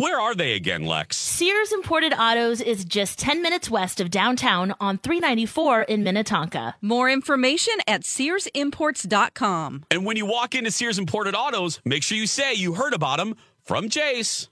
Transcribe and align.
where 0.00 0.18
are 0.18 0.34
they 0.34 0.54
again, 0.54 0.86
Lex? 0.86 1.18
Sears 1.18 1.72
Imported 1.72 2.14
Autos 2.14 2.62
is 2.62 2.86
just 2.86 3.18
10 3.18 3.42
minutes 3.42 3.70
west 3.70 4.00
of 4.00 4.10
downtown 4.10 4.74
on 4.80 4.96
394 4.96 5.82
in 5.82 6.02
Minnetonka. 6.02 6.74
More 6.80 7.10
information 7.10 7.74
at 7.86 8.00
SearsImports.com. 8.02 9.84
And 9.90 10.06
when 10.06 10.16
you 10.16 10.24
walk 10.24 10.54
into 10.54 10.70
Sears 10.70 10.98
Imported 10.98 11.34
Autos, 11.34 11.80
make 11.84 12.02
sure 12.02 12.16
you 12.16 12.26
say 12.26 12.54
you 12.54 12.72
heard 12.72 12.94
about 12.94 13.18
them 13.18 13.36
from 13.62 13.90
Jace. 13.90 14.48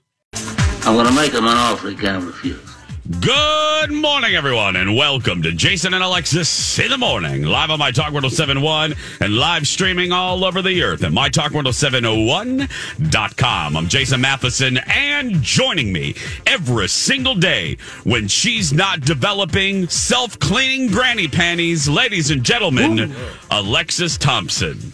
I'm 0.85 0.95
gonna 0.95 1.11
make 1.11 1.31
them 1.31 1.45
an 1.45 1.57
offer 1.57 1.89
he 1.89 1.95
can't 1.95 2.23
refuse. 2.23 2.78
Good 3.09 3.91
morning, 3.91 4.35
everyone, 4.35 4.75
and 4.75 4.95
welcome 4.95 5.41
to 5.41 5.51
Jason 5.51 5.95
and 5.95 6.03
Alexis 6.03 6.77
in 6.77 6.91
the 6.91 6.97
morning, 6.99 7.41
live 7.41 7.71
on 7.71 7.79
My 7.79 7.89
Talk 7.89 8.13
1071 8.13 8.93
and 9.19 9.35
live 9.35 9.67
streaming 9.67 10.11
all 10.11 10.45
over 10.45 10.61
the 10.61 10.83
earth 10.83 11.03
at 11.03 11.11
MyTalk1071.com. 11.11 13.77
I'm 13.77 13.87
Jason 13.87 14.21
Matheson, 14.21 14.77
and 14.85 15.41
joining 15.41 15.91
me 15.91 16.13
every 16.45 16.87
single 16.87 17.33
day 17.33 17.77
when 18.03 18.27
she's 18.27 18.71
not 18.71 19.01
developing 19.01 19.87
self 19.87 20.37
cleaning 20.37 20.91
granny 20.91 21.27
panties, 21.27 21.89
ladies 21.89 22.29
and 22.29 22.43
gentlemen, 22.43 23.15
Alexis 23.49 24.19
Thompson. 24.19 24.93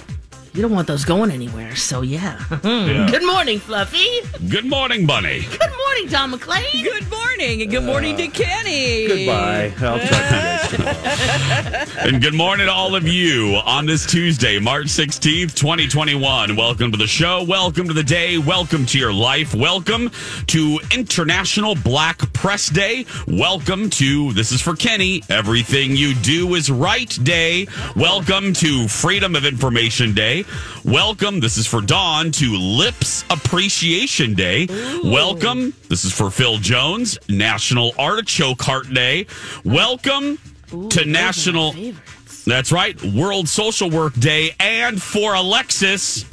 You 0.56 0.62
don't 0.62 0.72
want 0.72 0.88
those 0.88 1.04
going 1.04 1.32
anywhere, 1.32 1.76
so 1.76 2.02
yeah. 2.02 2.42
Good 2.62 3.26
morning, 3.26 3.60
Fluffy. 3.60 4.22
Good 4.48 4.64
morning, 4.64 5.06
Bunny. 5.06 5.42
Good 5.42 5.60
morning, 5.60 6.08
Don 6.08 6.32
McClain. 6.32 6.82
Good 6.82 7.12
morning, 7.12 7.62
and 7.62 7.70
good 7.70 7.84
morning 7.84 8.16
to 8.16 8.30
Kenny. 8.30 9.06
Goodbye. 9.06 9.74
I'll 9.82 10.00
talk 10.00 10.00
to 10.00 10.06
you 10.06 10.12
guys 10.12 10.70
tomorrow. 10.72 12.08
And 12.08 12.22
good 12.22 12.36
morning 12.36 12.68
to 12.68 12.72
all 12.72 12.96
of 12.96 13.06
you 13.06 13.56
on 13.66 13.86
this 13.86 14.06
Tuesday, 14.06 14.58
March 14.58 14.86
16th, 14.86 15.56
2021. 15.56 16.56
Welcome 16.56 16.90
to 16.94 16.98
the 16.98 17.06
show. 17.06 17.44
Welcome 17.44 17.88
to 17.88 17.94
the 17.94 18.04
day. 18.04 18.38
Welcome 18.38 18.86
to 18.86 18.98
your 18.98 19.12
life. 19.12 19.54
Welcome 19.54 20.10
to 20.48 20.80
International 20.94 21.76
Black 21.76 22.32
Press 22.32 22.70
Day. 22.70 23.06
Welcome 23.28 23.90
to, 23.90 24.32
this 24.32 24.54
is 24.54 24.62
for 24.62 24.74
Kenny, 24.74 25.22
Everything 25.30 25.98
You 25.98 26.14
Do 26.16 26.56
Is 26.56 26.72
Right 26.72 27.10
Day. 27.24 27.68
Welcome 27.98 28.54
to 28.54 28.88
Freedom 28.88 29.36
of 29.36 29.44
Information 29.44 30.14
Day. 30.14 30.45
Welcome, 30.84 31.40
this 31.40 31.58
is 31.58 31.66
for 31.68 31.82
Dawn, 31.82 32.32
to 32.34 32.58
Lips 32.58 33.24
Appreciation 33.30 34.34
Day. 34.34 34.68
Welcome, 35.04 35.74
this 35.90 36.06
is 36.06 36.12
for 36.12 36.30
Phil 36.30 36.58
Jones, 36.58 37.18
National 37.30 37.94
Artichoke 37.98 38.62
Heart 38.62 38.94
Day. 38.94 39.28
Welcome 39.64 40.38
to 40.90 41.06
National. 41.06 41.74
That's 42.46 42.72
right, 42.72 43.02
World 43.04 43.50
Social 43.50 43.90
Work 43.90 44.14
Day, 44.14 44.56
and 44.60 45.02
for 45.02 45.34
Alexis. 45.34 46.26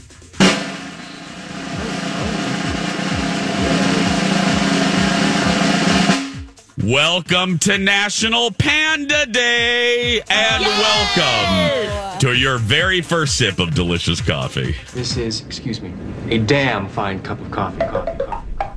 Welcome 6.92 7.56
to 7.60 7.78
National 7.78 8.50
Panda 8.50 9.24
Day, 9.24 10.20
and 10.28 10.62
welcome 10.62 12.18
to 12.18 12.34
your 12.34 12.58
very 12.58 13.00
first 13.00 13.38
sip 13.38 13.58
of 13.58 13.74
delicious 13.74 14.20
coffee. 14.20 14.76
This 14.92 15.16
is, 15.16 15.40
excuse 15.40 15.80
me, 15.80 15.94
a 16.28 16.36
damn 16.36 16.86
fine 16.90 17.22
cup 17.22 17.40
of 17.40 17.50
coffee. 17.50 17.78
Coffee, 17.78 18.10
coffee, 18.10 18.36
coffee. 18.58 18.74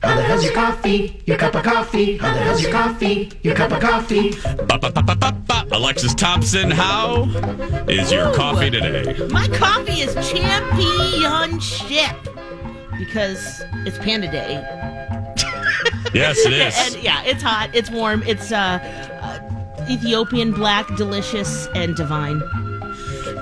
How 0.00 0.14
the 0.14 0.22
hell's 0.22 0.42
your 0.42 0.54
coffee? 0.54 1.22
Your 1.26 1.36
cup 1.36 1.54
of 1.54 1.64
coffee? 1.64 2.16
How 2.16 2.32
the 2.32 2.40
hell's 2.40 2.62
your 2.62 2.72
coffee? 2.72 3.30
Your 3.42 3.54
cup 3.54 3.72
of 3.72 3.80
coffee? 3.80 4.30
Ba-ba-ba-ba-ba. 4.66 5.66
Alexis 5.72 6.14
Thompson, 6.14 6.70
how 6.70 7.24
is 7.88 8.10
your 8.10 8.32
coffee 8.34 8.70
today? 8.70 9.26
My 9.28 9.48
coffee 9.48 10.00
is 10.00 10.14
championship 10.30 12.16
because 12.96 13.62
it's 13.84 13.98
Panda 13.98 14.32
Day. 14.32 14.64
Yes, 16.16 16.38
it 16.46 16.52
is. 16.54 16.94
and 16.94 17.02
yeah, 17.02 17.22
it's 17.24 17.42
hot, 17.42 17.70
it's 17.74 17.90
warm, 17.90 18.22
it's 18.24 18.50
uh, 18.50 18.78
uh, 19.22 19.86
Ethiopian 19.90 20.52
black, 20.52 20.86
delicious, 20.96 21.66
and 21.74 21.94
divine. 21.94 22.38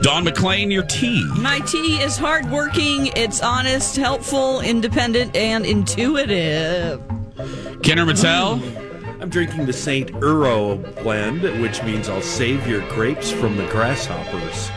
Don 0.03 0.25
McClain, 0.25 0.73
your 0.73 0.83
tea. 0.83 1.25
My 1.39 1.61
tea 1.61 2.01
is 2.03 2.17
hardworking, 2.17 3.07
it's 3.17 3.41
honest, 3.43 3.97
helpful, 3.97 4.61
independent, 4.61 5.35
and 5.37 5.65
intuitive. 5.65 7.01
Kenner 7.83 8.05
Mattel. 8.05 8.61
I'm 9.21 9.31
drinking 9.31 9.65
the 9.67 9.73
St. 9.73 10.11
Uro 10.13 11.03
blend, 11.03 11.43
which 11.63 11.83
means 11.85 12.09
I'll 12.09 12.21
save 12.21 12.67
your 12.67 12.87
grapes 12.91 13.31
from 13.31 13.57
the 13.57 13.67
grasshoppers. 13.69 14.71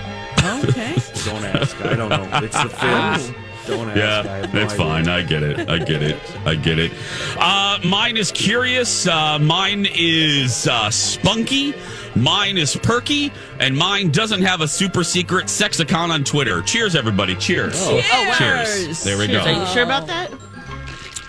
Okay. 0.69 0.93
Don't 1.25 1.43
ask. 1.43 1.75
I 1.83 1.95
don't 1.95 2.09
know. 2.09 2.29
It's 2.41 2.55
the 2.61 2.69
Finns. 2.79 3.31
Don't 3.67 3.89
ask. 3.89 3.97
Yeah, 3.97 4.23
have 4.23 4.53
no 4.53 4.61
it's 4.61 4.73
idea. 4.73 4.85
fine. 4.85 5.07
I 5.07 5.21
get 5.23 5.43
it. 5.43 5.69
I 5.69 5.77
get 5.77 6.01
it. 6.01 6.17
I 6.45 6.55
get 6.55 6.79
it. 6.79 6.91
Uh, 7.37 7.79
mine 7.85 8.17
is 8.17 8.31
curious. 8.31 9.07
Uh, 9.07 9.37
mine 9.39 9.87
is 9.93 10.67
uh, 10.67 10.89
spunky. 10.89 11.73
Mine 12.15 12.57
is 12.57 12.75
perky, 12.75 13.31
and 13.59 13.77
mine 13.77 14.09
doesn't 14.11 14.41
have 14.41 14.61
a 14.61 14.67
super 14.67 15.03
secret 15.03 15.49
sex 15.49 15.79
account 15.79 16.11
on 16.11 16.23
Twitter. 16.23 16.61
Cheers, 16.63 16.95
everybody! 16.95 17.35
Cheers! 17.35 17.75
Oh, 17.77 17.95
wow. 17.97 18.33
Cheers! 18.37 19.03
There 19.03 19.17
we 19.19 19.27
Cheers. 19.27 19.45
Are 19.45 19.51
you 19.51 19.65
sure 19.67 19.83
about 19.83 20.07
that? 20.07 20.31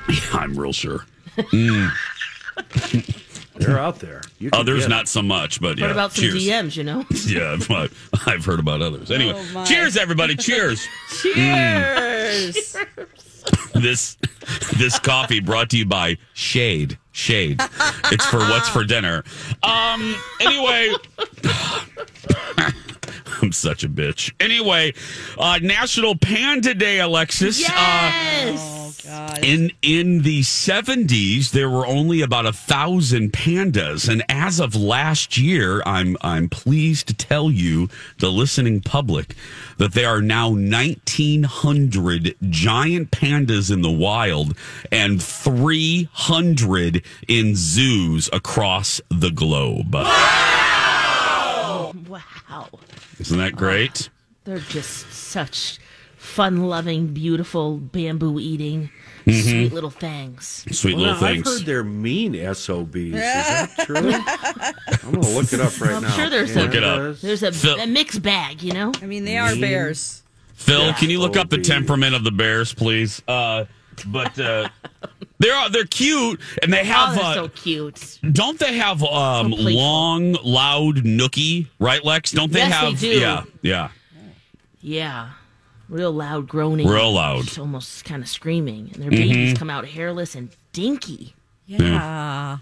I'm 0.33 0.59
real 0.59 0.73
sure. 0.73 1.05
They're 3.59 3.79
out 3.79 3.99
there. 4.01 4.23
You 4.39 4.51
can 4.51 4.61
Others 4.61 4.81
get 4.83 4.89
not 4.91 5.09
so 5.09 5.21
much, 5.23 5.61
but 5.61 5.77
yeah. 5.79 5.85
What 5.85 5.91
about 5.93 6.13
some 6.13 6.23
cheers. 6.25 6.47
DMs, 6.47 6.77
you 6.77 6.85
know? 6.85 7.05
Yeah, 7.27 7.57
but 7.69 7.91
I've 8.27 8.45
heard 8.45 8.61
about 8.61 8.81
others. 8.83 9.11
Anyway, 9.11 9.35
Oh, 9.37 9.53
my. 9.53 9.65
cheers, 9.65 9.97
everybody! 9.97 10.37
Cheers! 10.37 10.87
Cheers. 11.23 12.77
this 13.75 14.17
this 14.77 14.99
coffee 14.99 15.41
brought 15.41 15.71
to 15.71 15.79
you 15.79 15.87
by 15.87 16.17
Shade. 16.35 16.99
Shade. 17.13 17.61
It's 18.13 18.25
for 18.27 18.39
what's 18.39 18.69
for 18.69 18.85
dinner. 18.85 19.25
Um. 19.63 20.15
Anyway. 20.41 20.93
I'm 23.43 23.53
such 23.53 23.85
a 23.85 23.89
bitch. 23.89 24.33
Anyway, 24.41 24.95
uh, 25.39 25.59
National 25.63 26.17
Panda 26.17 26.75
Day, 26.75 27.01
Alexis. 27.01 27.65
Uh, 27.69 27.73
Yes. 27.73 28.79
God. 29.09 29.43
in 29.45 29.73
in 29.81 30.23
the 30.23 30.41
70s, 30.41 31.51
there 31.51 31.71
were 31.71 31.87
only 31.87 32.21
about 32.21 32.45
a 32.47 32.53
thousand 32.53 33.33
pandas, 33.33 34.09
and 34.09 34.23
as 34.29 34.61
of 34.61 34.75
last 34.77 35.39
year, 35.39 35.83
I'm 35.87 36.17
I'm 36.21 36.49
pleased 36.49 37.09
to 37.09 37.15
tell 37.15 37.51
you, 37.51 37.89
the 38.19 38.31
listening 38.31 38.81
public, 38.83 39.35
that 39.79 39.93
there 39.93 40.09
are 40.11 40.21
now 40.21 40.51
1,900 40.51 42.37
giant 42.51 43.11
pandas 43.11 43.73
in 43.73 43.81
the 43.83 43.91
wild 43.91 44.55
and 44.93 45.23
300 45.23 47.03
in 47.29 47.57
zoos 47.57 48.29
across 48.33 49.01
the 49.09 49.31
globe. 49.31 49.95
Wow! 49.95 51.93
wow. 52.09 52.69
Isn't 53.19 53.39
that 53.39 53.57
great? 53.57 54.09
Ah, 54.11 54.15
they're 54.45 54.59
just 54.59 55.13
such 55.13 55.79
fun 56.17 56.65
loving, 56.69 57.09
beautiful, 57.09 57.79
bamboo 57.79 58.39
eating, 58.41 58.91
mm-hmm. 59.25 59.41
sweet 59.49 59.73
little 59.73 59.91
things. 59.91 60.65
Sweet 60.71 60.95
Well, 60.95 61.05
little 61.05 61.21
now, 61.21 61.27
I've 61.27 61.35
things. 61.35 61.59
heard 61.59 61.67
they're 61.67 61.85
mean 61.85 62.35
SOBs. 62.55 62.97
Is 62.97 63.13
that 63.13 63.71
true? 63.87 63.97
I'm 63.97 65.13
going 65.13 65.23
to 65.23 65.31
look 65.31 65.53
it 65.53 65.61
up 65.61 65.81
right 65.81 65.91
now. 65.91 65.97
I'm 65.97 66.03
now. 66.03 66.11
sure 66.11 66.31
there's 66.31 66.55
a- 66.57 66.61
Look 66.61 66.75
it 66.75 66.85
up. 66.85 67.17
There's 67.17 67.43
a, 67.43 67.53
Phil- 67.53 67.81
a 67.81 67.87
mixed 67.87 68.23
bag, 68.23 68.63
you 68.63 68.73
know? 68.73 68.93
I 69.03 69.07
mean, 69.07 69.25
they 69.25 69.39
are 69.39 69.51
mm-hmm. 69.51 69.61
bears. 69.61 70.23
Phil, 70.55 70.93
can 70.95 71.09
you 71.09 71.21
look 71.21 71.37
up 71.37 71.51
the 71.51 71.59
temperament 71.59 72.15
of 72.17 72.25
the 72.25 72.33
bears, 72.33 72.75
please? 72.75 73.23
Uh, 73.29 73.65
but 74.05 74.39
uh, 74.39 74.69
they're 75.39 75.69
they're 75.71 75.85
cute, 75.87 76.41
and 76.63 76.73
they 76.73 76.81
Oh, 76.81 76.85
have. 76.85 77.15
they're 77.15 77.25
uh, 77.25 77.35
so 77.35 77.49
cute. 77.49 78.19
don't 78.33 78.59
they 78.59 78.77
have 78.77 79.03
um, 79.03 79.53
So 79.53 79.63
long, 79.63 80.33
loud 80.45 80.97
nookie? 80.99 81.69
Right, 81.79 82.05
Lex? 82.05 82.33
Don't 82.33 82.53
they 82.53 82.61
Yes, 82.61 82.81
they 82.81 82.87
have? 82.91 83.01
do. 83.01 83.07
Yeah, 83.09 83.43
yeah. 83.63 83.89
Yeah. 84.81 85.31
Real 85.89 86.13
loud 86.13 86.49
groaning. 86.49 86.87
Real 86.87 87.13
loud. 87.13 87.45
Just 87.45 87.59
almost 87.59 88.05
kind 88.05 88.23
of 88.23 88.29
screaming. 88.29 88.91
And 88.95 89.03
their 89.03 89.11
babies 89.11 89.51
Mm-hmm. 89.53 89.57
come 89.57 89.71
out 89.71 89.87
hairless 89.87 90.35
and 90.35 90.51
dinky. 90.73 91.35
Yeah. 91.67 92.59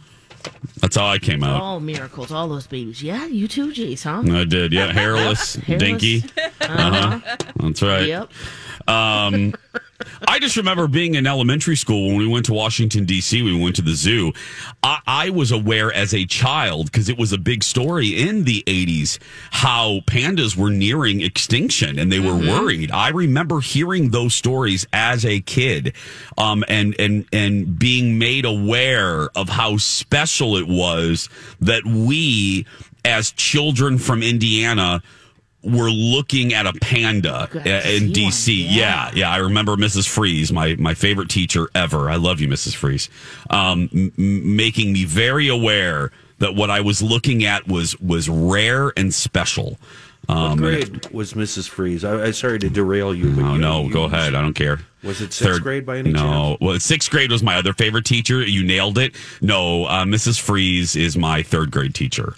That's 0.81 0.95
how 0.95 1.07
I 1.07 1.19
came 1.19 1.43
out. 1.43 1.61
All 1.61 1.81
miracles, 1.81 2.31
all 2.31 2.47
those 2.49 2.69
babies. 2.69 3.03
Yeah, 3.03 3.27
you 3.27 3.49
too, 3.49 3.73
Jace, 3.73 4.05
huh? 4.05 4.23
I 4.39 4.45
did. 4.45 4.73
Yeah, 4.73 4.93
hairless, 4.93 5.57
Hairless. 5.67 5.83
dinky. 5.83 6.25
Uh 6.61 7.19
huh. 7.21 7.37
That's 7.57 7.83
right. 7.83 8.07
Yep. 8.07 8.31
Um, 8.87 9.55
I 10.27 10.39
just 10.39 10.57
remember 10.57 10.89
being 10.89 11.15
in 11.15 11.27
elementary 11.27 11.77
school 11.77 12.09
when 12.09 12.17
we 12.17 12.27
went 12.27 12.47
to 12.47 12.53
Washington 12.53 13.05
D.C. 13.05 13.43
We 13.43 13.59
went 13.59 13.77
to 13.77 13.83
the 13.83 13.95
zoo. 13.95 14.33
I, 14.83 15.01
I 15.07 15.31
was 15.31 15.53
aware 15.53 15.93
as 15.93 16.13
a 16.13 16.25
child 16.27 16.87
because 16.87 17.09
it 17.09 17.19
was 17.19 17.33
a 17.33 17.39
big 17.39 17.63
story 17.63 18.09
in 18.09 18.45
the 18.45 18.63
'80s 18.67 19.19
how 19.51 20.01
pandas 20.07 20.57
were 20.57 20.71
nearing 20.71 21.21
extinction 21.21 21.99
and 21.99 22.13
they 22.13 22.21
were 22.21 22.37
worried. 22.37 22.91
I 22.91 23.09
remember 23.09 23.61
hearing 23.61 24.11
those 24.11 24.35
stories 24.35 24.87
as 24.93 25.25
a 25.25 25.41
kid, 25.41 25.95
um, 26.37 26.65
and 26.69 26.95
and 26.99 27.27
and 27.33 27.79
being 27.79 28.19
made 28.19 28.45
aware 28.45 29.29
of 29.35 29.49
how 29.49 29.77
special 29.79 30.57
it 30.57 30.69
was 30.69 31.29
that 31.61 31.85
we, 31.85 32.67
as 33.05 33.33
children 33.33 33.99
from 33.99 34.23
Indiana 34.23 35.03
were 35.67 35.91
looking 35.91 36.55
at 36.55 36.67
a 36.67 36.73
panda 36.75 37.49
Good 37.51 37.67
uh, 37.67 37.71
in 37.89 38.15
see 38.15 38.23
one, 38.25 38.31
DC. 38.33 38.65
yeah. 38.69 38.71
Yeah, 38.77 39.11
yeah. 39.15 39.31
I 39.31 39.39
remember 39.39 39.77
Mrs. 39.77 40.09
Freeze, 40.09 40.53
my 40.53 40.77
my 40.77 40.95
favorite 40.95 41.29
teacher 41.29 41.69
ever. 41.75 42.09
I 42.09 42.17
love 42.17 42.41
you, 42.41 42.49
Mrs. 42.49 42.75
Freeze. 42.75 43.09
Um, 43.51 43.89
m- 43.93 44.13
m- 44.17 44.57
making 44.57 44.93
me 44.93 45.05
very 45.05 45.49
aware 45.49 46.13
that 46.39 46.55
what 46.55 46.71
I 46.71 46.81
was 46.83 47.03
looking 47.03 47.45
at 47.45 47.67
was 47.67 47.99
was 48.01 48.29
rare 48.29 48.93
and 48.97 49.13
special. 49.13 49.79
What 50.27 50.37
Um, 50.39 50.59
grade 50.59 51.07
was 51.13 51.35
Mrs. 51.35 51.69
Freeze? 51.69 52.05
I, 52.05 52.25
I 52.27 52.31
sorry 52.33 52.59
to 52.59 52.69
derail 52.69 53.15
you. 53.15 53.31
But 53.31 53.45
Oh 53.45 53.53
you- 53.55 53.59
no, 53.61 53.85
you- 53.85 53.93
go 53.93 54.05
ahead. 54.05 54.35
I 54.35 54.43
don't 54.43 54.55
care. 54.55 54.81
Was 55.05 55.21
it 55.21 55.33
sixth 55.33 55.63
grade 55.63 55.87
by 55.87 55.99
any 55.99 56.11
no. 56.11 56.57
Well, 56.61 56.81
sixth 56.81 57.11
grade 57.11 57.31
was 57.31 57.43
my 57.43 57.55
other 57.57 57.73
favorite 57.73 58.05
teacher. 58.07 58.43
You 58.43 58.65
nailed 58.65 58.99
it. 58.99 59.15
No, 59.41 59.85
uh, 59.85 60.05
Mrs. 60.05 60.41
Freeze 60.41 60.97
is 60.97 61.17
my 61.17 61.43
third 61.45 61.71
grade 61.71 61.95
teacher. 61.95 62.35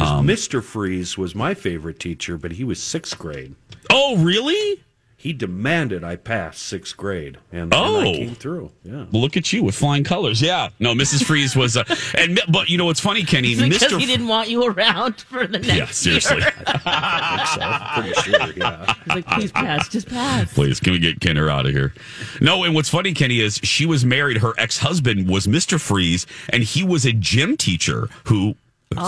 Um, 0.00 0.26
Mr. 0.26 0.62
Freeze 0.62 1.16
was 1.16 1.34
my 1.34 1.54
favorite 1.54 1.98
teacher, 1.98 2.36
but 2.36 2.52
he 2.52 2.64
was 2.64 2.82
sixth 2.82 3.18
grade. 3.18 3.54
Oh, 3.90 4.16
really? 4.18 4.82
He 5.18 5.32
demanded 5.32 6.04
I 6.04 6.14
pass 6.16 6.58
sixth 6.58 6.96
grade, 6.96 7.38
and, 7.50 7.62
and 7.62 7.74
I 7.74 7.78
Oh. 7.78 8.02
came 8.12 8.34
through. 8.36 8.70
Yeah. 8.84 9.06
Look 9.10 9.36
at 9.36 9.52
you 9.52 9.64
with 9.64 9.74
flying 9.74 10.04
colors. 10.04 10.40
Yeah. 10.40 10.68
No, 10.78 10.92
Mrs. 10.94 11.24
Freeze 11.24 11.56
was, 11.56 11.76
uh, 11.76 11.82
and 12.18 12.38
but 12.48 12.68
you 12.68 12.78
know 12.78 12.84
what's 12.84 13.00
funny, 13.00 13.24
Kenny? 13.24 13.56
Because 13.56 13.82
Mr. 13.90 13.98
he 13.98 14.06
didn't 14.06 14.28
want 14.28 14.50
you 14.50 14.64
around 14.64 15.22
for 15.22 15.46
the 15.46 15.58
next 15.58 15.74
yeah, 15.74 15.86
seriously. 15.86 16.36
year. 16.36 16.52
I 16.84 17.36
think 17.38 17.48
so. 17.48 17.60
I'm 17.62 18.02
pretty 18.04 18.20
sure. 18.30 18.52
Yeah. 18.56 18.94
He's 19.04 19.14
like, 19.14 19.26
please 19.26 19.52
pass, 19.52 19.88
just 19.88 20.08
pass. 20.08 20.52
Please, 20.52 20.78
can 20.78 20.92
we 20.92 20.98
get 21.00 21.18
Kenner 21.20 21.50
out 21.50 21.66
of 21.66 21.72
here? 21.72 21.92
No, 22.40 22.62
and 22.62 22.74
what's 22.74 22.90
funny, 22.90 23.12
Kenny, 23.12 23.40
is 23.40 23.56
she 23.64 23.86
was 23.86 24.04
married. 24.04 24.36
Her 24.38 24.52
ex 24.58 24.78
husband 24.78 25.28
was 25.28 25.46
Mr. 25.48 25.80
Freeze, 25.80 26.26
and 26.50 26.62
he 26.62 26.84
was 26.84 27.04
a 27.06 27.12
gym 27.12 27.56
teacher 27.56 28.08
who. 28.24 28.54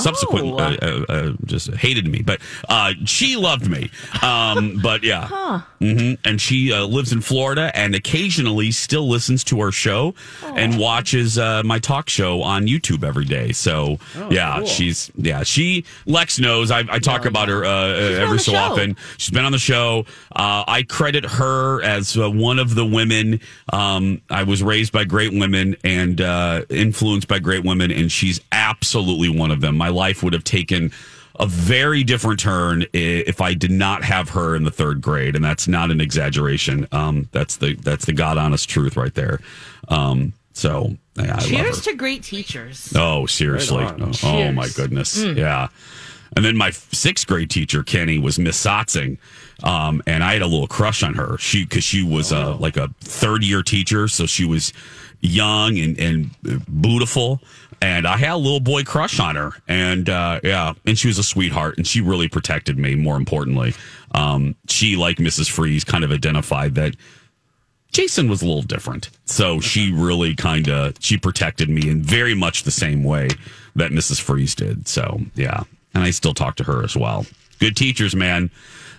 Subsequently, 0.00 0.52
Oh. 0.52 0.58
uh, 0.58 0.76
uh, 0.82 1.12
uh, 1.12 1.32
just 1.46 1.72
hated 1.74 2.06
me, 2.08 2.20
but 2.20 2.40
uh, 2.68 2.92
she 3.06 3.36
loved 3.36 3.70
me. 3.70 3.90
Um, 4.22 4.78
but 4.82 5.02
yeah, 5.04 5.60
hmm 5.78 6.14
and 6.24 6.40
she 6.40 6.72
uh, 6.72 6.84
lives 6.84 7.12
in 7.12 7.20
Florida, 7.20 7.70
and 7.74 7.94
occasionally 7.94 8.70
still 8.72 9.08
listens 9.08 9.44
to 9.44 9.60
our 9.60 9.70
show 9.72 10.14
and 10.56 10.78
watches 10.78 11.38
uh, 11.38 11.62
my 11.64 11.78
talk 11.78 12.08
show 12.10 12.42
on 12.42 12.66
YouTube 12.66 13.04
every 13.04 13.24
day. 13.24 13.52
So 13.52 13.98
yeah, 14.30 14.58
cool. 14.58 14.66
she's 14.66 15.10
yeah 15.16 15.42
she 15.44 15.84
Lex 16.06 16.38
knows. 16.40 16.70
I, 16.70 16.80
I 16.90 16.98
talk 16.98 17.24
Oh, 17.24 17.28
about 17.28 17.48
her 17.48 17.64
every 17.64 18.40
so 18.40 18.52
show. 18.52 18.58
often. 18.58 18.96
She's 19.16 19.30
been 19.30 19.44
on 19.44 19.52
the 19.52 19.58
show. 19.58 20.04
Uh, 20.34 20.64
I 20.66 20.82
credit 20.82 21.24
her 21.24 21.82
as 21.82 22.16
uh, 22.18 22.28
one 22.30 22.58
of 22.58 22.74
the 22.74 22.84
women. 22.84 23.40
Um, 23.72 24.20
I 24.28 24.42
was 24.42 24.62
raised 24.62 24.92
by 24.92 25.04
great 25.04 25.32
women 25.32 25.76
and 25.84 26.20
uh, 26.20 26.62
influenced 26.68 27.28
by 27.28 27.38
great 27.38 27.64
women, 27.64 27.90
and 27.92 28.10
she's 28.10 28.40
absolutely 28.52 29.28
one 29.28 29.50
of 29.52 29.60
them. 29.60 29.67
My 29.76 29.88
life 29.88 30.22
would 30.22 30.32
have 30.32 30.44
taken 30.44 30.92
a 31.38 31.46
very 31.46 32.02
different 32.02 32.40
turn 32.40 32.84
if 32.92 33.40
I 33.40 33.54
did 33.54 33.70
not 33.70 34.02
have 34.04 34.30
her 34.30 34.56
in 34.56 34.64
the 34.64 34.70
third 34.70 35.00
grade, 35.00 35.36
and 35.36 35.44
that's 35.44 35.68
not 35.68 35.90
an 35.90 36.00
exaggeration. 36.00 36.88
Um, 36.90 37.28
that's 37.32 37.56
the 37.56 37.74
that's 37.74 38.06
the 38.06 38.12
god 38.12 38.38
honest 38.38 38.68
truth 38.68 38.96
right 38.96 39.14
there. 39.14 39.40
Um, 39.88 40.32
so 40.52 40.96
yeah, 41.16 41.24
I 41.24 41.26
love 41.26 41.42
her. 41.42 41.48
Cheers 41.48 41.80
to 41.82 41.94
great 41.94 42.24
teachers. 42.24 42.92
Oh, 42.96 43.26
seriously. 43.26 43.84
Right. 43.84 44.00
Oh, 44.00 44.12
oh, 44.24 44.52
my 44.52 44.68
goodness. 44.68 45.22
Yeah. 45.22 45.68
And 46.36 46.44
then 46.44 46.56
my 46.56 46.70
sixth 46.70 47.26
grade 47.26 47.50
teacher, 47.50 47.82
Kenny, 47.82 48.18
was 48.18 48.38
Miss 48.38 48.62
Sotzing. 48.62 49.18
Um, 49.62 50.02
and 50.06 50.22
I 50.22 50.34
had 50.34 50.42
a 50.42 50.46
little 50.46 50.66
crush 50.68 51.02
on 51.02 51.14
her. 51.14 51.38
She, 51.38 51.64
cause 51.66 51.84
she 51.84 52.02
was 52.02 52.32
uh, 52.32 52.56
like 52.56 52.76
a 52.76 52.88
third 53.00 53.44
year 53.44 53.62
teacher. 53.62 54.08
So 54.08 54.26
she 54.26 54.44
was 54.44 54.72
young 55.20 55.78
and, 55.78 55.98
and 55.98 56.30
beautiful. 56.80 57.40
And 57.80 58.06
I 58.06 58.16
had 58.16 58.32
a 58.32 58.36
little 58.36 58.60
boy 58.60 58.82
crush 58.84 59.20
on 59.20 59.36
her. 59.36 59.52
And, 59.68 60.08
uh, 60.08 60.40
yeah. 60.42 60.72
And 60.86 60.98
she 60.98 61.06
was 61.08 61.18
a 61.18 61.22
sweetheart 61.22 61.76
and 61.76 61.86
she 61.86 62.00
really 62.00 62.28
protected 62.28 62.78
me, 62.78 62.94
more 62.96 63.16
importantly. 63.16 63.74
Um, 64.12 64.56
she, 64.68 64.96
like 64.96 65.18
Mrs. 65.18 65.48
Freeze, 65.50 65.84
kind 65.84 66.02
of 66.04 66.10
identified 66.10 66.74
that 66.74 66.96
Jason 67.92 68.28
was 68.28 68.42
a 68.42 68.46
little 68.46 68.62
different. 68.62 69.10
So 69.24 69.60
she 69.60 69.92
really 69.92 70.34
kind 70.34 70.68
of 70.68 70.94
she 71.00 71.16
protected 71.16 71.70
me 71.70 71.88
in 71.88 72.02
very 72.02 72.34
much 72.34 72.64
the 72.64 72.70
same 72.70 73.02
way 73.04 73.28
that 73.76 73.92
Mrs. 73.92 74.20
Freeze 74.20 74.54
did. 74.54 74.86
So 74.88 75.20
yeah, 75.34 75.62
and 75.94 76.04
I 76.04 76.10
still 76.10 76.34
talk 76.34 76.56
to 76.56 76.64
her 76.64 76.84
as 76.84 76.96
well. 76.96 77.24
Good 77.60 77.76
teachers, 77.76 78.14
man. 78.14 78.50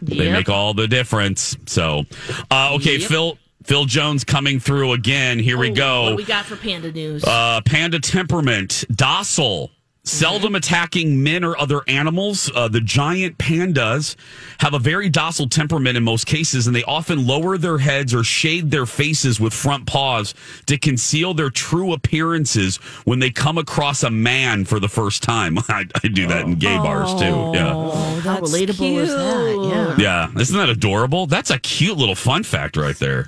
They 0.02 0.26
Yep. 0.26 0.34
make 0.34 0.50
all 0.50 0.74
the 0.74 0.88
difference. 0.88 1.56
So 1.68 2.06
uh, 2.50 2.74
okay, 2.76 2.98
Yep. 2.98 3.10
Phil 3.10 3.38
Phil 3.64 3.86
Jones 3.86 4.24
coming 4.24 4.60
through 4.60 4.94
again. 4.94 5.40
Here 5.40 5.58
we 5.58 5.72
Oh, 5.72 5.76
go. 5.76 6.04
What 6.04 6.16
we 6.18 6.24
got 6.26 6.46
for 6.46 6.56
panda 6.56 6.92
news? 6.92 7.24
Uh, 7.24 7.62
panda 7.66 8.00
temperament, 8.00 8.84
docile, 8.94 9.72
Seldom 10.06 10.56
attacking 10.56 11.22
men 11.22 11.44
or 11.44 11.56
other 11.60 11.82
animals, 11.88 12.50
uh, 12.56 12.68
the 12.68 12.80
giant 12.82 13.38
pandas 13.38 14.16
have 14.60 14.74
a 14.74 14.80
very 14.80 15.08
docile 15.08 15.48
temperament 15.48 15.98
in 15.98 16.04
most 16.04 16.26
cases, 16.26 16.66
and 16.66 16.76
they 16.76 16.84
often 16.84 17.28
lower 17.28 17.58
their 17.60 17.78
heads 17.78 18.14
or 18.14 18.24
shade 18.24 18.72
their 18.72 18.88
faces 18.88 19.40
with 19.40 19.54
front 19.54 19.86
paws 19.86 20.34
to 20.66 20.78
conceal 20.80 21.34
their 21.36 21.52
true 21.52 21.94
appearances 21.94 22.78
when 23.04 23.20
they 23.20 23.30
come 23.30 23.58
across 23.60 24.02
a 24.02 24.10
man 24.10 24.66
for 24.66 24.80
the 24.80 24.90
first 24.90 25.22
time. 25.22 25.60
I, 25.70 25.86
I 26.04 26.08
do 26.08 26.26
that 26.28 26.46
in 26.46 26.56
gay 26.56 26.78
bars 26.78 27.12
too. 27.20 27.52
Yeah. 27.54 27.74
Oh, 27.76 27.92
how 28.24 28.40
That's 28.40 28.52
relatable 28.52 28.98
is 29.02 29.10
that? 29.10 29.96
Yeah. 30.00 30.28
Yeah. 30.32 30.42
Isn't 30.42 30.58
that 30.58 30.70
adorable? 30.70 31.28
That's 31.28 31.52
a 31.52 31.60
cute 31.60 31.98
little 31.98 32.16
fun 32.16 32.44
fact 32.44 32.78
right 32.78 32.98
there. 32.98 33.28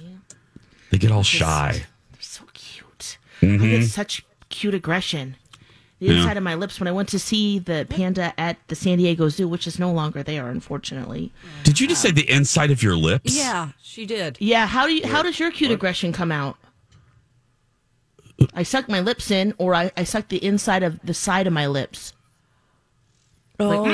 They 0.91 0.97
get 0.99 1.11
all 1.11 1.23
shy. 1.23 1.83
They're 2.11 2.21
so 2.21 2.43
cute. 2.53 3.17
I 3.41 3.57
get 3.57 3.83
such 3.85 4.23
cute 4.49 4.73
aggression. 4.75 5.35
The 5.99 6.07
Mm-hmm. 6.07 6.13
Yeah. 6.15 6.21
inside 6.21 6.37
of 6.37 6.43
my 6.43 6.55
lips 6.55 6.79
when 6.79 6.87
I 6.87 6.91
went 6.91 7.09
to 7.09 7.19
see 7.19 7.59
the 7.59 7.85
panda 7.87 8.33
at 8.39 8.57
the 8.69 8.75
San 8.75 8.97
Diego 8.97 9.29
Zoo, 9.29 9.47
which 9.47 9.67
is 9.67 9.77
no 9.77 9.91
longer 9.91 10.23
there, 10.23 10.49
unfortunately. 10.49 11.31
Did 11.63 11.79
you 11.79 11.87
just 11.87 12.01
say 12.01 12.09
the 12.09 12.27
inside 12.27 12.71
of 12.71 12.81
your 12.81 12.95
lips? 12.97 13.37
Yeah, 13.37 13.69
she 13.83 14.07
did. 14.07 14.37
Yeah, 14.39 14.65
how 14.65 14.87
do 14.87 14.93
you 14.93 15.07
how 15.07 15.21
does 15.21 15.39
your 15.39 15.51
cute 15.51 15.69
aggression 15.71 16.11
come 16.11 16.31
out? 16.31 16.57
I 18.55 18.63
suck 18.63 18.89
my 18.89 18.99
lips 18.99 19.29
in, 19.29 19.53
or 19.59 19.75
I, 19.75 19.91
I 19.95 20.03
suck 20.03 20.27
the 20.29 20.43
inside 20.43 20.81
of 20.81 20.99
the 21.03 21.13
side 21.13 21.45
of 21.45 21.53
my 21.53 21.67
lips, 21.67 22.13
Oh, 23.59 23.85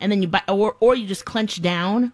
and 0.00 0.10
then 0.12 0.22
you 0.22 0.26
bite, 0.28 0.48
or 0.48 0.76
or 0.80 0.96
you 0.96 1.06
just 1.06 1.24
clench 1.24 1.62
down. 1.62 2.12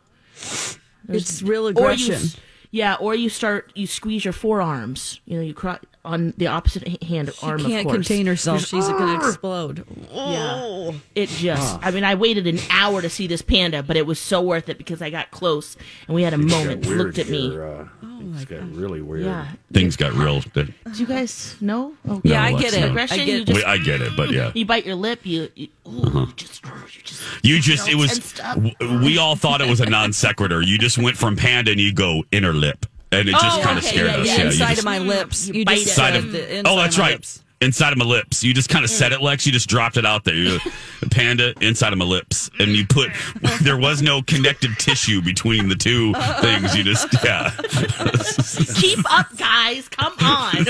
it's 1.08 1.40
real 1.42 1.62
Or 1.66 1.70
you, 1.70 1.78
aggression. 1.78 2.14
s- 2.16 2.36
yeah, 2.70 2.96
or 3.00 3.14
you 3.14 3.28
start 3.28 3.72
you 3.74 3.86
squeeze 3.86 4.24
your 4.24 4.32
forearms. 4.32 5.20
You 5.24 5.36
know, 5.36 5.42
you 5.42 5.54
cro- 5.54 5.78
on 6.08 6.32
the 6.38 6.46
opposite 6.46 6.82
h- 6.88 7.02
hand 7.02 7.30
She 7.38 7.46
arm. 7.46 7.60
can't 7.60 7.74
of 7.80 7.84
course. 7.84 7.94
contain 8.08 8.26
herself. 8.26 8.60
Just, 8.60 8.70
She's 8.70 8.88
going 8.88 8.98
to 9.18 9.24
"Arr!" 9.24 9.28
explode. 9.28 9.84
Yeah. 10.12 10.92
It 11.14 11.28
just, 11.28 11.78
I 11.82 11.90
mean, 11.90 12.02
I 12.04 12.14
waited 12.14 12.46
an 12.46 12.58
hour 12.70 13.02
to 13.02 13.10
see 13.10 13.26
this 13.26 13.42
panda, 13.42 13.82
but 13.82 13.96
it 13.96 14.06
was 14.06 14.18
so 14.18 14.40
worth 14.40 14.68
it 14.68 14.78
because 14.78 15.02
I 15.02 15.10
got 15.10 15.30
close 15.30 15.76
and 16.06 16.14
we 16.14 16.22
had 16.22 16.32
a 16.34 16.38
moment, 16.38 16.86
weird 16.86 16.98
looked 16.98 17.18
at 17.18 17.28
me. 17.28 17.50
here, 17.50 17.64
uh, 17.64 17.88
it's 18.34 18.44
got 18.46 18.62
really 18.72 19.02
weird. 19.02 19.26
Yeah. 19.26 19.48
Things 19.72 19.96
got 19.96 20.12
real. 20.14 20.40
Do 20.40 20.66
you 20.94 21.06
guys 21.06 21.56
know? 21.60 21.92
Oh, 22.08 22.20
Yeah, 22.24 22.42
I 22.42 22.52
No, 22.52 22.58
get 22.58 22.74
it. 22.74 22.84
Aggression, 22.84 23.20
I 23.20 23.22
you 23.24 23.38
get 23.38 23.46
just- 23.48 23.56
Wait, 23.56 23.66
I 23.66 23.76
get 23.78 24.00
it, 24.00 24.12
but 24.16 24.30
yeah. 24.30 24.50
You 24.58 24.64
bite 24.64 24.86
your 24.86 24.96
lip, 24.96 25.20
you, 25.24 25.48
you, 25.54 25.68
ooh, 25.86 26.02
Uh-huh. 26.04 26.20
you 26.26 26.32
just, 26.36 26.64
you 26.64 27.02
just, 27.04 27.22
You 27.44 27.60
just, 27.60 27.88
it 27.88 27.94
was, 27.96 28.32
w- 28.32 29.04
we 29.04 29.18
all 29.18 29.36
thought 29.36 29.60
it 29.60 29.68
was 29.68 29.80
a 29.80 29.86
non 29.86 30.12
sequitur. 30.12 30.62
You 30.62 30.78
just 30.78 30.96
went 30.98 31.16
from 31.16 31.36
panda 31.36 31.70
and 31.72 31.80
you 31.80 31.92
go 31.92 32.24
inner 32.32 32.52
lip. 32.52 32.86
And 33.10 33.28
it 33.28 33.32
just 33.32 33.58
Oh, 33.58 33.62
kind 33.62 33.78
of 33.78 33.84
okay, 33.84 33.94
scared 33.96 34.10
yeah, 34.10 34.16
us. 34.18 34.26
yeah. 34.26 34.36
Yeah, 34.36 34.44
inside 34.46 34.66
just- 34.68 34.78
of 34.80 34.84
my 34.84 34.98
lips. 34.98 35.46
You 35.48 35.54
You, 35.54 35.64
bite 35.64 35.74
just 35.78 35.86
it. 35.86 35.90
Inside 35.90 36.12
said 36.12 36.16
of- 36.24 36.32
the 36.32 36.40
oh, 36.40 36.56
inside 36.58 36.70
oh, 36.72 36.76
that's 36.76 36.94
of 36.96 36.98
my 37.00 37.04
right. 37.06 37.12
lips. 37.14 37.44
Inside 37.60 37.90
of 37.92 37.98
my 37.98 38.04
lips. 38.04 38.44
You 38.44 38.54
just 38.54 38.68
kind 38.68 38.84
of 38.84 38.90
said 38.90 39.10
it, 39.12 39.20
Lex. 39.20 39.44
You 39.44 39.50
just 39.50 39.68
dropped 39.68 39.96
it 39.96 40.06
out 40.06 40.22
there. 40.22 40.34
You 40.36 40.60
panda 41.10 41.54
inside 41.60 41.92
of 41.92 41.98
my 41.98 42.04
lips, 42.04 42.48
and 42.60 42.70
you 42.70 42.86
put. 42.86 43.10
There 43.62 43.76
was 43.76 44.00
no 44.02 44.22
connective 44.22 44.78
tissue 44.78 45.20
between 45.20 45.68
the 45.68 45.74
two 45.74 46.14
things. 46.40 46.76
You 46.76 46.84
just 46.84 47.08
yeah. 47.24 47.50
keep 48.76 49.00
up, 49.12 49.26
guys. 49.36 49.88
Come 49.88 50.14
on. 50.20 50.64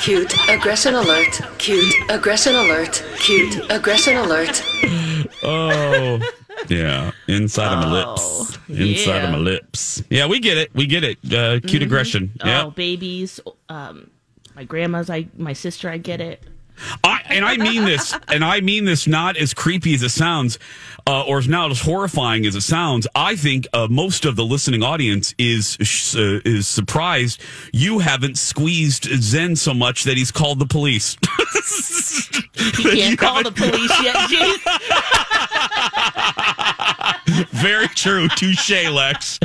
Cute 0.00 0.34
aggression 0.48 0.94
alert. 0.94 1.40
Cute 1.58 1.94
aggression 2.10 2.56
alert. 2.56 3.04
Cute 3.18 3.60
aggression 3.70 4.16
alert. 4.16 4.62
Oh, 5.44 6.18
yeah. 6.68 7.12
Inside 7.28 7.72
of 7.72 7.78
my 7.80 7.92
lips. 7.92 8.58
Inside 8.68 9.16
of 9.16 9.22
yeah. 9.24 9.30
my 9.30 9.38
lips. 9.38 10.02
Yeah, 10.10 10.26
we 10.26 10.40
get 10.40 10.56
it. 10.56 10.74
We 10.74 10.86
get 10.86 11.04
it. 11.04 11.18
Uh, 11.32 11.60
cute 11.60 11.82
aggression. 11.82 12.32
Yeah. 12.44 12.64
Oh, 12.64 12.70
babies. 12.70 13.40
Um, 13.68 14.10
my 14.54 14.64
grandma's, 14.64 15.10
I, 15.10 15.26
my 15.36 15.52
sister, 15.52 15.88
I 15.88 15.98
get 15.98 16.20
it. 16.20 16.42
I, 17.02 17.22
and 17.26 17.44
I 17.44 17.56
mean 17.56 17.84
this, 17.84 18.16
and 18.28 18.44
I 18.44 18.60
mean 18.60 18.84
this 18.84 19.06
not 19.06 19.36
as 19.36 19.54
creepy 19.54 19.94
as 19.94 20.02
it 20.02 20.10
sounds, 20.10 20.58
uh, 21.06 21.24
or 21.24 21.38
as 21.38 21.48
not 21.48 21.70
as 21.70 21.80
horrifying 21.80 22.46
as 22.46 22.54
it 22.54 22.62
sounds. 22.62 23.06
I 23.14 23.36
think 23.36 23.66
uh, 23.72 23.88
most 23.90 24.24
of 24.24 24.36
the 24.36 24.44
listening 24.44 24.82
audience 24.82 25.34
is 25.38 25.76
uh, 26.16 26.40
is 26.44 26.66
surprised 26.66 27.40
you 27.72 28.00
haven't 28.00 28.38
squeezed 28.38 29.04
Zen 29.04 29.56
so 29.56 29.74
much 29.74 30.04
that 30.04 30.16
he's 30.16 30.30
called 30.30 30.58
the 30.58 30.66
police. 30.66 31.16
he 32.54 32.82
can't 32.82 33.18
call 33.18 33.42
the 33.42 33.52
police 33.52 34.02
yet, 34.02 34.16
Jason. 34.28 34.60
Very 37.50 37.88
true. 37.88 38.28
Touche, 38.28 38.70
Lex. 38.90 39.40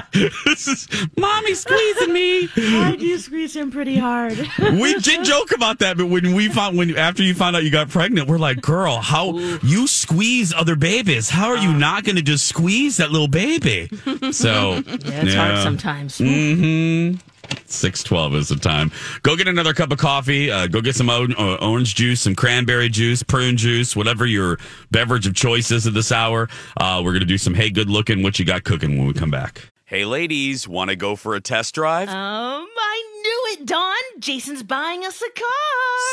this 0.45 0.67
is 0.67 0.87
mommy 1.17 1.53
squeezing 1.53 2.13
me. 2.13 2.49
I 2.57 2.95
do 2.97 3.17
squeeze 3.17 3.55
him 3.55 3.71
pretty 3.71 3.97
hard. 3.97 4.37
we 4.59 4.95
did 4.99 5.23
joke 5.23 5.51
about 5.53 5.79
that, 5.79 5.97
but 5.97 6.07
when 6.07 6.33
we 6.35 6.49
found 6.49 6.77
when 6.77 6.95
after 6.97 7.23
you 7.23 7.33
found 7.33 7.55
out 7.55 7.63
you 7.63 7.71
got 7.71 7.89
pregnant, 7.89 8.27
we're 8.27 8.37
like, 8.37 8.61
"Girl, 8.61 8.97
how 8.97 9.37
you 9.63 9.87
squeeze 9.87 10.53
other 10.53 10.75
babies? 10.75 11.29
How 11.29 11.49
are 11.49 11.57
you 11.57 11.73
not 11.73 12.03
going 12.03 12.15
to 12.17 12.21
just 12.21 12.45
squeeze 12.47 12.97
that 12.97 13.11
little 13.11 13.27
baby?" 13.27 13.89
So 14.31 14.73
Yeah, 14.73 14.81
it's 15.23 15.35
hard 15.35 15.59
sometimes. 15.59 16.17
Mm-hmm. 16.17 17.17
Six 17.65 18.03
twelve 18.03 18.33
is 18.35 18.49
the 18.49 18.55
time. 18.55 18.91
Go 19.23 19.35
get 19.35 19.47
another 19.47 19.73
cup 19.73 19.91
of 19.91 19.97
coffee. 19.99 20.49
Uh, 20.51 20.67
go 20.67 20.81
get 20.81 20.95
some 20.95 21.09
o- 21.09 21.27
uh, 21.37 21.57
orange 21.61 21.95
juice, 21.95 22.21
some 22.21 22.35
cranberry 22.35 22.89
juice, 22.89 23.23
prune 23.23 23.57
juice, 23.57 23.95
whatever 23.95 24.25
your 24.25 24.57
beverage 24.91 25.27
of 25.27 25.35
choice 25.35 25.71
is 25.71 25.85
at 25.87 25.93
this 25.93 26.11
hour. 26.11 26.49
Uh, 26.77 27.01
we're 27.03 27.13
gonna 27.13 27.25
do 27.25 27.37
some 27.37 27.53
hey, 27.53 27.69
good 27.69 27.89
looking. 27.89 28.23
What 28.23 28.39
you 28.39 28.45
got 28.45 28.63
cooking 28.63 28.97
when 28.97 29.07
we 29.07 29.13
come 29.13 29.31
back? 29.31 29.69
Hey, 29.85 30.05
ladies, 30.05 30.67
want 30.67 30.91
to 30.91 30.95
go 30.95 31.15
for 31.15 31.33
a 31.35 31.41
test 31.41 31.73
drive? 31.73 32.09
Um, 32.09 32.15
I 32.15 33.21
knew 33.23 33.43
it, 33.53 33.65
Don. 33.65 33.95
Jason's 34.19 34.61
buying 34.61 35.03
us 35.03 35.19
a 35.21 35.31
car. 35.31 35.47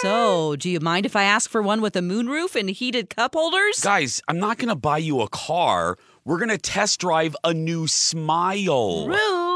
So, 0.01 0.57
do 0.57 0.71
you 0.71 0.81
mind 0.81 1.05
if 1.05 1.15
I 1.15 1.25
ask 1.25 1.51
for 1.51 1.61
one 1.61 1.81
with 1.83 1.95
a 1.97 2.01
moonroof 2.01 2.59
and 2.59 2.71
heated 2.71 3.11
cup 3.11 3.35
holders? 3.35 3.81
Guys, 3.81 4.23
I'm 4.29 4.39
not 4.39 4.57
gonna 4.59 4.77
buy 4.77 4.99
you 4.99 5.21
a 5.21 5.29
car. 5.29 5.99
We're 6.25 6.39
gonna 6.39 6.59
test 6.59 7.01
drive 7.01 7.37
a 7.45 7.53
new 7.55 7.87
smile. 7.87 9.07
Rude. 9.09 9.56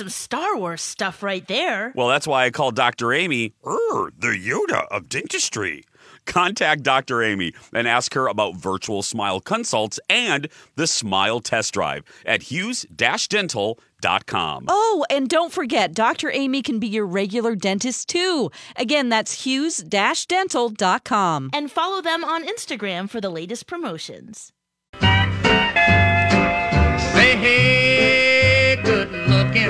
some 0.01 0.09
Star 0.09 0.57
Wars 0.57 0.81
stuff 0.81 1.21
right 1.21 1.47
there. 1.47 1.93
Well, 1.95 2.07
that's 2.07 2.25
why 2.25 2.45
I 2.45 2.49
call 2.49 2.71
Dr. 2.71 3.13
Amy 3.13 3.53
er, 3.63 4.11
the 4.17 4.29
Yoda 4.29 4.87
of 4.89 5.07
dentistry. 5.07 5.83
Contact 6.25 6.81
Dr. 6.81 7.21
Amy 7.21 7.53
and 7.71 7.87
ask 7.87 8.15
her 8.15 8.27
about 8.27 8.55
virtual 8.55 9.03
smile 9.03 9.39
consults 9.39 9.99
and 10.09 10.47
the 10.75 10.87
smile 10.87 11.39
test 11.39 11.75
drive 11.75 12.03
at 12.25 12.41
hughes-dental.com. 12.41 14.65
Oh, 14.67 15.05
and 15.11 15.29
don't 15.29 15.53
forget, 15.53 15.93
Dr. 15.93 16.31
Amy 16.31 16.63
can 16.63 16.79
be 16.79 16.87
your 16.87 17.05
regular 17.05 17.55
dentist 17.55 18.09
too. 18.09 18.49
Again, 18.77 19.09
that's 19.09 19.43
hughes-dental.com. 19.43 21.49
And 21.53 21.71
follow 21.71 22.01
them 22.01 22.23
on 22.23 22.47
Instagram 22.47 23.07
for 23.07 23.21
the 23.21 23.29
latest 23.29 23.67
promotions. 23.67 24.51
Say, 27.11 27.35
hey, 27.35 28.79
good 28.83 29.20
What 29.51 29.67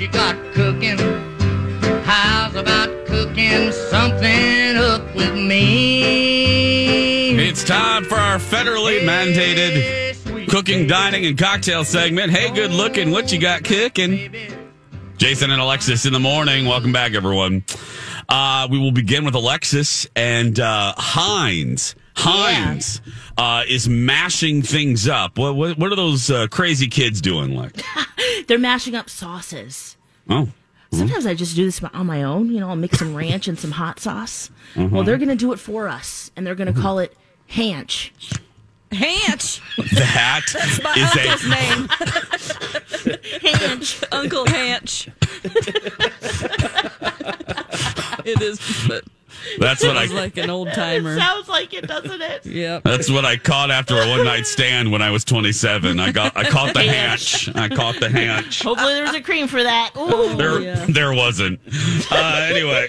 you 0.00 0.08
got 0.08 0.34
cooking? 0.54 0.96
How's 2.04 2.54
about 2.54 3.04
cooking 3.04 3.70
something 3.70 4.76
up 4.78 5.14
with 5.14 5.34
me? 5.34 5.76
It's 7.36 7.62
time 7.62 8.04
for 8.04 8.14
our 8.14 8.38
federally 8.38 9.00
mandated 9.02 10.48
cooking, 10.48 10.86
dining, 10.86 11.26
and 11.26 11.36
cocktail 11.36 11.84
segment. 11.84 12.32
Hey, 12.32 12.50
good 12.50 12.70
looking. 12.70 13.10
What 13.10 13.30
you 13.30 13.38
got 13.38 13.62
cooking? 13.62 14.34
Oh, 14.34 14.56
Jason 15.18 15.50
and 15.50 15.60
Alexis 15.60 16.06
in 16.06 16.14
the 16.14 16.20
morning. 16.20 16.64
Welcome 16.64 16.92
back, 16.92 17.12
everyone. 17.12 17.62
Uh, 18.28 18.66
we 18.70 18.78
will 18.78 18.92
begin 18.92 19.24
with 19.24 19.34
Alexis 19.34 20.06
and 20.16 20.58
uh, 20.58 20.94
Heinz. 20.96 21.94
Heinz 22.16 23.00
uh, 23.36 23.64
is 23.68 23.88
mashing 23.88 24.62
things 24.62 25.08
up. 25.08 25.36
What, 25.36 25.56
what, 25.56 25.78
what 25.78 25.92
are 25.92 25.96
those 25.96 26.30
uh, 26.30 26.46
crazy 26.48 26.86
kids 26.86 27.20
doing? 27.20 27.54
Like, 27.56 27.82
They're 28.46 28.58
mashing 28.58 28.94
up 28.94 29.10
sauces. 29.10 29.96
oh, 30.30 30.48
Sometimes 30.92 31.26
I 31.26 31.34
just 31.34 31.56
do 31.56 31.64
this 31.64 31.82
on 31.82 32.06
my 32.06 32.22
own. 32.22 32.50
You 32.52 32.60
know, 32.60 32.68
I'll 32.68 32.76
mix 32.76 32.98
some 33.00 33.14
ranch 33.16 33.48
and 33.48 33.58
some 33.58 33.72
hot 33.72 33.98
sauce. 33.98 34.50
Well, 34.76 35.02
they're 35.02 35.18
going 35.18 35.28
to 35.28 35.34
do 35.36 35.52
it 35.52 35.58
for 35.58 35.88
us, 35.88 36.30
and 36.36 36.46
they're 36.46 36.54
going 36.54 36.72
to 36.72 36.80
call 36.80 37.00
it 37.00 37.16
Hanch. 37.48 38.12
Hanch! 38.92 39.60
that 39.94 40.80
My 40.84 40.92
uncle's 41.12 41.44
a 41.44 41.48
name. 41.48 41.88
Hanch. 43.42 44.04
Uncle 44.12 44.46
Hanch. 44.46 45.08
it 48.28 48.40
is, 48.42 48.60
but 48.88 49.04
That's 49.58 49.82
what 49.82 49.96
I. 49.96 50.06
Sounds 50.06 50.12
like 50.12 50.36
an 50.36 50.50
old 50.50 50.72
timer. 50.72 51.18
Sounds 51.18 51.48
like 51.48 51.74
it, 51.74 51.86
doesn't 51.86 52.22
it? 52.22 52.46
Yeah. 52.54 52.80
That's 52.84 53.10
what 53.10 53.24
I 53.24 53.36
caught 53.36 53.70
after 53.70 54.00
a 54.00 54.08
one 54.08 54.24
night 54.24 54.46
stand 54.46 54.92
when 54.92 55.02
I 55.02 55.10
was 55.10 55.24
27. 55.24 55.98
I 55.98 56.12
got 56.12 56.36
I 56.36 56.44
caught 56.44 56.72
the 56.72 56.82
hanch. 56.84 57.48
I 57.54 57.68
caught 57.68 57.98
the 57.98 58.08
hanch. 58.08 58.62
Hopefully, 58.62 58.94
there 58.94 59.02
was 59.04 59.14
a 59.14 59.20
cream 59.20 59.48
for 59.48 59.62
that. 59.62 59.90
Ooh. 59.96 60.36
There, 60.36 60.60
yeah. 60.60 60.86
there 60.88 61.12
wasn't. 61.12 61.58
Uh, 62.10 62.46
anyway, 62.48 62.88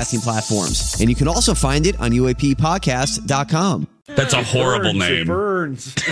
podcasting 0.00 0.22
platforms. 0.22 1.00
And 1.00 1.08
you 1.10 1.16
can 1.16 1.28
also 1.28 1.54
find 1.54 1.86
it 1.86 1.98
on 2.00 2.10
UAPpodcast.com. 2.12 3.86
that's 4.06 4.34
a 4.34 4.42
horrible 4.42 4.92
Burns, 4.92 5.04
it 5.04 5.10
name. 5.14 5.26
burns. 5.26 5.94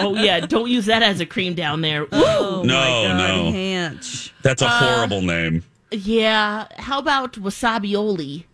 oh 0.00 0.14
yeah, 0.18 0.40
don't 0.40 0.68
use 0.68 0.86
that 0.86 1.02
as 1.02 1.20
a 1.20 1.26
cream 1.26 1.54
down 1.54 1.80
there. 1.82 2.02
Ooh. 2.02 2.08
Oh, 2.12 2.62
No, 2.64 3.16
no. 3.16 3.52
Hanch. 3.52 4.32
That's 4.42 4.62
a 4.62 4.66
Uh, 4.66 4.70
horrible 4.96 5.22
name. 5.22 5.62
Yeah. 5.92 6.66
How 6.78 6.98
about 6.98 7.34
wasabioli? 7.34 8.44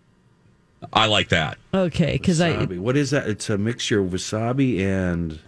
I 0.93 1.07
like 1.07 1.31
that. 1.31 1.57
Okay, 1.73 2.13
because 2.13 2.41
I 2.41 2.65
What 2.65 2.97
is 2.97 3.11
that? 3.11 3.27
It's 3.29 3.49
a 3.49 3.57
mixture 3.59 4.01
of 4.01 4.11
wasabi 4.11 4.81
and 4.81 5.39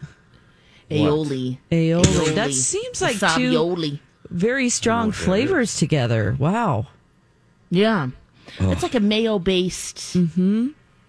Aioli. 0.91 1.59
aioli. 1.71 2.35
That 2.35 2.53
seems 2.55 3.03
like 3.03 3.19
two 3.37 3.99
very 4.31 4.69
strong 4.71 5.13
flavors 5.13 5.77
together. 5.77 6.35
Wow. 6.39 6.87
Yeah. 7.71 8.09
It's 8.59 8.83
like 8.83 8.95
a 8.95 9.01
mayo 9.01 9.39
based. 9.39 9.97
Mm-hmm. 10.17 10.69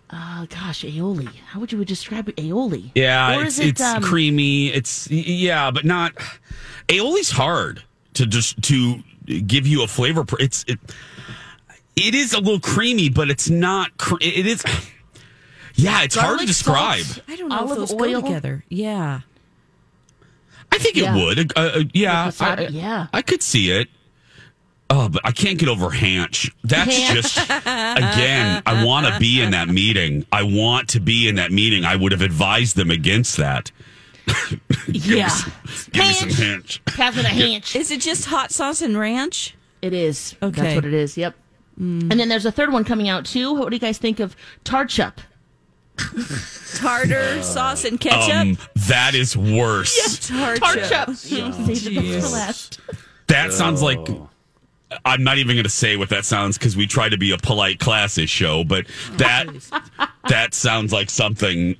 Uh, 0.09 0.45
gosh, 0.47 0.83
aioli. 0.83 1.27
How 1.47 1.59
would 1.59 1.71
you 1.71 1.85
describe 1.85 2.27
aioli? 2.27 2.91
Yeah, 2.95 3.37
Or 3.37 3.43
it's 3.45 3.59
is 3.59 3.65
it, 3.65 3.69
it's 3.69 3.81
um, 3.81 4.01
creamy. 4.03 4.67
It's 4.67 5.09
yeah, 5.09 5.69
but 5.71 5.85
not. 5.85 6.13
Aioli's 6.87 7.29
hard 7.31 7.83
to 8.15 8.25
just 8.25 8.61
to 8.63 9.01
give 9.45 9.67
you 9.67 9.83
a 9.83 9.87
flavor. 9.87 10.25
It's 10.39 10.65
it. 10.67 10.79
It 11.95 12.15
is 12.15 12.33
a 12.33 12.39
little 12.39 12.59
creamy, 12.59 13.09
but 13.09 13.29
it's 13.29 13.49
not. 13.49 13.91
It 14.21 14.45
is. 14.45 14.63
Yeah, 15.75 16.03
it's 16.03 16.15
hard 16.15 16.39
to 16.41 16.45
describe. 16.45 17.03
salt, 17.03 17.23
I 17.29 17.37
don't 17.37 17.47
know 17.47 17.57
Olive 17.59 17.71
if 17.71 17.77
those 17.77 17.93
oil? 17.93 18.19
go 18.19 18.27
together. 18.27 18.65
Yeah. 18.67 19.21
I 20.73 20.77
think 20.77 20.97
it 20.97 21.09
would. 21.13 21.57
Uh, 21.57 21.61
uh, 21.61 21.83
yeah, 21.93 22.25
With 22.25 22.37
wasabi, 22.37 22.59
I, 22.59 22.67
yeah. 22.67 23.07
I 23.13 23.21
could 23.21 23.41
see 23.41 23.71
it. 23.71 23.87
Oh, 24.91 25.07
but 25.07 25.21
I 25.23 25.31
can't 25.31 25.59
get 25.59 25.69
over 25.69 25.91
Hanch. 25.91 26.51
That's 26.63 26.95
Hanch. 26.95 27.13
just 27.13 27.37
again. 27.37 28.63
I 28.65 28.83
want 28.83 29.05
to 29.07 29.19
be 29.19 29.41
in 29.41 29.51
that 29.51 29.67
meeting. 29.67 30.25
I 30.31 30.43
want 30.43 30.89
to 30.89 30.99
be 30.99 31.27
in 31.29 31.35
that 31.35 31.51
meeting. 31.51 31.85
I 31.85 31.95
would 31.95 32.11
have 32.11 32.21
advised 32.21 32.75
them 32.75 32.89
against 32.91 33.37
that. 33.37 33.71
Yeah. 34.87 35.29
Give 35.91 36.03
me 36.05 36.13
some 36.13 36.29
Hanch. 36.29 36.81
Having 36.87 37.25
a 37.25 37.29
hanch. 37.29 37.75
Is 37.75 37.91
it 37.91 38.01
just 38.01 38.25
hot 38.25 38.51
sauce 38.51 38.81
and 38.81 38.97
ranch? 38.97 39.55
It 39.81 39.93
is. 39.93 40.35
Okay. 40.41 40.61
That's 40.61 40.75
what 40.75 40.85
it 40.85 40.93
is. 40.93 41.15
Yep. 41.17 41.35
And 41.77 42.11
then 42.11 42.27
there's 42.27 42.45
a 42.45 42.51
third 42.51 42.71
one 42.73 42.83
coming 42.83 43.07
out 43.07 43.25
too. 43.25 43.53
What 43.53 43.69
do 43.69 43.75
you 43.75 43.79
guys 43.79 43.97
think 43.97 44.19
of 44.19 44.35
tarchup? 44.65 45.17
Tartar 46.75 47.41
sauce 47.43 47.85
and 47.85 47.99
ketchup? 47.99 48.35
Um, 48.35 48.57
that 48.87 49.15
is 49.15 49.37
worse. 49.37 50.19
Tarchup. 50.29 50.57
Tarchup. 50.57 51.31
You 51.31 51.37
know, 51.39 51.51
save 51.51 51.83
the 51.85 51.95
best 51.95 52.27
for 52.27 52.33
last. 52.35 52.79
That 53.27 53.53
sounds 53.53 53.81
like. 53.81 53.99
I'm 55.05 55.23
not 55.23 55.37
even 55.37 55.55
going 55.55 55.63
to 55.65 55.69
say 55.69 55.97
what 55.97 56.09
that 56.09 56.25
sounds 56.25 56.57
because 56.57 56.75
we 56.75 56.87
try 56.87 57.09
to 57.09 57.17
be 57.17 57.31
a 57.31 57.37
polite, 57.37 57.79
classy 57.79 58.25
show, 58.25 58.63
but 58.63 58.87
that 59.13 59.47
that 60.29 60.53
sounds 60.53 60.91
like 60.91 61.09
something 61.09 61.75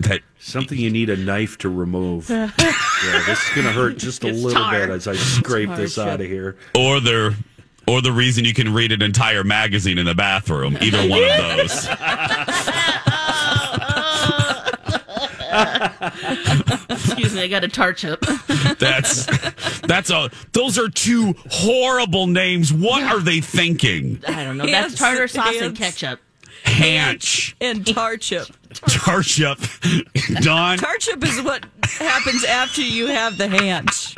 that 0.00 0.22
something 0.40 0.76
you 0.78 0.90
need 0.90 1.08
a 1.10 1.16
knife 1.16 1.58
to 1.58 1.68
remove. 1.68 2.28
yeah, 2.30 2.50
this 2.56 3.40
is 3.48 3.54
going 3.54 3.66
to 3.66 3.72
hurt 3.72 3.96
just 3.98 4.24
a 4.24 4.28
It's 4.28 4.38
little 4.42 4.60
tar. 4.62 4.72
bit 4.72 4.90
as 4.90 5.06
I 5.06 5.14
scrape 5.14 5.70
this 5.76 5.98
out 5.98 6.20
of 6.20 6.26
here. 6.26 6.56
or 6.76 6.98
the 6.98 7.36
or 7.86 8.00
the 8.02 8.12
reason 8.12 8.44
you 8.44 8.54
can 8.54 8.72
read 8.74 8.90
an 8.92 9.02
entire 9.02 9.44
magazine 9.44 9.98
in 9.98 10.06
the 10.06 10.14
bathroom. 10.14 10.76
Either 10.80 11.08
one 11.08 11.22
of 11.22 11.36
those. 11.58 11.88
Excuse 16.90 17.34
me, 17.34 17.42
I 17.42 17.48
got 17.48 17.64
a 17.64 17.68
tarchup. 17.68 18.20
That's 18.78 19.26
that's 19.82 20.10
a. 20.10 20.30
Those 20.52 20.78
are 20.78 20.88
two 20.88 21.34
horrible 21.50 22.26
names. 22.26 22.72
What 22.72 23.02
are 23.02 23.20
they 23.20 23.40
thinking? 23.40 24.20
I 24.26 24.44
don't 24.44 24.56
know. 24.56 24.66
Hands- 24.66 24.88
That's 24.92 24.98
tartar 24.98 25.28
sauce 25.28 25.60
and 25.60 25.76
ketchup. 25.76 26.20
Hanch, 26.64 27.54
And 27.60 27.84
tarchup. 27.84 28.50
Tarchup, 28.72 29.58
Don. 30.42 30.78
Tarchup 30.78 31.22
is 31.24 31.42
what 31.42 31.66
happens 31.82 32.44
after 32.44 32.80
you 32.80 33.08
have 33.08 33.36
the 33.36 33.48
hanch. 33.48 34.14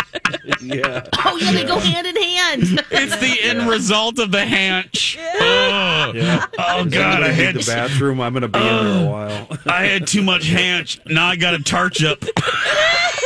Yeah. 0.61 1.05
Oh 1.25 1.37
yeah, 1.37 1.53
they 1.53 1.65
go 1.65 1.79
hand 1.79 2.07
in 2.07 2.17
hand. 2.17 2.63
It's 2.91 3.17
the 3.17 3.37
end 3.43 3.69
result 3.69 4.19
of 4.19 4.31
the 4.31 4.45
hanch. 4.45 5.19
Oh, 5.21 6.13
Yeah. 6.15 6.47
oh 6.59 6.85
God, 6.85 7.23
I 7.23 7.29
I 7.29 7.31
had 7.31 7.57
the 7.57 7.65
bathroom. 7.67 8.21
I'm 8.21 8.33
going 8.33 8.43
to 8.43 8.49
be 8.49 8.59
in 8.61 8.65
there 8.65 8.77
a 8.77 9.09
oh. 9.09 9.11
while. 9.11 9.49
I 9.67 9.87
had 9.87 10.07
too 10.07 10.23
much 10.23 10.47
hanch. 10.47 11.01
Now 11.07 11.27
I 11.27 11.37
got 11.37 11.55
a 11.55 11.59
tarchup. 11.59 12.21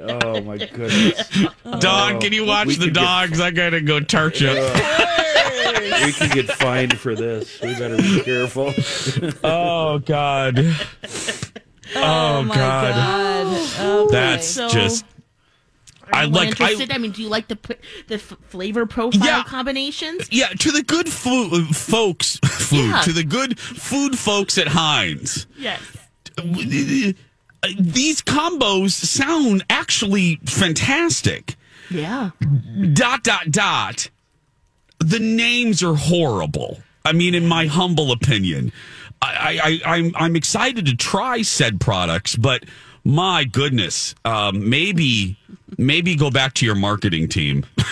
Oh 0.00 0.40
my 0.42 0.58
goodness. 0.58 1.28
Don, 1.80 2.20
can 2.20 2.32
you 2.32 2.44
oh, 2.44 2.48
watch 2.48 2.68
the 2.68 2.86
could 2.86 2.94
get- 2.94 3.00
dogs? 3.02 3.40
I 3.40 3.50
gotta 3.50 3.80
go 3.80 4.00
tarchup. 4.00 4.56
We 6.04 6.12
can 6.12 6.30
get 6.30 6.46
fined 6.50 6.98
for 6.98 7.14
this. 7.14 7.60
We 7.60 7.74
better 7.74 7.96
be 7.96 8.22
careful. 8.22 8.72
Oh 9.44 9.98
God. 9.98 10.58
Oh, 10.58 11.96
oh, 11.96 12.42
my 12.42 12.54
God. 12.54 12.94
God. 12.94 13.70
Oh, 13.78 14.08
That's 14.10 14.46
So- 14.46 14.68
just. 14.68 15.04
I 16.12 16.20
Are 16.20 16.24
you 16.24 16.30
like. 16.30 16.46
I, 16.46 16.50
interested? 16.50 16.92
I, 16.92 16.98
mean, 16.98 17.10
do 17.10 17.22
you 17.22 17.28
like 17.28 17.48
the 17.48 17.58
the 18.06 18.14
f- 18.14 18.34
flavor 18.48 18.86
profile 18.86 19.26
Yeah. 19.26 19.42
combinations? 19.44 20.26
yeah, 20.32 20.48
to 20.48 20.70
the 20.70 20.82
good 20.82 21.06
food 21.10 21.76
folks, 21.76 22.38
food 22.44 22.88
Yeah. 22.88 23.00
to 23.02 23.12
the 23.12 23.24
good 23.24 23.58
food 23.58 24.18
folks 24.18 24.56
at 24.56 24.68
Heinz. 24.68 25.46
Yes. 25.58 25.80
Uh, 26.38 27.12
These 27.78 28.22
combos 28.22 28.90
sound 28.90 29.64
actually 29.68 30.36
fantastic. 30.44 31.56
Yeah. 31.90 32.30
Dot 32.92 33.24
dot 33.24 33.50
dot. 33.50 34.10
The 35.00 35.18
names 35.18 35.82
are 35.82 35.94
horrible. 35.94 36.78
I 37.04 37.12
mean, 37.12 37.34
in 37.34 37.46
my 37.46 37.66
humble 37.66 38.12
opinion, 38.12 38.72
I, 39.22 39.80
I, 39.84 39.90
I 39.92 39.96
I'm 39.96 40.12
I'm 40.16 40.36
excited 40.36 40.86
to 40.86 40.96
try 40.96 41.42
said 41.42 41.80
products, 41.80 42.36
but 42.36 42.64
my 43.04 43.44
goodness, 43.44 44.14
um, 44.24 44.68
maybe 44.68 45.36
maybe 45.76 46.14
go 46.14 46.30
back 46.30 46.54
to 46.54 46.66
your 46.66 46.74
marketing 46.74 47.28
team. 47.28 47.64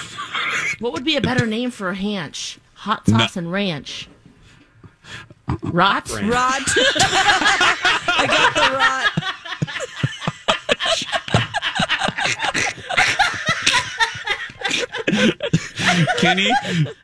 What 0.79 0.93
would 0.93 1.05
be 1.05 1.17
a 1.17 1.21
better 1.21 1.47
name 1.47 1.71
for 1.71 1.89
a 1.89 1.95
hanch? 1.95 2.59
Hot 2.75 3.07
sauce 3.09 3.37
and 3.37 3.51
ranch. 3.51 4.09
Rot. 5.63 6.11
Rot. 6.11 6.63
I 8.19 8.27
got 8.27 8.55
the 8.55 8.77
rot. 8.77 9.35
Kenny, 16.19 16.51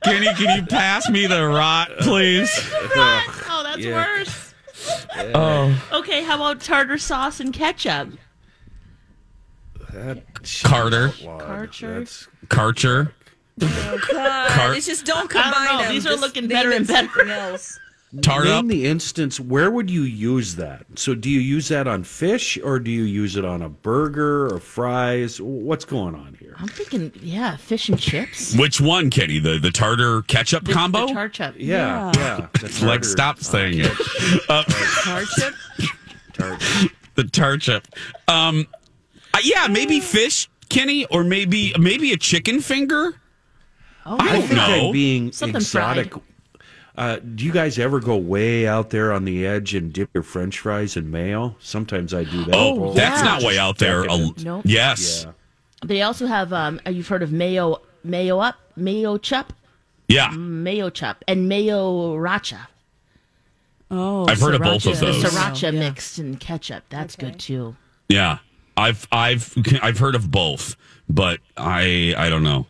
Kenny, 0.05 0.27
can 0.35 0.57
you 0.57 0.67
pass 0.67 1.09
me 1.09 1.27
the 1.27 1.47
rot, 1.47 1.91
please? 2.01 2.51
Oh, 2.95 3.63
that's 3.65 3.79
Yeah. 3.79 3.95
worse. 3.95 4.55
Oh, 5.35 5.75
Okay, 5.93 6.25
how 6.25 6.37
about 6.37 6.61
tartar 6.61 6.99
sauce 6.99 7.41
and 7.41 7.53
ketchup? 7.53 8.11
That- 9.93 10.25
Carter, 10.65 11.09
Karcher. 11.11 11.99
That's 11.99 12.29
Karcher. 12.49 13.13
Oh, 13.61 13.99
God, 14.11 14.51
Cart- 14.51 14.77
it's 14.77 14.87
just 14.87 15.05
don't 15.05 15.17
I 15.17 15.21
don't 15.21 15.29
combine 15.53 15.65
know. 15.77 15.83
them. 15.83 15.93
These 15.93 16.07
are 16.07 16.11
Just 16.11 16.23
looking 16.23 16.43
name 16.45 16.57
better 16.57 16.71
it 16.73 16.77
and 16.79 16.87
better. 16.87 17.07
something 17.09 17.31
else. 17.31 17.79
Tart 18.21 18.47
up. 18.47 18.67
The 18.67 18.85
instance. 18.87 19.41
Where 19.41 19.71
would 19.71 19.89
you 19.89 20.03
use 20.03 20.57
that? 20.57 20.85
So, 20.97 21.15
do 21.15 21.31
you 21.31 21.41
use 21.41 21.69
that 21.69 21.87
on 21.89 22.05
fish, 22.05 22.59
or 22.63 22.79
do 22.79 22.91
you 22.91 23.05
use 23.05 23.37
it 23.37 23.45
on 23.47 23.63
a 23.63 23.71
burger 23.71 24.53
or 24.55 24.59
fries? 24.61 25.41
What's 25.41 25.87
going 25.87 26.15
on 26.15 26.37
here? 26.39 26.55
I'm 26.59 26.69
thinking, 26.69 27.11
yeah, 27.23 27.57
fish 27.57 27.89
and 27.89 27.99
chips. 27.99 28.55
Which 28.55 28.83
one, 28.83 29.09
Kenny? 29.09 29.39
The 29.39 29.59
the 29.59 29.71
tartar 29.71 30.21
ketchup 30.23 30.65
The- 30.65 30.75
combo? 30.75 31.07
The 31.07 31.13
tarchup. 31.15 31.55
Yeah, 31.57 32.13
yeah. 32.17 32.49
That's 32.61 32.83
like, 32.83 33.03
stop 33.05 33.39
saying 33.41 33.79
it. 33.79 33.91
Uh, 34.49 34.63
Tarchup. 34.65 35.55
Tart. 36.35 36.61
the 37.15 37.23
tarchup. 37.23 37.85
Um, 38.29 38.67
uh, 39.33 39.39
yeah, 39.43 39.69
maybe 39.69 40.01
fish 40.01 40.51
Kenny, 40.69 41.07
or 41.07 41.25
maybe 41.25 41.73
maybe 41.79 42.13
a 42.13 42.19
chicken 42.19 42.61
finger. 42.61 43.15
Oh, 44.05 44.17
I 44.19 44.33
don't 44.33 44.43
think 44.43 44.53
know. 44.57 44.87
I'm 44.89 44.93
being 44.93 45.33
Something 45.33 45.57
exotic. 45.57 46.13
Uh, 46.95 47.17
do 47.35 47.45
you 47.45 47.53
guys 47.53 47.79
ever 47.79 48.01
go 48.01 48.17
way 48.17 48.67
out 48.67 48.91
there 48.91 49.13
on 49.13 49.25
the 49.25 49.47
edge 49.47 49.75
and 49.75 49.93
dip 49.93 50.11
your 50.13 50.23
French 50.23 50.59
fries 50.59 50.97
in 50.97 51.11
mayo? 51.11 51.57
Sometimes 51.59 52.13
I 52.13 52.25
do 52.25 52.45
that. 52.45 52.55
Oh, 52.55 52.93
that's 52.93 53.23
yeah. 53.23 53.27
not 53.29 53.43
way 53.43 53.57
out 53.59 53.79
there. 53.79 54.03
Decadent. 54.03 54.41
A- 54.43 54.45
Nope. 54.45 54.63
Yes. 54.67 55.25
Yeah. 55.25 55.33
They 55.85 56.03
also 56.03 56.27
have 56.27 56.53
um 56.53 56.81
you've 56.87 57.09
heard 57.09 57.23
of 57.23 57.33
mayo 57.33 57.81
mayo 58.05 58.39
up, 58.41 58.57
mayo 58.77 59.17
chup, 59.17 59.53
Yeah. 60.09 60.31
mayo 60.31 60.91
chup, 60.91 61.25
and 61.27 61.49
mayo 61.49 62.15
racha. 62.17 62.67
Oh, 63.91 64.27
I've 64.29 64.41
heard 64.41 64.55
of 64.55 64.63
both 64.63 64.87
of 64.87 64.93
sriracha. 64.95 65.01
The 65.01 65.07
those. 65.07 65.23
sriracha 65.25 65.63
Yeah. 65.73 65.79
mixed 65.79 66.19
in 66.19 66.37
ketchup. 66.37 66.85
That's 66.89 67.17
good 67.17 67.39
too. 67.39 67.75
Yeah. 68.09 68.39
I've 68.77 69.07
I've 69.13 69.55
I've 69.83 69.99
heard 69.99 70.15
of 70.15 70.31
both, 70.31 70.77
but 71.09 71.41
I 71.57 72.15
I 72.17 72.29
don't 72.29 72.43
know. 72.43 72.67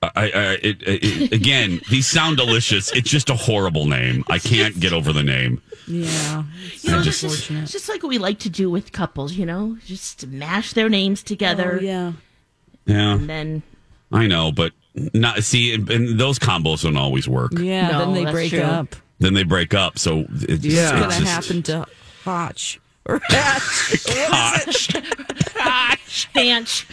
I, 0.00 0.10
I 0.14 0.28
it, 0.62 0.82
it, 0.82 1.32
again, 1.32 1.80
these 1.90 2.06
sound 2.06 2.36
delicious. 2.36 2.92
It's 2.92 3.10
just 3.10 3.30
a 3.30 3.34
horrible 3.34 3.86
name. 3.86 4.24
I 4.28 4.38
can't 4.38 4.78
get 4.78 4.92
over 4.92 5.12
the 5.12 5.24
name. 5.24 5.60
Yeah. 5.88 6.44
You 6.82 6.90
know, 6.92 6.98
I 7.00 7.02
just, 7.02 7.20
just- 7.22 7.50
it's 7.50 7.72
just 7.72 7.88
like 7.88 8.02
what 8.02 8.10
we 8.10 8.18
like 8.18 8.38
to 8.40 8.50
do 8.50 8.70
with 8.70 8.92
couples, 8.92 9.32
you 9.34 9.44
know, 9.46 9.76
just 9.86 10.26
mash 10.28 10.72
their 10.74 10.88
names 10.88 11.22
together, 11.22 11.78
Oh, 11.80 11.84
yeah. 11.84 12.12
Yeah, 12.86 13.14
and 13.14 13.28
then 13.28 13.62
I 14.12 14.26
know, 14.26 14.52
but 14.52 14.72
not 14.94 15.42
see, 15.44 15.74
and, 15.74 15.90
and 15.90 16.18
those 16.20 16.38
combos 16.38 16.82
don't 16.82 16.96
always 16.96 17.28
work. 17.28 17.52
Yeah. 17.58 17.88
No, 17.88 17.98
then 18.12 18.24
they 18.24 18.30
break 18.30 18.50
true. 18.50 18.60
up. 18.62 18.96
Then 19.18 19.34
they 19.34 19.42
break 19.42 19.74
up. 19.74 19.98
So 19.98 20.26
it's, 20.30 20.64
Yeah. 20.64 20.92
it's 20.92 21.00
What's 21.00 21.18
just- 21.18 21.18
gonna 21.18 21.30
happen 21.30 21.62
to 21.64 21.86
Hotch 22.24 22.80
or 23.04 23.20
Hatch? 23.24 24.04
what 24.16 24.68
is 24.68 24.88
it? 24.94 25.04
Hanch. 26.34 26.86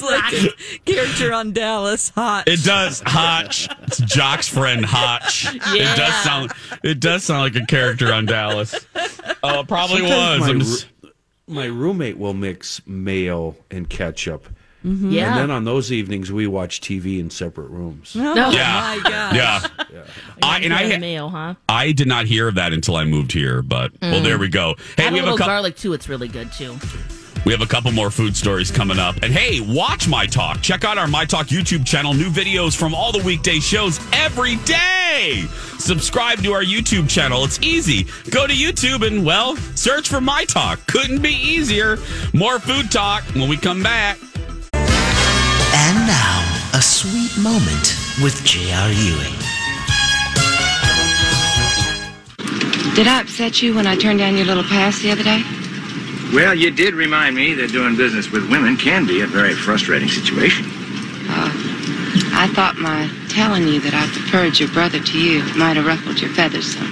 Hatch. 0.00 0.32
Sounds 0.32 0.44
like 0.44 0.52
a 0.52 0.78
character 0.84 1.32
on 1.32 1.52
Dallas. 1.52 2.10
Hotch. 2.10 2.46
It 2.46 2.64
does, 2.64 3.02
Hotch. 3.04 3.68
It's 3.82 3.98
Jock's 3.98 4.48
friend 4.48 4.84
Hotch. 4.84 5.44
Yeah. 5.74 5.92
It 5.92 5.96
does 5.96 6.14
sound. 6.24 6.52
It 6.82 7.00
does 7.00 7.24
sound 7.24 7.40
like 7.40 7.62
a 7.62 7.66
character 7.66 8.12
on 8.12 8.26
Dallas. 8.26 8.74
Oh, 9.42 9.60
it 9.60 9.68
probably 9.68 9.98
Sometimes 9.98 10.40
was. 10.40 10.48
My, 10.48 10.58
just- 10.58 10.86
my 11.46 11.66
roommate 11.66 12.18
will 12.18 12.34
mix 12.34 12.80
mayo 12.86 13.56
and 13.70 13.88
ketchup. 13.88 14.48
Mm-hmm. 14.84 15.12
Yeah. 15.12 15.30
And 15.30 15.38
then 15.38 15.50
on 15.50 15.64
those 15.64 15.90
evenings, 15.90 16.30
we 16.30 16.46
watch 16.46 16.80
TV 16.80 17.18
in 17.18 17.30
separate 17.30 17.68
rooms. 17.70 18.14
Oh 18.14 18.34
yeah, 18.34 18.98
my 19.02 19.10
god. 19.10 19.34
yeah. 19.34 19.66
I, 20.42 20.58
and 20.60 20.74
Fan 20.74 20.86
of 20.86 20.92
I, 20.92 20.98
mayo, 20.98 21.28
huh? 21.28 21.54
I 21.68 21.92
did 21.92 22.06
not 22.06 22.26
hear 22.26 22.48
of 22.48 22.56
that 22.56 22.74
until 22.74 22.96
I 22.96 23.04
moved 23.04 23.32
here. 23.32 23.62
But 23.62 23.92
well, 24.02 24.22
there 24.22 24.36
mm. 24.36 24.40
we 24.40 24.48
go. 24.48 24.74
Hey, 24.96 25.06
Add 25.06 25.12
we 25.14 25.20
a 25.20 25.22
have 25.22 25.28
a 25.28 25.32
little 25.32 25.38
couple. 25.38 25.52
garlic 25.52 25.76
too. 25.76 25.94
It's 25.94 26.08
really 26.08 26.28
good 26.28 26.52
too. 26.52 26.76
We 27.44 27.52
have 27.52 27.60
a 27.60 27.66
couple 27.66 27.92
more 27.92 28.10
food 28.10 28.34
stories 28.36 28.70
coming 28.70 28.98
up. 28.98 29.16
And 29.22 29.32
hey, 29.32 29.60
watch 29.60 30.08
My 30.08 30.26
Talk. 30.26 30.62
Check 30.62 30.84
out 30.84 30.96
our 30.96 31.06
My 31.06 31.26
Talk 31.26 31.48
YouTube 31.48 31.84
channel. 31.86 32.14
New 32.14 32.30
videos 32.30 32.74
from 32.74 32.94
all 32.94 33.12
the 33.12 33.22
weekday 33.22 33.60
shows 33.60 34.00
every 34.12 34.56
day. 34.56 35.44
Subscribe 35.78 36.42
to 36.42 36.52
our 36.52 36.64
YouTube 36.64 37.08
channel. 37.08 37.44
It's 37.44 37.60
easy. 37.60 38.06
Go 38.30 38.46
to 38.46 38.54
YouTube 38.54 39.06
and, 39.06 39.26
well, 39.26 39.56
search 39.74 40.08
for 40.08 40.22
My 40.22 40.44
Talk. 40.46 40.86
Couldn't 40.86 41.20
be 41.20 41.34
easier. 41.34 41.98
More 42.32 42.58
food 42.58 42.90
talk 42.90 43.22
when 43.34 43.48
we 43.48 43.58
come 43.58 43.82
back. 43.82 44.18
And 44.72 46.06
now, 46.06 46.70
a 46.72 46.80
sweet 46.80 47.36
moment 47.42 47.98
with 48.22 48.42
J.R. 48.44 48.90
Ewing. 48.90 49.34
Did 52.94 53.06
I 53.08 53.20
upset 53.20 53.60
you 53.60 53.74
when 53.74 53.86
I 53.86 53.96
turned 53.96 54.20
down 54.20 54.36
your 54.36 54.46
little 54.46 54.62
pass 54.62 55.02
the 55.02 55.10
other 55.10 55.24
day? 55.24 55.42
Well, 56.32 56.54
you 56.54 56.70
did 56.70 56.94
remind 56.94 57.36
me 57.36 57.54
that 57.54 57.70
doing 57.70 57.96
business 57.96 58.30
with 58.30 58.50
women 58.50 58.76
can 58.76 59.06
be 59.06 59.20
a 59.20 59.26
very 59.26 59.54
frustrating 59.54 60.08
situation. 60.08 60.66
Uh, 61.28 61.50
I 62.32 62.48
thought 62.54 62.76
my 62.76 63.10
telling 63.28 63.66
you 63.66 63.80
that 63.80 63.94
I 63.94 64.06
preferred 64.06 64.58
your 64.58 64.68
brother 64.70 65.00
to 65.00 65.18
you 65.18 65.42
might 65.54 65.76
have 65.76 65.86
ruffled 65.86 66.20
your 66.20 66.30
feathers 66.30 66.74
some. 66.74 66.86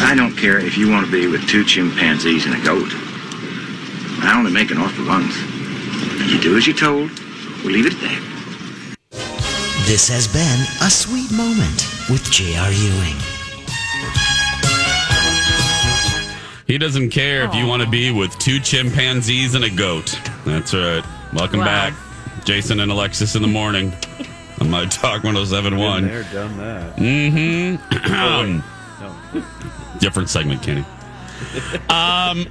I 0.00 0.14
don't 0.14 0.36
care 0.36 0.58
if 0.58 0.76
you 0.76 0.90
want 0.90 1.06
to 1.06 1.12
be 1.12 1.26
with 1.26 1.48
two 1.48 1.64
chimpanzees 1.64 2.44
and 2.46 2.54
a 2.54 2.64
goat. 2.64 2.90
I 4.22 4.34
only 4.36 4.52
make 4.52 4.70
an 4.70 4.78
offer 4.78 5.04
once. 5.04 5.34
You 6.30 6.40
do 6.40 6.56
as 6.56 6.66
you're 6.66 6.76
told. 6.76 7.10
We'll 7.64 7.72
leave 7.72 7.86
it 7.86 7.94
at 7.94 8.00
that. 8.00 8.26
This 9.86 10.08
has 10.08 10.26
been 10.28 10.60
a 10.86 10.90
sweet 10.90 11.30
moment 11.30 11.86
with 12.10 12.24
J.R. 12.30 12.72
Ewing. 12.72 13.35
He 16.66 16.78
doesn't 16.78 17.10
care 17.10 17.44
if 17.44 17.54
you 17.54 17.66
want 17.66 17.82
to 17.82 17.88
be 17.88 18.10
with 18.10 18.36
two 18.38 18.58
chimpanzees 18.58 19.54
and 19.54 19.64
a 19.64 19.70
goat. 19.70 20.18
That's 20.44 20.74
right. 20.74 21.04
Welcome 21.32 21.60
Wow. 21.60 21.66
back. 21.66 21.94
Jason 22.44 22.80
and 22.80 22.90
Alexis 22.90 23.34
in 23.36 23.42
the 23.42 23.48
morning 23.48 23.92
on 24.60 24.70
My 24.70 24.84
Talk 24.86 25.22
1071. 25.24 26.02
Been 26.02 26.10
there, 26.12 26.22
done 26.32 26.56
that. 26.58 26.96
Mm-hmm. 26.96 28.14
um, 28.14 28.64
different 30.00 30.28
segment, 30.28 30.62
Kenny. 30.62 30.84
Um, 31.88 32.46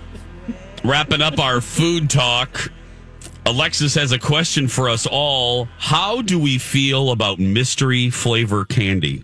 wrapping 0.83 1.21
up 1.21 1.39
our 1.39 1.59
food 1.61 2.09
talk. 2.09 2.71
Alexis 3.45 3.95
has 3.95 4.11
a 4.11 4.19
question 4.19 4.67
for 4.67 4.89
us 4.89 5.05
all. 5.05 5.65
How 5.77 6.21
do 6.21 6.39
we 6.39 6.57
feel 6.57 7.11
about 7.11 7.37
mystery 7.37 8.09
flavor 8.09 8.65
candy? 8.65 9.23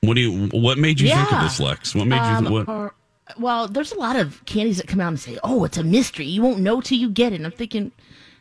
What 0.00 0.14
do 0.14 0.20
you? 0.20 0.48
What 0.48 0.78
made 0.78 1.00
you 1.00 1.08
think 1.08 1.26
of 1.26 1.32
Yeah. 1.32 1.42
this, 1.44 1.60
Lex? 1.60 1.94
What 1.94 2.06
made 2.06 2.18
Um, 2.18 2.46
you? 2.46 2.50
What? 2.64 2.92
Or- 3.28 3.34
well, 3.42 3.68
there's 3.68 3.92
a 3.92 3.98
lot 3.98 4.16
of 4.16 4.44
candies 4.46 4.76
that 4.78 4.86
come 4.88 5.00
out 5.00 5.08
and 5.08 5.20
say, 5.20 5.38
"Oh, 5.42 5.64
it's 5.64 5.76
a 5.78 5.84
mystery. 5.84 6.26
You 6.26 6.42
won't 6.42 6.60
know 6.60 6.80
till 6.80 6.98
you 6.98 7.08
get 7.10 7.32
it." 7.32 7.36
And 7.36 7.46
I'm 7.46 7.52
thinking, 7.52 7.92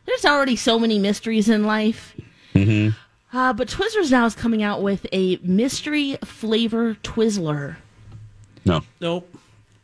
there's 0.06 0.26
already 0.26 0.56
so 0.56 0.78
many 0.80 1.00
mysteries 1.00 1.50
in 1.50 1.64
life. 1.64 2.16
Mm-hmm. 2.54 2.96
Uh, 3.38 3.52
but 3.54 3.68
Twizzlers 3.68 4.12
now 4.12 4.26
is 4.26 4.36
coming 4.36 4.64
out 4.64 4.82
with 4.82 5.06
a 5.12 5.38
mystery 5.44 6.18
flavor 6.24 6.96
Twizzler. 7.04 7.76
No. 8.64 8.82
Nope. 9.02 9.30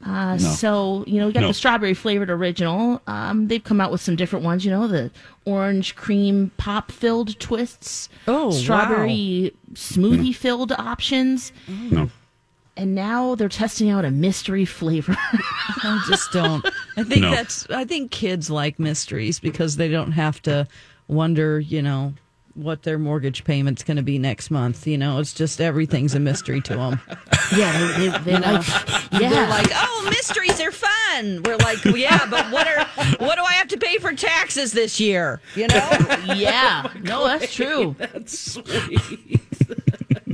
Uh, 0.05 0.31
No. 0.33 0.37
So 0.37 1.03
you 1.05 1.19
know, 1.19 1.27
we 1.27 1.33
got 1.33 1.41
No. 1.41 1.47
the 1.49 1.53
strawberry 1.53 1.93
flavored 1.93 2.29
original. 2.29 3.01
Um, 3.07 3.47
they've 3.49 3.63
come 3.63 3.81
out 3.81 3.91
with 3.91 4.01
some 4.01 4.15
different 4.15 4.45
ones. 4.45 4.63
You 4.65 4.71
know, 4.71 4.87
the 4.87 5.11
orange 5.45 5.95
cream 5.95 6.51
pop 6.57 6.91
filled 6.91 7.37
twists. 7.39 8.07
Oh, 8.27 8.51
strawberry 8.51 9.53
smoothie 9.73 10.33
filled 10.35 10.71
options. 10.71 11.51
No. 11.67 12.09
And 12.77 12.95
now 12.95 13.35
they're 13.35 13.49
testing 13.49 13.89
out 13.89 14.05
a 14.05 14.11
mystery 14.11 14.65
flavor. 14.65 15.15
I 15.83 16.03
just 16.07 16.31
don't. 16.31 16.65
I 16.97 17.03
think 17.03 17.21
No. 17.21 17.31
that's. 17.31 17.69
I 17.69 17.83
think 17.85 18.11
kids 18.11 18.49
like 18.49 18.79
mysteries 18.79 19.39
because 19.39 19.75
they 19.75 19.89
don't 19.89 20.13
have 20.13 20.41
to 20.43 20.67
wonder. 21.07 21.59
You 21.59 21.81
know 21.81 22.13
what 22.53 22.83
their 22.83 22.97
mortgage 22.99 23.43
payment's 23.45 23.81
going 23.83 23.95
to 23.97 24.03
be 24.03 24.17
next 24.19 24.51
month. 24.51 24.85
You 24.87 24.97
know, 24.97 25.19
it's 25.19 25.33
just 25.33 25.61
everything's 25.61 26.15
a 26.15 26.19
mystery 26.19 26.59
to 26.61 26.75
them. 26.75 26.99
yeah, 27.55 27.97
they, 27.97 28.07
they, 28.09 28.17
they 28.23 28.37
like. 28.39 28.65
Yeah, 29.13 29.29
They're 29.29 29.47
like, 29.49 29.67
oh, 29.73 30.07
mysteries 30.09 30.59
are 30.61 30.71
fun. 30.71 31.43
We're 31.45 31.57
like, 31.57 31.83
yeah, 31.85 32.25
but 32.29 32.51
what 32.51 32.67
are 32.67 32.85
what 33.25 33.35
do 33.35 33.41
I 33.43 33.53
have 33.53 33.67
to 33.69 33.77
pay 33.77 33.97
for 33.97 34.13
taxes 34.13 34.71
this 34.71 34.99
year? 34.99 35.41
You 35.55 35.67
know? 35.67 35.89
yeah. 36.35 36.89
No, 37.01 37.25
that's 37.25 37.53
true. 37.53 37.95
That's 37.99 38.37
sweet. 38.53 39.41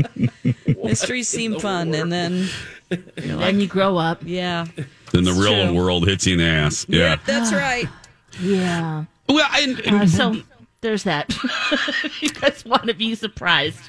Mysteries 0.84 1.28
seem 1.28 1.60
fun, 1.60 1.94
and 1.94 2.12
then 2.12 2.48
then 3.16 3.60
you 3.60 3.68
grow 3.68 3.98
up. 3.98 4.22
yeah, 4.24 4.66
Then 5.12 5.24
the 5.24 5.34
real 5.34 5.68
true. 5.68 5.74
world 5.74 6.08
hits 6.08 6.26
you 6.28 6.34
in 6.34 6.40
the 6.40 6.46
ass. 6.46 6.86
Yeah. 6.90 7.18
that's 7.26 7.52
right. 7.54 7.88
Yeah. 8.40 9.06
Well, 9.28 9.50
and, 9.54 9.82
Uh, 9.88 10.06
so 10.06 10.36
there's 10.82 11.04
that. 11.04 11.36
you 12.22 12.30
guys 12.30 12.64
want 12.66 12.84
to 12.84 12.94
be 12.94 13.16
surprised? 13.16 13.80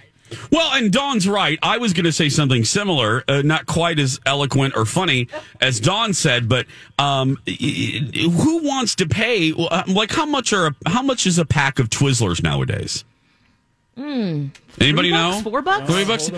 Well, 0.51 0.73
and 0.73 0.91
Dawn's 0.91 1.29
right. 1.29 1.59
I 1.63 1.77
was 1.77 1.93
going 1.93 2.05
to 2.07 2.13
say 2.13 2.31
something 2.31 2.65
similar, 2.65 3.25
uh, 3.29 3.43
not 3.43 3.67
quite 3.67 3.99
as 3.99 4.19
eloquent 4.25 4.75
or 4.75 4.87
funny 4.87 5.29
as 5.61 5.81
Dawn 5.81 6.15
said, 6.15 6.49
but 6.49 6.65
um, 6.99 7.37
y- 7.47 7.57
y- 7.61 8.21
who 8.31 8.63
wants 8.67 8.95
to 8.97 9.07
pay? 9.07 9.53
uh, 9.53 9.83
Like, 9.87 10.13
how 10.13 10.25
much 10.27 10.53
are 10.55 10.69
a, 10.69 10.75
how 10.89 11.03
much 11.03 11.27
is 11.27 11.39
a 11.39 11.45
pack 11.45 11.79
of 11.79 11.91
Twizzlers 11.91 12.43
nowadays? 12.43 13.05
Mm. 13.99 14.51
Anybody 14.81 15.11
bucks, 15.11 15.45
know? 15.45 15.51
Four 15.51 15.63
bucks? 15.63 15.91
Three 15.93 16.05
bucks. 16.05 16.31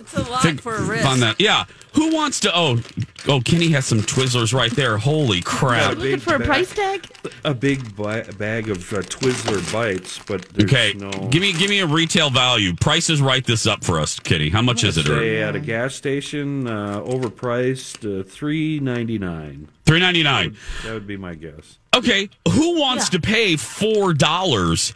It's 0.00 0.14
a 0.16 0.22
lot 0.30 0.42
Think- 0.42 0.62
for 0.62 0.74
a 0.74 0.82
risk. 0.82 1.06
On 1.06 1.20
that. 1.20 1.38
Yeah. 1.40 1.64
Who 1.94 2.14
wants 2.14 2.38
to? 2.40 2.52
Oh, 2.54 2.80
oh, 3.26 3.40
Kenny 3.40 3.68
has 3.70 3.84
some 3.84 4.00
Twizzlers 4.00 4.52
right 4.54 4.70
there. 4.70 4.98
Holy 4.98 5.40
crap! 5.40 5.96
Looking 5.96 6.20
for 6.20 6.34
a 6.34 6.38
bag- 6.38 6.46
price 6.46 6.72
tag? 6.72 7.06
A 7.44 7.52
big 7.54 7.96
bi- 7.96 8.22
bag 8.38 8.70
of 8.70 8.92
uh, 8.92 8.98
Twizzler 8.98 9.72
bites, 9.72 10.18
but 10.26 10.42
there's 10.50 10.70
Okay, 10.70 10.92
no. 10.96 11.10
give 11.30 11.42
me 11.42 11.52
give 11.52 11.68
me 11.70 11.80
a 11.80 11.86
retail 11.86 12.30
value. 12.30 12.74
Prices 12.76 13.20
write 13.20 13.46
this 13.46 13.66
up 13.66 13.82
for 13.82 13.98
us, 13.98 14.20
Kitty. 14.20 14.50
How 14.50 14.62
much 14.62 14.84
is 14.84 14.96
it? 14.96 15.06
Say 15.06 15.42
at 15.42 15.56
a 15.56 15.60
gas 15.60 15.94
station, 15.94 16.68
uh, 16.68 17.00
overpriced, 17.00 18.20
uh, 18.20 18.22
three 18.22 18.78
ninety 18.80 19.18
nine. 19.18 19.68
Three 19.84 19.98
ninety 20.00 20.22
nine. 20.22 20.56
That 20.84 20.92
would 20.92 21.06
be 21.06 21.16
my 21.16 21.34
guess. 21.34 21.78
Okay, 21.96 22.28
who 22.50 22.78
wants 22.78 23.08
to 23.08 23.18
pay 23.20 23.56
four 23.56 24.12
dollars 24.14 24.92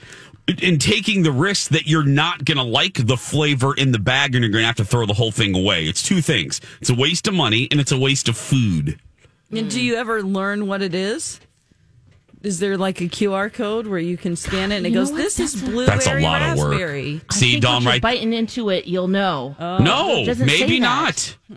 in 0.61 0.79
taking 0.79 1.23
the 1.23 1.33
risk 1.33 1.71
that 1.71 1.87
you're 1.87 2.05
not 2.05 2.45
going 2.45 2.59
to 2.59 2.63
like 2.65 3.07
the 3.07 3.17
flavor 3.17 3.75
in 3.75 3.93
the 3.93 3.99
bag 3.99 4.35
and 4.35 4.43
you're 4.43 4.51
going 4.53 4.63
to 4.63 4.67
have 4.67 4.77
to 4.77 4.85
throw 4.85 5.07
the 5.07 5.15
whole 5.15 5.31
thing 5.31 5.55
away? 5.57 5.85
It's 5.87 6.03
two 6.03 6.21
things. 6.21 6.61
It's 6.81 6.91
a 6.91 6.95
waste 6.95 7.29
of 7.29 7.35
money 7.35 7.69
and 7.71 7.81
it's 7.81 7.93
a 7.93 7.99
waste 7.99 8.29
of 8.29 8.37
food. 8.37 8.99
And 9.51 9.71
do 9.71 9.81
you 9.81 9.95
ever 9.97 10.23
learn 10.23 10.67
what 10.67 10.83
it 10.83 10.95
is? 10.95 11.39
Is 12.43 12.59
there 12.59 12.77
like 12.77 13.01
a 13.01 13.05
QR 13.09 13.53
code 13.53 13.87
where 13.87 14.01
you 14.01 14.17
can 14.17 14.35
scan 14.35 14.73
it 14.73 14.79
and 14.79 14.87
it 14.87 14.89
You 14.89 14.97
goes, 14.97 15.13
"This 15.13 15.39
is 15.39 15.53
That's 15.53 15.63
a- 15.63 15.71
blueberry 15.71 15.87
That's 15.87 16.07
a 16.09 16.19
lot 16.21 16.43
of 16.43 16.59
work. 16.59 17.33
See, 17.33 17.53
think 17.53 17.63
Dom, 17.63 17.75
once 17.75 17.85
you're 17.85 17.93
right? 17.93 18.03
biting 18.03 18.33
into 18.33 18.69
it, 18.71 18.87
you'll 18.87 19.07
know. 19.07 19.55
Oh. 19.61 19.79
no, 19.79 20.25
It 20.25 20.39
maybe 20.39 20.81
not. 20.81 21.37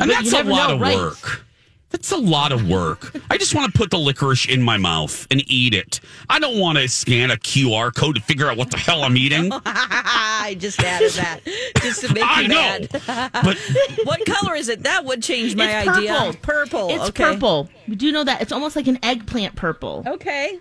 And 0.00 0.10
you 0.10 0.14
that's 0.16 0.32
a 0.32 0.42
lot 0.42 0.70
know, 0.70 0.74
of 0.76 0.80
right? 0.80 0.96
work. 0.96 1.44
That's 1.92 2.10
a 2.10 2.16
lot 2.16 2.52
of 2.52 2.68
work. 2.68 3.14
I 3.30 3.36
just 3.38 3.54
want 3.54 3.72
to 3.72 3.78
put 3.78 3.90
the 3.90 3.98
licorice 3.98 4.46
in 4.46 4.62
my 4.62 4.76
mouth 4.78 5.26
and 5.30 5.42
eat 5.46 5.74
it. 5.74 6.00
I 6.28 6.38
don't 6.38 6.58
want 6.58 6.78
to 6.78 6.88
scan 6.88 7.30
a 7.30 7.36
QR 7.36 7.94
code 7.94 8.16
to 8.16 8.22
figure 8.22 8.48
out 8.50 8.56
what 8.56 8.70
the 8.70 8.78
hell 8.78 9.04
I'm 9.04 9.16
eating. 9.16 9.50
I 9.66 10.56
just 10.58 10.80
added 10.82 11.12
that 11.12 11.40
just 11.80 12.00
to 12.00 12.12
make 12.12 12.24
I 12.26 12.40
you 12.40 12.48
know, 12.48 12.54
mad. 12.56 12.88
but 13.32 13.56
what 14.04 14.24
color 14.26 14.54
is 14.56 14.68
it? 14.68 14.82
That 14.84 15.04
would 15.04 15.22
change 15.22 15.54
my 15.54 15.70
it's 15.82 15.88
idea. 15.88 16.14
purple. 16.14 16.40
Purple. 16.42 16.88
It's 16.90 17.08
okay. 17.10 17.24
purple. 17.34 17.68
We 17.86 17.94
do 17.96 18.10
know 18.10 18.24
that 18.24 18.40
it's 18.42 18.52
almost 18.52 18.74
like 18.74 18.86
an 18.88 18.98
eggplant 19.02 19.54
purple. 19.54 20.02
Okay. 20.06 20.58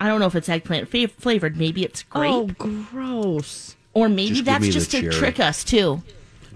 I 0.00 0.06
don't 0.06 0.20
know 0.20 0.26
if 0.26 0.36
it's 0.36 0.48
eggplant 0.48 0.88
fa- 0.88 1.08
flavored. 1.08 1.56
Maybe 1.56 1.84
it's 1.84 2.04
grape, 2.04 2.30
Oh, 2.32 2.46
gross. 2.46 3.74
or 3.94 4.08
maybe 4.08 4.34
Just 4.36 4.44
that's 4.44 4.68
just 4.68 4.90
to 4.92 5.00
cherry. 5.00 5.12
trick 5.12 5.40
us 5.40 5.64
too. 5.64 6.02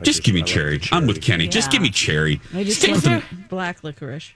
Just 0.02 0.22
give 0.22 0.34
me 0.34 0.42
cherry. 0.42 0.80
I'm 0.90 1.06
with 1.06 1.20
Kenny. 1.20 1.48
Just 1.48 1.70
give 1.70 1.82
me 1.82 1.90
cherry. 1.90 2.40
I 2.54 2.64
just 2.64 2.78
Stick 2.80 2.92
want 2.92 3.04
with 3.04 3.30
the- 3.30 3.36
black 3.48 3.84
licorice. 3.84 4.32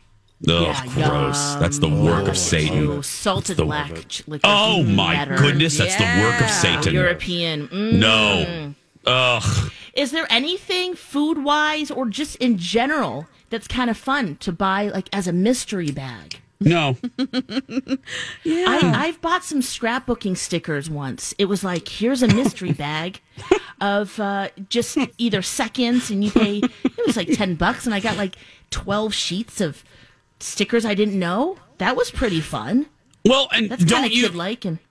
Ugh, 0.47 0.62
Yeah, 0.62 0.85
gross. 1.09 1.55
That's 1.55 1.79
the 1.79 1.88
work 1.88 2.29
of 2.29 2.37
Satan. 2.37 2.87
Oh, 2.88 3.01
salted 3.01 3.57
the- 3.57 3.64
black 3.64 3.88
licorice. 4.27 4.40
Oh 4.45 4.83
my 4.83 5.14
better. 5.14 5.37
goodness, 5.37 5.79
that's 5.79 5.97
the 5.97 6.05
work 6.23 6.40
of 6.42 6.51
Satan. 6.51 6.92
European. 6.92 7.69
Mm. 7.69 7.92
No. 7.95 8.75
Ugh. 9.07 9.71
Is 9.95 10.11
there 10.11 10.27
anything 10.31 10.95
food 10.95 11.42
wise 11.42 11.90
or 11.90 12.07
just 12.07 12.37
in 12.37 12.59
general 12.59 13.27
that's 13.51 13.66
kind 13.66 13.88
of 13.88 13.97
fun 13.97 14.37
to 14.40 14.53
buy 14.53 14.88
like 14.88 15.09
as 15.12 15.27
a 15.27 15.33
mystery 15.33 15.90
bag? 15.90 16.40
No. 16.61 16.97
Yeah. 18.45 18.64
I, 18.69 19.07
I've 19.07 19.21
bought 19.21 19.45
some 19.45 19.61
scrapbooking 19.61 20.37
stickers 20.37 20.88
once. 20.88 21.35
It 21.38 21.47
was 21.47 21.64
like, 21.64 21.88
here's 21.88 22.23
a 22.23 22.29
mystery 22.29 22.73
bag 22.73 23.21
of 23.81 24.19
uh, 24.21 24.49
just 24.69 24.97
either 25.19 25.42
seconds, 25.42 26.11
and 26.11 26.23
you 26.25 26.31
pay, 26.31 26.59
it 26.59 27.07
was 27.07 27.16
like 27.16 27.29
10 27.33 27.57
bucks, 27.57 27.87
and 27.87 27.95
I 27.95 28.01
got 28.01 28.16
like 28.16 28.37
12 28.71 29.12
sheets 29.12 29.61
of 29.61 29.85
stickers 30.40 30.85
I 30.85 30.95
didn't 30.95 31.19
know. 31.19 31.59
That 31.79 31.97
was 31.97 32.11
pretty 32.11 32.40
fun. 32.40 32.87
Well, 33.25 33.49
and 33.53 33.69
That's 33.69 33.85
don't 33.85 34.05
of 34.07 34.12
you? 34.12 34.29
like. 34.29 34.64
And 34.64 34.79
Le- 34.79 34.86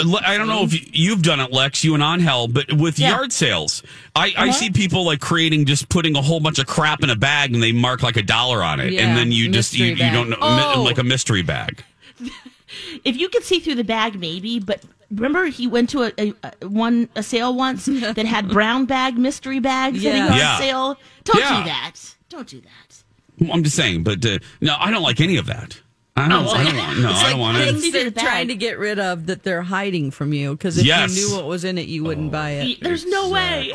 I 0.00 0.36
don't 0.38 0.46
know 0.46 0.62
if 0.62 0.72
you- 0.72 0.88
you've 0.92 1.22
done 1.22 1.40
it, 1.40 1.52
Lex, 1.52 1.82
you 1.82 1.94
and 1.94 2.02
Angel, 2.02 2.46
but 2.46 2.72
with 2.72 2.98
Yeah. 2.98 3.10
yard 3.10 3.32
sales, 3.32 3.82
I, 4.14 4.26
I 4.36 4.48
Uh-huh. 4.48 4.52
see 4.52 4.70
people 4.70 5.04
like 5.04 5.20
creating, 5.20 5.66
just 5.66 5.88
putting 5.88 6.16
a 6.16 6.22
whole 6.22 6.38
bunch 6.40 6.58
of 6.60 6.66
crap 6.66 7.02
in 7.02 7.10
a 7.10 7.16
bag 7.16 7.52
and 7.52 7.62
they 7.62 7.72
mark 7.72 8.02
like 8.02 8.16
a 8.16 8.22
dollar 8.22 8.62
on 8.62 8.78
it. 8.80 8.92
Yeah, 8.92 9.08
and 9.08 9.18
then 9.18 9.32
you 9.32 9.48
just, 9.48 9.74
you, 9.74 9.86
you 9.86 10.10
don't 10.12 10.30
know, 10.30 10.36
Oh. 10.40 10.82
like 10.82 10.98
a 10.98 11.02
mystery 11.04 11.42
bag. 11.42 11.82
if 13.04 13.16
you 13.16 13.28
could 13.28 13.42
see 13.44 13.58
through 13.60 13.74
the 13.76 13.84
bag, 13.84 14.18
maybe, 14.18 14.58
but. 14.60 14.82
Remember, 15.10 15.46
he 15.46 15.66
went 15.66 15.88
to 15.90 16.02
a, 16.02 16.12
a, 16.18 16.34
a 16.62 16.68
one 16.68 17.08
a 17.16 17.22
sale 17.22 17.54
once 17.54 17.86
that 17.88 18.18
had 18.26 18.46
brown 18.50 18.84
bag 18.84 19.16
mystery 19.16 19.58
bags 19.58 20.04
at 20.04 20.14
a 20.14 20.18
Yeah. 20.18 20.36
yard 20.36 20.58
sale. 20.62 20.98
Don't 21.24 21.38
Yeah. 21.40 21.58
do 21.60 21.64
that. 21.64 21.92
Don't 22.28 22.46
do 22.46 22.60
that. 22.60 23.50
I'm 23.50 23.64
just 23.64 23.74
saying, 23.74 24.02
but 24.02 24.22
uh, 24.26 24.38
no, 24.60 24.76
I 24.78 24.90
don't 24.90 25.02
like 25.02 25.22
any 25.22 25.38
of 25.38 25.46
that. 25.46 25.80
I 26.18 26.28
don't, 26.28 26.46
Oh, 26.46 26.50
I 26.50 26.64
don't 26.64 26.76
want, 26.76 26.98
no, 27.00 27.10
It's 27.10 27.18
I 27.18 27.22
like 27.22 27.30
don't 27.32 27.40
want 27.40 27.58
things 27.58 27.84
it. 27.84 27.92
They're 27.92 28.10
the 28.10 28.20
trying 28.20 28.48
to 28.48 28.54
get 28.54 28.78
rid 28.78 28.98
of 28.98 29.26
that 29.26 29.42
they're 29.42 29.62
hiding 29.62 30.10
from 30.10 30.32
you. 30.32 30.52
Because 30.52 30.78
if 30.78 30.84
Yes. 30.86 31.16
you 31.16 31.28
knew 31.28 31.36
what 31.36 31.46
was 31.46 31.64
in 31.64 31.78
it, 31.78 31.86
you 31.88 32.02
wouldn't 32.04 32.32
buy 32.32 32.50
it. 32.50 32.78
There's 32.82 33.06
no 33.06 33.30
way. 33.30 33.72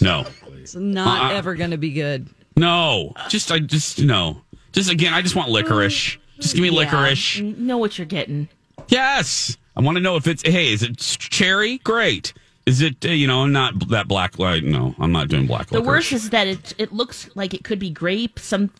No, 0.00 0.26
It's 0.58 0.74
not 0.74 1.32
Uh-uh. 1.32 1.36
ever 1.38 1.54
going 1.54 1.70
to 1.70 1.76
be 1.78 1.90
good. 1.92 2.28
no, 2.56 3.12
just, 3.28 3.50
I 3.52 3.58
just, 3.60 4.00
no. 4.00 4.42
Just 4.72 4.90
again, 4.90 5.14
I 5.14 5.22
just 5.22 5.34
want 5.34 5.48
licorice. 5.50 6.18
Just 6.38 6.54
give 6.54 6.62
me 6.62 6.68
Yeah. 6.68 6.76
licorice. 6.80 7.40
Know 7.40 7.78
what 7.78 7.98
you're 7.98 8.06
getting. 8.06 8.48
Yes. 8.88 9.56
I 9.76 9.80
want 9.80 9.96
to 9.96 10.02
know 10.02 10.16
if 10.16 10.26
it's, 10.26 10.42
hey, 10.42 10.72
is 10.72 10.82
it 10.82 10.98
cherry? 10.98 11.78
Great. 11.78 12.32
Is 12.66 12.80
it, 12.82 13.04
uh, 13.04 13.08
you 13.08 13.26
know, 13.26 13.46
not 13.46 13.88
that 13.90 14.08
black 14.08 14.38
light? 14.38 14.64
No, 14.64 14.94
I'm 14.98 15.12
not 15.12 15.28
doing 15.28 15.46
black 15.46 15.68
The 15.68 15.78
licorice. 15.78 16.10
worst 16.10 16.12
is 16.12 16.30
that 16.30 16.46
it 16.46 16.74
it 16.78 16.92
looks 16.92 17.30
like 17.36 17.54
it 17.54 17.62
could 17.64 17.78
be 17.78 17.90
grape, 17.90 18.38
some 18.40 18.70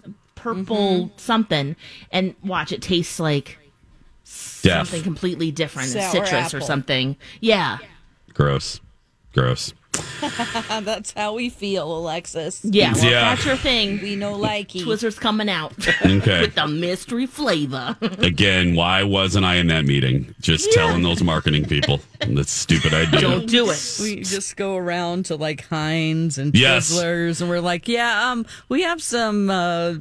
purple 0.54 0.76
Mm-hmm. 1.06 1.18
something, 1.18 1.76
and 2.12 2.34
watch 2.44 2.72
it 2.72 2.82
tastes 2.82 3.18
like 3.20 3.58
Death. 4.62 4.88
something 4.88 5.02
completely 5.02 5.50
different, 5.50 5.88
Sour 5.90 6.10
citrus 6.26 6.54
or 6.54 6.60
something. 6.60 7.16
Yeah, 7.40 7.78
Gross. 8.34 8.80
Gross. 9.32 9.72
That's 10.68 11.12
how 11.12 11.34
we 11.34 11.48
feel, 11.48 11.96
Alexis. 11.96 12.60
yeah. 12.64 12.92
Well, 12.92 13.04
Yeah. 13.04 13.34
that's 13.34 13.46
your 13.46 13.56
thing. 13.56 13.98
We 14.02 14.14
know 14.14 14.34
likey. 14.36 14.82
Twizzlers 14.82 15.18
coming 15.18 15.48
out 15.48 15.72
Okay. 16.04 16.40
with 16.42 16.54
the 16.54 16.66
mystery 16.66 17.24
flavor. 17.24 17.96
Again, 18.18 18.74
why 18.74 19.02
wasn't 19.04 19.46
I 19.46 19.54
in 19.56 19.68
that 19.68 19.86
meeting? 19.86 20.34
Just 20.40 20.70
telling 20.72 21.02
those 21.02 21.22
marketing 21.22 21.64
people 21.64 22.00
that's 22.20 22.52
stupid 22.52 22.92
idea. 22.92 23.20
Don't 23.22 23.46
do 23.46 23.70
it. 23.70 23.96
We 24.02 24.16
just 24.22 24.56
go 24.56 24.76
around 24.76 25.24
to 25.26 25.36
like 25.36 25.66
Heinz 25.68 26.36
and 26.36 26.54
Yes. 26.54 26.92
Twizzlers, 26.92 27.40
and 27.40 27.48
we're 27.48 27.60
like, 27.62 27.88
yeah, 27.88 28.30
um, 28.32 28.44
we 28.68 28.82
have 28.82 29.02
some 29.02 29.48
uh, 29.48 29.94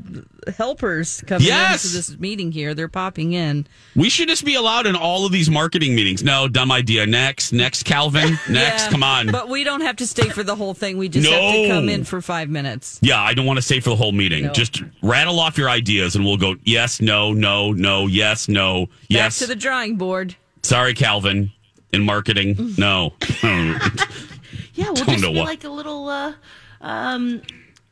helpers 0.57 1.21
coming 1.27 1.47
Yes. 1.47 1.83
into 1.85 1.95
this 1.97 2.17
meeting 2.19 2.51
here. 2.51 2.73
They're 2.73 2.87
popping 2.87 3.33
in. 3.33 3.67
We 3.95 4.09
should 4.09 4.27
just 4.27 4.45
be 4.45 4.55
allowed 4.55 4.85
in 4.87 4.95
all 4.95 5.25
of 5.25 5.31
these 5.31 5.49
marketing 5.49 5.95
meetings. 5.95 6.23
No, 6.23 6.47
dumb 6.47 6.71
idea. 6.71 7.05
Next, 7.05 7.51
next, 7.53 7.83
Calvin. 7.83 8.39
Next, 8.49 8.85
Yeah, 8.85 8.89
come 8.91 9.03
on. 9.03 9.31
But 9.31 9.49
we 9.49 9.63
don't 9.63 9.81
have 9.81 9.95
to 9.97 10.07
stay 10.07 10.29
for 10.29 10.43
the 10.43 10.55
whole 10.55 10.73
thing. 10.73 10.97
We 10.97 11.09
just 11.09 11.27
have 11.29 11.53
to 11.53 11.67
come 11.69 11.89
in 11.89 12.03
for 12.03 12.21
five 12.21 12.49
minutes. 12.49 12.99
yeah, 13.01 13.21
I 13.21 13.33
don't 13.33 13.45
want 13.45 13.57
to 13.57 13.63
stay 13.63 13.79
for 13.79 13.89
the 13.89 13.95
whole 13.95 14.11
meeting. 14.11 14.45
No. 14.45 14.53
Just 14.53 14.81
rattle 15.01 15.39
off 15.39 15.57
your 15.57 15.69
ideas 15.69 16.15
and 16.15 16.23
we'll 16.25 16.37
go 16.37 16.55
yes, 16.63 17.01
no, 17.01 17.33
no, 17.33 17.71
no, 17.71 18.07
yes, 18.07 18.47
no, 18.47 18.87
yes. 19.09 19.39
Back 19.39 19.47
to 19.47 19.53
the 19.53 19.59
drawing 19.59 19.95
board. 19.97 20.35
Sorry, 20.63 20.93
Calvin. 20.93 21.51
In 21.93 22.03
marketing, 22.03 22.73
no. 22.77 23.13
Yeah, 24.73 24.87
we'll 24.87 24.95
Don't 24.95 25.07
just 25.07 25.21
know 25.21 25.31
be 25.31 25.39
what- 25.39 25.45
like 25.47 25.63
a 25.63 25.69
little. 25.69 26.09
Uh, 26.09 26.33
um, 26.81 27.41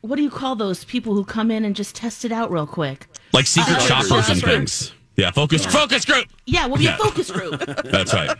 what 0.06 0.16
do 0.16 0.22
you 0.22 0.30
call 0.30 0.54
those 0.54 0.84
people 0.84 1.14
who 1.14 1.24
come 1.24 1.50
in 1.50 1.64
and 1.64 1.74
just 1.74 1.94
test 1.96 2.24
it 2.24 2.32
out 2.32 2.50
real 2.50 2.66
quick? 2.66 3.06
like 3.32 3.46
secret 3.46 3.76
Uh, 3.76 3.80
shoppers 3.80 4.28
and 4.28 4.40
things. 4.40 4.92
Yeah, 5.16 5.30
focus, 5.30 5.64
focus 5.66 6.04
group. 6.04 6.26
Yeah, 6.46 6.66
we'll 6.66 6.76
be 6.78 6.84
Yeah. 6.84 6.96
a 6.96 6.98
focus 6.98 7.30
group. 7.30 7.58
That's 7.84 8.12
right. 8.12 8.36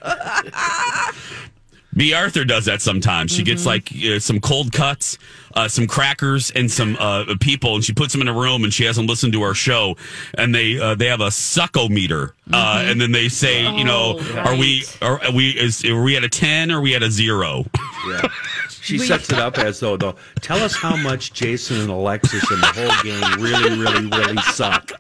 B. 1.96 2.12
Arthur 2.12 2.44
does 2.44 2.64
that 2.64 2.82
sometimes. 2.82 3.30
She 3.32 3.44
gets 3.44 3.64
like 3.64 3.92
uh, 4.04 4.18
some 4.18 4.40
cold 4.40 4.72
cuts, 4.72 5.16
uh, 5.54 5.68
some 5.68 5.86
crackers, 5.86 6.50
and 6.50 6.68
some 6.68 6.96
uh, 6.98 7.36
people, 7.40 7.76
and 7.76 7.84
she 7.84 7.92
puts 7.92 8.12
them 8.12 8.20
in 8.20 8.26
a 8.26 8.32
room, 8.32 8.64
and 8.64 8.74
she 8.74 8.84
has 8.84 8.96
them 8.96 9.06
listen 9.06 9.30
to 9.30 9.42
our 9.42 9.54
show, 9.54 9.96
and 10.36 10.52
they 10.52 10.76
uh, 10.80 10.96
they 10.96 11.06
have 11.06 11.20
a 11.20 11.28
suckometer, 11.28 12.32
uh, 12.52 12.82
and 12.84 13.00
then 13.00 13.12
they 13.12 13.28
say, 13.28 13.62
you 13.76 13.84
know, 13.84 14.16
Oh, 14.18 14.38
are 14.44 14.56
we 14.56 14.84
are 15.02 15.20
we 15.32 15.50
is 15.50 15.84
are 15.84 16.02
we 16.02 16.16
at 16.16 16.24
a 16.24 16.28
ten 16.28 16.72
or 16.72 16.78
are 16.78 16.80
we 16.80 16.96
at 16.96 17.04
a 17.04 17.10
zero? 17.12 17.64
Yeah. 18.08 18.28
She 18.84 18.98
sets 18.98 19.30
it 19.32 19.38
up 19.38 19.56
as 19.56 19.80
though, 19.80 19.96
though, 19.96 20.14
tell 20.42 20.58
us 20.58 20.76
how 20.76 20.94
much 20.94 21.32
Jason 21.32 21.80
and 21.80 21.88
Alexis 21.88 22.44
and 22.50 22.62
the 22.62 22.66
whole 22.66 23.02
gang 23.02 23.40
really, 23.40 23.78
really, 23.78 24.06
really 24.08 24.36
suck. 24.42 24.90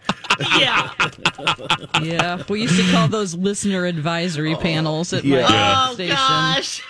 yeah. 0.58 0.90
Yeah, 2.02 2.42
we 2.48 2.62
used 2.62 2.76
to 2.82 2.90
call 2.92 3.08
those 3.08 3.34
listener 3.34 3.84
advisory 3.84 4.54
oh. 4.54 4.58
panels 4.58 5.12
at 5.12 5.22
Yeah. 5.24 5.42
my 5.42 5.48
Yeah. 5.54 5.86
Oh 5.90 5.94
station. 5.94 6.16
gosh. 6.16 6.82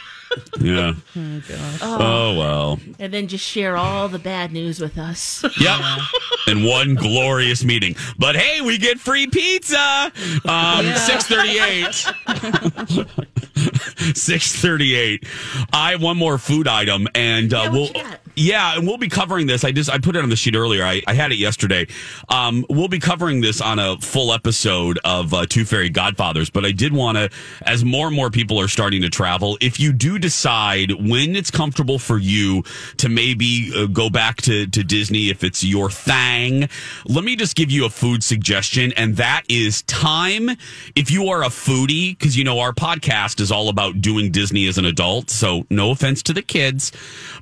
Yeah. 0.60 0.92
Oh 1.16 1.42
gosh. 1.48 1.78
Oh 1.82 2.36
well. 2.38 2.80
And 2.98 3.12
then 3.12 3.28
just 3.28 3.44
share 3.44 3.76
all 3.76 4.08
the 4.08 4.18
bad 4.18 4.52
news 4.52 4.80
with 4.80 4.98
us. 4.98 5.44
Yep. 5.60 5.80
In 6.46 6.64
one 6.64 6.94
glorious 6.94 7.64
meeting. 7.64 7.96
But 8.18 8.36
hey, 8.36 8.60
we 8.60 8.78
get 8.78 9.00
free 9.00 9.26
pizza. 9.26 10.12
Um, 10.44 10.86
Yeah. 10.86 10.94
638. 10.96 12.06
638. 14.16 15.24
I 15.72 15.92
have 15.92 16.02
one 16.02 16.16
more 16.16 16.38
food 16.38 16.68
item 16.68 17.08
and 17.14 17.52
uh, 17.52 17.56
Yeah, 17.56 17.62
what 17.64 17.72
we'll 17.72 17.86
you 17.88 17.92
got? 17.94 18.20
Yeah, 18.36 18.76
and 18.76 18.86
we'll 18.86 18.98
be 18.98 19.08
covering 19.08 19.46
this. 19.46 19.64
I 19.64 19.72
just 19.72 19.90
I 19.90 19.98
put 19.98 20.16
it 20.16 20.22
on 20.22 20.28
the 20.28 20.36
sheet 20.36 20.56
earlier. 20.56 20.84
I, 20.84 21.02
I 21.06 21.14
had 21.14 21.30
it 21.30 21.38
yesterday. 21.38 21.86
Um, 22.28 22.66
we'll 22.68 22.88
be 22.88 22.98
covering 22.98 23.40
this 23.40 23.60
on 23.60 23.78
a 23.78 23.96
full 23.98 24.32
episode 24.32 24.98
of 25.04 25.32
uh, 25.32 25.46
Two 25.46 25.64
Fairy 25.64 25.88
Godfathers. 25.88 26.50
But 26.50 26.64
I 26.64 26.72
did 26.72 26.92
want 26.92 27.16
to, 27.16 27.30
as 27.62 27.84
more 27.84 28.08
and 28.08 28.16
more 28.16 28.30
people 28.30 28.60
are 28.60 28.68
starting 28.68 29.02
to 29.02 29.08
travel, 29.08 29.56
if 29.60 29.78
you 29.78 29.92
do 29.92 30.18
decide 30.18 30.92
when 30.92 31.36
it's 31.36 31.50
comfortable 31.50 31.98
for 31.98 32.18
you 32.18 32.64
to 32.96 33.08
maybe 33.08 33.70
uh, 33.74 33.86
go 33.86 34.10
back 34.10 34.38
to 34.42 34.66
to 34.66 34.82
Disney, 34.82 35.30
if 35.30 35.44
it's 35.44 35.62
your 35.62 35.90
thing, 35.90 36.68
let 37.06 37.24
me 37.24 37.36
just 37.36 37.54
give 37.54 37.70
you 37.70 37.84
a 37.84 37.90
food 37.90 38.24
suggestion, 38.24 38.92
and 38.96 39.16
that 39.16 39.42
is 39.48 39.82
time. 39.82 40.50
If 40.96 41.10
you 41.10 41.28
are 41.28 41.42
a 41.44 41.48
foodie, 41.48 42.18
because 42.18 42.36
you 42.36 42.42
know 42.42 42.58
our 42.58 42.72
podcast 42.72 43.40
is 43.40 43.52
all 43.52 43.68
about 43.68 44.00
doing 44.00 44.32
Disney 44.32 44.66
as 44.66 44.76
an 44.78 44.84
adult. 44.84 45.30
So 45.30 45.66
no 45.70 45.92
offense 45.92 46.22
to 46.24 46.32
the 46.32 46.42
kids, 46.42 46.90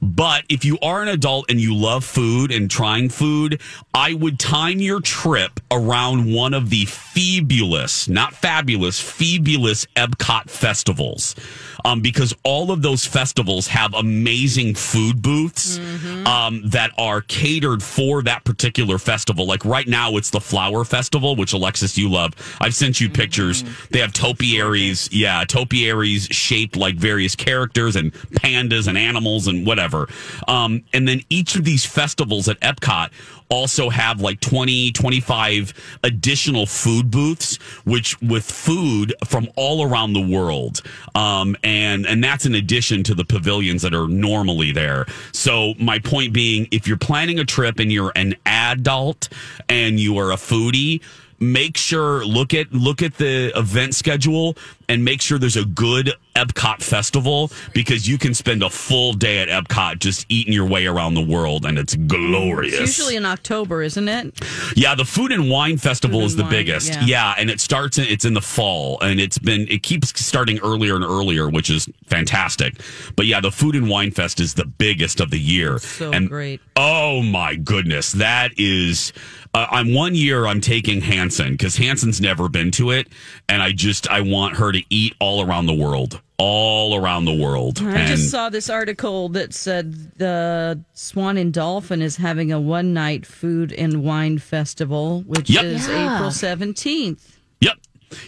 but 0.02 0.44
if 0.50 0.64
you 0.64 0.78
are 0.82 1.02
an 1.02 1.08
adult 1.08 1.48
and 1.48 1.60
you 1.60 1.74
love 1.74 2.04
food 2.04 2.50
and 2.50 2.70
trying 2.70 3.08
food, 3.08 3.60
I 3.94 4.14
would 4.14 4.38
time 4.38 4.80
your 4.80 5.00
trip 5.00 5.60
around 5.70 6.32
one 6.32 6.52
of 6.52 6.70
the 6.70 6.84
fabulous, 6.86 8.08
not 8.08 8.34
fabulous, 8.34 9.00
fabulous 9.00 9.86
Epcot 9.96 10.50
festivals. 10.50 11.36
Um, 11.84 12.00
because 12.00 12.34
all 12.42 12.70
of 12.70 12.82
those 12.82 13.04
festivals 13.04 13.66
have 13.68 13.94
amazing 13.94 14.74
food 14.74 15.22
booths 15.22 15.78
um, 16.26 16.62
that 16.66 16.92
are 16.98 17.22
catered 17.22 17.82
for 17.82 18.22
that 18.22 18.44
particular 18.44 18.98
festival. 18.98 19.46
Like 19.46 19.64
right 19.64 19.88
now, 19.88 20.16
it's 20.16 20.30
the 20.30 20.40
Flower 20.40 20.84
Festival, 20.84 21.36
which 21.36 21.52
Alexis, 21.52 21.98
you 21.98 22.08
love. 22.08 22.34
I've 22.60 22.74
sent 22.74 23.00
you 23.00 23.08
pictures. 23.08 23.64
They 23.90 23.98
have 23.98 24.12
topiaries, 24.12 25.08
yeah, 25.12 25.44
topiaries 25.44 26.26
shaped 26.30 26.76
like 26.76 26.96
various 26.96 27.34
characters 27.34 27.96
and 27.96 28.12
pandas 28.12 28.88
and 28.88 28.96
animals 28.96 29.46
and 29.48 29.66
whatever. 29.66 30.08
Um, 30.48 30.84
and 30.92 31.06
then 31.06 31.22
each 31.28 31.56
of 31.56 31.64
these 31.64 31.84
festivals 31.84 32.48
at 32.48 32.60
Epcot 32.60 33.10
also 33.52 33.90
have 33.90 34.20
like 34.22 34.40
20 34.40 34.92
25 34.92 35.98
additional 36.02 36.64
food 36.64 37.10
booths 37.10 37.56
which 37.84 38.20
with 38.22 38.44
food 38.44 39.14
from 39.26 39.46
all 39.56 39.86
around 39.86 40.14
the 40.14 40.26
world. 40.26 40.80
Um, 41.14 41.54
and 41.62 42.06
and 42.06 42.24
that's 42.24 42.46
in 42.46 42.54
addition 42.54 43.02
to 43.04 43.14
the 43.14 43.24
pavilions 43.24 43.82
that 43.82 43.92
are 43.92 44.08
normally 44.08 44.72
there. 44.72 45.04
So 45.32 45.74
my 45.78 45.98
point 45.98 46.32
being 46.32 46.66
if 46.70 46.88
you're 46.88 46.96
planning 46.96 47.38
a 47.38 47.44
trip 47.44 47.78
and 47.78 47.92
you're 47.92 48.12
an 48.16 48.34
adult 48.46 49.28
and 49.68 50.00
you 50.00 50.16
are 50.16 50.32
a 50.32 50.36
foodie 50.36 51.02
make 51.42 51.76
sure 51.76 52.24
look 52.24 52.54
at 52.54 52.72
look 52.72 53.02
at 53.02 53.16
the 53.18 53.52
event 53.58 53.94
schedule 53.94 54.56
and 54.88 55.04
make 55.04 55.20
sure 55.20 55.38
there's 55.38 55.56
a 55.56 55.64
good 55.64 56.12
Epcot 56.36 56.82
festival 56.82 57.50
because 57.74 58.08
you 58.08 58.18
can 58.18 58.34
spend 58.34 58.62
a 58.62 58.70
full 58.70 59.12
day 59.12 59.38
at 59.38 59.48
Epcot 59.48 59.98
just 59.98 60.24
eating 60.28 60.52
your 60.52 60.66
way 60.66 60.86
around 60.86 61.14
the 61.14 61.20
world 61.22 61.64
and 61.66 61.78
it's 61.78 61.94
glorious. 61.94 62.74
It's 62.74 62.98
usually 62.98 63.16
in 63.16 63.26
October, 63.26 63.82
isn't 63.82 64.08
it? 64.08 64.34
Yeah, 64.76 64.94
the 64.94 65.04
Food 65.04 65.32
and 65.32 65.50
Wine 65.50 65.78
Festival 65.78 66.20
Food 66.20 66.26
is 66.26 66.36
the 66.36 66.42
wine, 66.42 66.50
biggest. 66.50 66.88
yeah. 66.94 67.04
Yeah. 67.06 67.34
and 67.38 67.50
it 67.50 67.60
starts 67.60 67.98
in, 67.98 68.04
it's 68.04 68.24
in 68.24 68.34
the 68.34 68.40
fall 68.40 68.98
and 69.00 69.20
it's 69.20 69.38
been 69.38 69.66
it 69.68 69.82
keeps 69.82 70.18
starting 70.24 70.58
earlier 70.60 70.94
and 70.94 71.04
earlier, 71.04 71.48
which 71.48 71.70
is 71.70 71.88
fantastic. 72.06 72.74
But 73.16 73.26
yeah, 73.26 73.40
the 73.40 73.50
Food 73.50 73.74
and 73.74 73.88
Wine 73.88 74.10
Fest 74.10 74.40
is 74.40 74.54
the 74.54 74.64
biggest 74.66 75.20
of 75.20 75.30
the 75.30 75.40
year. 75.40 75.78
So 75.78 76.12
and 76.12 76.28
great. 76.28 76.60
Oh 76.76 77.22
my 77.22 77.56
goodness, 77.56 78.12
that 78.12 78.52
is 78.58 79.12
uh, 79.54 79.66
I'm 79.70 79.92
one 79.94 80.14
year 80.14 80.46
I'm 80.46 80.60
taking 80.60 81.00
Hanson 81.02 81.56
cuz 81.58 81.76
Hanson's 81.76 82.20
never 82.20 82.48
been 82.48 82.70
to 82.72 82.90
it 82.90 83.08
and 83.48 83.62
I 83.62 83.72
just 83.72 84.08
I 84.10 84.20
want 84.22 84.56
her 84.56 84.72
to 84.72 84.82
eat 84.90 85.14
all 85.20 85.44
around 85.46 85.66
the 85.66 85.74
world. 85.74 86.20
All 86.38 86.96
around 86.96 87.24
the 87.26 87.34
world. 87.34 87.78
I 87.82 87.98
and 87.98 88.08
just 88.08 88.30
saw 88.30 88.48
this 88.48 88.68
article 88.68 89.28
that 89.30 89.54
said 89.54 90.18
the 90.18 90.82
Swan 90.92 91.36
and 91.36 91.52
Dolphin 91.52 92.02
is 92.02 92.16
having 92.16 92.50
a 92.50 92.60
one 92.60 92.92
night 92.92 93.24
food 93.26 93.72
and 93.72 94.02
wine 94.02 94.38
festival, 94.38 95.22
which 95.26 95.48
Yep. 95.48 95.64
is 95.64 95.86
Yeah. 95.86 96.16
April 96.16 96.30
17th. 96.30 97.20
Yep. 97.60 97.74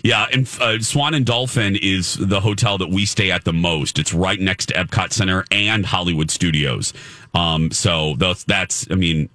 Yeah, 0.03 0.27
and 0.33 0.49
uh, 0.61 0.79
Swan 0.81 1.15
and 1.15 1.27
Dolphin 1.27 1.77
is 1.77 2.17
the 2.17 2.41
hotel 2.41 2.79
that 2.79 2.91
we 2.91 3.07
stay 3.07 3.31
at 3.31 3.45
the 3.45 3.53
most. 3.53 3.99
It's 3.99 4.15
right 4.15 4.41
next 4.41 4.67
to 4.67 4.75
Epcot 4.75 5.13
Center 5.13 5.45
and 5.51 5.87
Hollywood 5.87 6.31
Studios. 6.31 6.93
Um, 7.35 7.71
so 7.71 8.15
that's, 8.17 8.45
that's, 8.45 8.87
I 8.91 8.95
mean, 8.95 9.29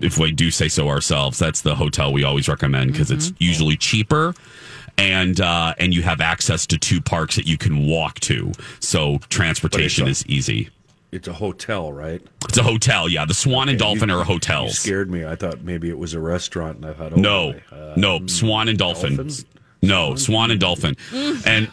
if 0.00 0.18
we 0.18 0.30
do 0.32 0.50
say 0.50 0.68
so 0.68 0.88
ourselves, 0.88 1.38
that's 1.38 1.62
the 1.62 1.74
hotel 1.74 2.12
we 2.12 2.24
always 2.24 2.48
recommend 2.48 2.92
because 2.92 3.10
it's 3.10 3.32
usually 3.38 3.76
cheaper. 3.76 4.34
And 4.98 5.40
uh, 5.40 5.72
and 5.78 5.94
you 5.94 6.02
have 6.02 6.20
access 6.20 6.66
to 6.66 6.76
two 6.76 7.00
parks 7.00 7.36
that 7.36 7.46
you 7.46 7.56
can 7.56 7.86
walk 7.86 8.20
to, 8.20 8.52
so 8.78 9.18
transportation 9.30 10.06
is 10.06 10.24
easy. 10.26 10.68
It's 11.12 11.28
a 11.28 11.32
hotel, 11.34 11.92
right? 11.92 12.22
It's 12.48 12.56
a 12.56 12.62
hotel, 12.62 13.06
yeah. 13.06 13.26
The 13.26 13.34
Swan 13.34 13.68
and 13.68 13.80
Okay, 13.80 13.86
Dolphin 13.90 14.08
you- 14.08 14.14
are 14.16 14.18
You 14.20 14.24
hotels. 14.24 14.78
scared 14.78 15.10
me. 15.10 15.26
I 15.26 15.36
thought 15.36 15.62
maybe 15.62 15.90
it 15.90 15.98
was 15.98 16.14
a 16.14 16.20
restaurant, 16.20 16.78
and 16.78 16.86
I 16.86 16.94
thought, 16.94 17.12
oh, 17.12 17.16
No, 17.16 17.52
my, 17.70 17.76
uh, 17.76 17.94
no, 17.96 18.26
Swan 18.26 18.68
and 18.68 18.78
Dolphin. 18.78 19.16
Dolphin? 19.16 19.44
No, 19.82 20.14
Swan 20.16 20.50
and 20.50 20.58
Dolphin. 20.58 20.96
and 21.44 21.70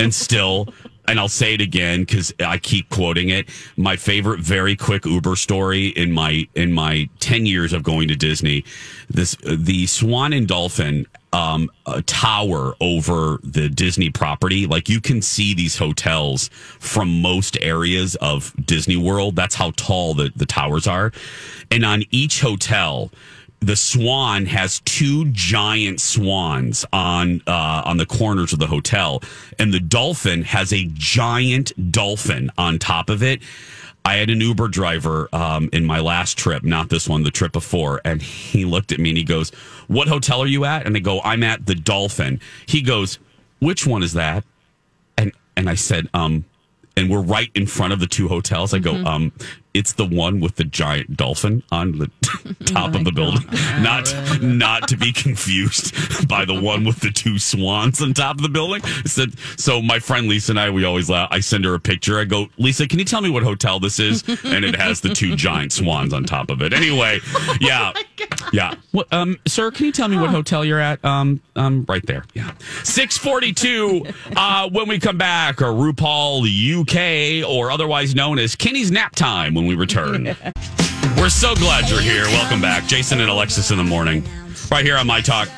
and 0.00 0.14
still, 0.14 0.72
and 1.06 1.20
I'll 1.20 1.28
say 1.28 1.52
it 1.54 1.60
again 1.60 2.00
because 2.00 2.32
I 2.40 2.56
keep 2.58 2.88
quoting 2.88 3.28
it. 3.28 3.48
My 3.76 3.96
favorite, 3.96 4.40
very 4.40 4.74
quick 4.74 5.04
Uber 5.04 5.36
story 5.36 5.88
in 5.88 6.10
my 6.10 6.48
in 6.56 6.72
my 6.72 7.08
ten 7.20 7.44
years 7.46 7.72
of 7.72 7.82
going 7.84 8.08
to 8.08 8.16
Disney. 8.16 8.64
This 9.08 9.36
the 9.46 9.86
Swan 9.86 10.32
and 10.32 10.48
Dolphin 10.48 11.06
um, 11.32 11.70
a 11.86 12.02
tower 12.02 12.74
over 12.80 13.38
the 13.42 13.68
Disney 13.68 14.10
property. 14.10 14.66
Like 14.66 14.88
you 14.88 15.00
can 15.00 15.22
see 15.22 15.54
these 15.54 15.76
hotels 15.76 16.48
from 16.78 17.22
most 17.22 17.56
areas 17.60 18.16
of 18.16 18.54
Disney 18.64 18.96
World. 18.96 19.36
That's 19.36 19.54
how 19.54 19.72
tall 19.76 20.14
the, 20.14 20.32
the 20.34 20.46
towers 20.46 20.86
are. 20.86 21.12
And 21.70 21.84
on 21.84 22.04
each 22.10 22.40
hotel, 22.40 23.10
the 23.60 23.76
swan 23.76 24.46
has 24.46 24.80
two 24.80 25.26
giant 25.32 26.00
swans 26.00 26.86
on 26.92 27.42
uh, 27.46 27.82
on 27.84 27.98
the 27.98 28.06
corners 28.06 28.52
of 28.54 28.58
the 28.58 28.66
hotel, 28.66 29.22
and 29.58 29.72
the 29.72 29.80
dolphin 29.80 30.42
has 30.42 30.72
a 30.72 30.88
giant 30.94 31.92
dolphin 31.92 32.50
on 32.56 32.78
top 32.78 33.10
of 33.10 33.22
it. 33.22 33.42
I 34.04 34.16
had 34.16 34.30
an 34.30 34.40
Uber 34.40 34.68
driver 34.68 35.28
um, 35.32 35.68
in 35.72 35.84
my 35.84 36.00
last 36.00 36.38
trip, 36.38 36.62
not 36.62 36.88
this 36.88 37.08
one, 37.08 37.22
the 37.22 37.30
trip 37.30 37.52
before, 37.52 38.00
and 38.04 38.22
he 38.22 38.64
looked 38.64 38.92
at 38.92 38.98
me 38.98 39.10
and 39.10 39.18
he 39.18 39.24
goes, 39.24 39.50
"What 39.88 40.08
hotel 40.08 40.42
are 40.42 40.46
you 40.46 40.64
at?" 40.64 40.86
And 40.86 40.96
I 40.96 41.00
go, 41.00 41.20
"I'm 41.22 41.42
at 41.42 41.66
the 41.66 41.74
Dolphin." 41.74 42.40
He 42.66 42.82
goes, 42.82 43.18
"Which 43.58 43.86
one 43.86 44.02
is 44.02 44.14
that?" 44.14 44.44
And 45.18 45.32
and 45.56 45.68
I 45.68 45.74
said, 45.74 46.08
"Um." 46.14 46.44
And 46.96 47.08
we're 47.08 47.22
right 47.22 47.50
in 47.54 47.66
front 47.66 47.92
of 47.92 48.00
the 48.00 48.06
two 48.06 48.28
hotels. 48.28 48.74
I 48.74 48.78
go, 48.78 48.96
um, 49.06 49.32
it's 49.74 49.92
the 49.92 50.04
one 50.04 50.40
with 50.40 50.56
the 50.56 50.64
giant 50.64 51.16
dolphin 51.16 51.62
on 51.70 51.98
the 51.98 52.10
top 52.64 52.94
of 52.94 53.04
the 53.04 53.12
building, 53.12 53.44
not 53.82 54.12
not 54.42 54.88
to 54.88 54.96
be 54.96 55.12
confused 55.20 56.28
by 56.28 56.44
the 56.44 56.58
one 56.58 56.84
with 56.84 57.00
the 57.00 57.10
two 57.10 57.38
swans 57.38 58.02
on 58.02 58.14
top 58.14 58.36
of 58.36 58.42
the 58.42 58.48
building. 58.48 58.82
Said, 59.04 59.38
so 59.56 59.80
my 59.80 59.98
friend 59.98 60.28
Lisa 60.28 60.52
and 60.52 60.60
I, 60.60 60.70
we 60.70 60.84
always 60.84 61.08
laugh. 61.08 61.28
I 61.30 61.40
send 61.40 61.64
her 61.64 61.74
a 61.74 61.80
picture. 61.80 62.18
I 62.18 62.24
go, 62.24 62.48
Lisa, 62.58 62.86
can 62.88 62.98
you 62.98 63.04
tell 63.04 63.20
me 63.20 63.30
what 63.30 63.42
hotel 63.42 63.78
this 63.78 63.98
is? 63.98 64.22
And 64.44 64.64
it 64.64 64.74
has 64.74 65.00
the 65.00 65.10
two 65.10 65.36
giant 65.36 65.72
swans 65.72 66.12
on 66.12 66.24
top 66.24 66.50
of 66.50 66.62
it. 66.62 66.72
Anyway, 66.72 67.20
yeah, 67.60 67.92
yeah. 68.52 68.74
What, 68.92 69.12
um, 69.12 69.36
sir, 69.46 69.70
can 69.70 69.86
you 69.86 69.92
tell 69.92 70.08
me 70.08 70.16
what 70.16 70.30
hotel 70.30 70.64
you're 70.64 70.80
at? 70.80 71.04
Um, 71.04 71.40
um, 71.56 71.84
right 71.88 72.04
there. 72.06 72.24
Yeah, 72.34 72.52
six 72.82 73.16
forty 73.16 73.52
two. 73.52 74.06
Uh, 74.36 74.68
when 74.70 74.88
we 74.88 74.98
come 74.98 75.18
back, 75.18 75.62
or 75.62 75.66
RuPaul 75.66 76.40
UK, 76.46 77.48
or 77.48 77.70
otherwise 77.70 78.14
known 78.14 78.38
as 78.38 78.56
Kenny's 78.56 78.90
nap 78.90 79.14
time 79.14 79.54
when 79.60 79.68
we 79.68 79.74
return. 79.74 80.24
We're 81.18 81.28
so 81.28 81.54
glad 81.54 81.90
you're 81.90 82.00
here. 82.00 82.24
Welcome 82.24 82.60
back, 82.62 82.86
Jason 82.86 83.20
and 83.20 83.30
Alexis 83.30 83.70
in 83.70 83.76
the 83.76 83.84
morning, 83.84 84.24
right 84.70 84.84
here 84.84 84.96
on 84.96 85.06
My 85.06 85.20
Talk. 85.20 85.48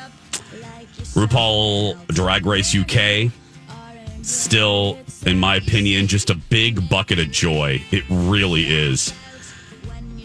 RuPaul 1.13 2.05
Drag 2.07 2.45
Race 2.45 2.75
UK. 2.75 3.31
Still, 4.23 4.97
in 5.25 5.39
my 5.39 5.55
opinion, 5.55 6.07
just 6.07 6.29
a 6.29 6.35
big 6.35 6.89
bucket 6.89 7.19
of 7.19 7.31
joy. 7.31 7.81
It 7.91 8.03
really 8.09 8.63
is. 8.67 9.13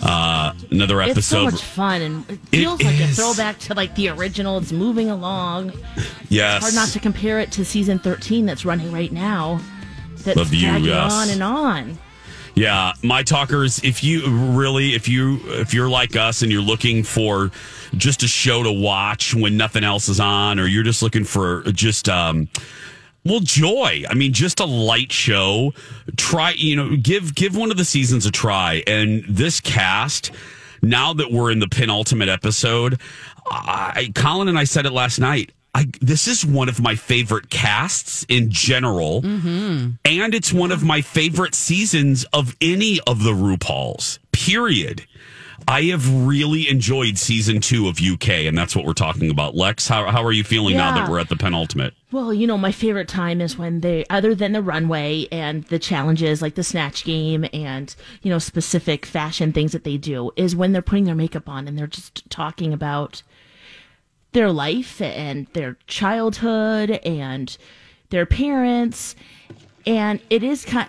Uh, 0.00 0.54
another 0.70 1.00
episode. 1.00 1.18
It's 1.18 1.26
so 1.26 1.44
much 1.44 1.62
fun 1.62 2.02
and 2.02 2.30
it 2.30 2.38
It 2.52 2.56
feels 2.58 2.82
like 2.82 3.00
a 3.00 3.08
throwback 3.08 3.58
to 3.60 3.74
like 3.74 3.94
the 3.96 4.08
original. 4.10 4.58
It's 4.58 4.72
moving 4.72 5.10
along. 5.10 5.72
yes. 6.28 6.62
Hard 6.62 6.74
not 6.74 6.88
to 6.90 7.00
compare 7.00 7.38
it 7.40 7.50
to 7.52 7.64
season 7.64 7.98
13 7.98 8.46
that's 8.46 8.64
running 8.64 8.92
right 8.92 9.12
now. 9.12 9.60
That's 10.18 10.52
You, 10.52 10.68
dragging 10.68 10.86
yes. 10.86 11.12
on 11.12 11.28
and 11.30 11.42
on. 11.42 11.98
Yeah, 12.58 12.94
my 13.04 13.22
talkers, 13.22 13.80
if 13.84 14.02
you 14.02 14.28
really 14.28 14.96
if 14.96 15.06
you 15.06 15.38
if 15.44 15.72
you're 15.72 15.88
like 15.88 16.16
us 16.16 16.42
and 16.42 16.50
you're 16.50 16.60
looking 16.60 17.04
for 17.04 17.52
just 17.96 18.24
a 18.24 18.26
show 18.26 18.64
to 18.64 18.72
watch 18.72 19.32
when 19.32 19.56
nothing 19.56 19.84
else 19.84 20.08
is 20.08 20.18
on 20.18 20.58
or 20.58 20.66
you're 20.66 20.82
just 20.82 21.00
looking 21.00 21.22
for 21.22 21.62
just 21.70 22.08
um 22.08 22.48
well 23.24 23.38
joy. 23.38 24.02
I 24.10 24.14
mean 24.14 24.32
just 24.32 24.58
a 24.58 24.64
light 24.64 25.12
show. 25.12 25.72
Try, 26.16 26.50
you 26.56 26.74
know, 26.74 26.96
give 26.96 27.32
give 27.36 27.56
one 27.56 27.70
of 27.70 27.76
the 27.76 27.84
seasons 27.84 28.26
a 28.26 28.32
try 28.32 28.82
and 28.88 29.24
this 29.28 29.60
cast 29.60 30.32
now 30.82 31.12
that 31.12 31.30
we're 31.30 31.52
in 31.52 31.60
the 31.60 31.68
penultimate 31.68 32.28
episode, 32.28 33.00
I 33.48 34.10
Colin 34.16 34.48
and 34.48 34.58
I 34.58 34.64
said 34.64 34.84
it 34.84 34.92
last 34.92 35.20
night. 35.20 35.52
I, 35.74 35.86
this 36.00 36.26
is 36.26 36.44
one 36.44 36.68
of 36.68 36.80
my 36.80 36.94
favorite 36.94 37.50
casts 37.50 38.24
in 38.28 38.50
general, 38.50 39.22
mm-hmm. 39.22 39.90
and 40.04 40.34
it's 40.34 40.52
one 40.52 40.72
of 40.72 40.82
my 40.82 41.02
favorite 41.02 41.54
seasons 41.54 42.24
of 42.32 42.56
any 42.60 43.00
of 43.06 43.22
the 43.22 43.32
RuPauls. 43.32 44.18
Period. 44.32 45.06
I 45.66 45.82
have 45.82 46.26
really 46.26 46.68
enjoyed 46.68 47.18
season 47.18 47.60
two 47.60 47.88
of 47.88 48.00
UK, 48.00 48.28
and 48.46 48.56
that's 48.56 48.74
what 48.74 48.86
we're 48.86 48.94
talking 48.94 49.30
about. 49.30 49.54
Lex, 49.54 49.86
how 49.86 50.10
how 50.10 50.24
are 50.24 50.32
you 50.32 50.42
feeling 50.42 50.78
now 50.78 50.94
that 50.94 51.10
we're 51.10 51.18
at 51.18 51.28
the 51.28 51.36
penultimate? 51.36 51.92
Well, 52.10 52.32
you 52.32 52.46
know, 52.46 52.56
my 52.56 52.72
favorite 52.72 53.06
time 53.06 53.42
is 53.42 53.58
when 53.58 53.82
they, 53.82 54.06
other 54.08 54.34
than 54.34 54.52
the 54.52 54.62
runway 54.62 55.26
and 55.30 55.64
the 55.64 55.78
challenges 55.78 56.40
like 56.40 56.54
the 56.54 56.64
snatch 56.64 57.04
game 57.04 57.44
and, 57.52 57.94
you 58.22 58.30
know, 58.30 58.38
specific 58.38 59.04
fashion 59.04 59.52
things 59.52 59.72
that 59.72 59.84
they 59.84 59.98
do, 59.98 60.30
is 60.36 60.56
when 60.56 60.72
they're 60.72 60.80
putting 60.80 61.04
their 61.04 61.14
makeup 61.14 61.50
on 61.50 61.68
and 61.68 61.76
they're 61.76 61.86
just 61.86 62.28
talking 62.30 62.72
about 62.72 63.22
their 64.32 64.50
life 64.50 65.00
and 65.00 65.46
their 65.52 65.76
childhood 65.86 66.90
and 67.04 67.56
their 68.10 68.26
parents. 68.26 69.14
And 69.86 70.20
it 70.30 70.42
is 70.42 70.64
kind 70.64 70.88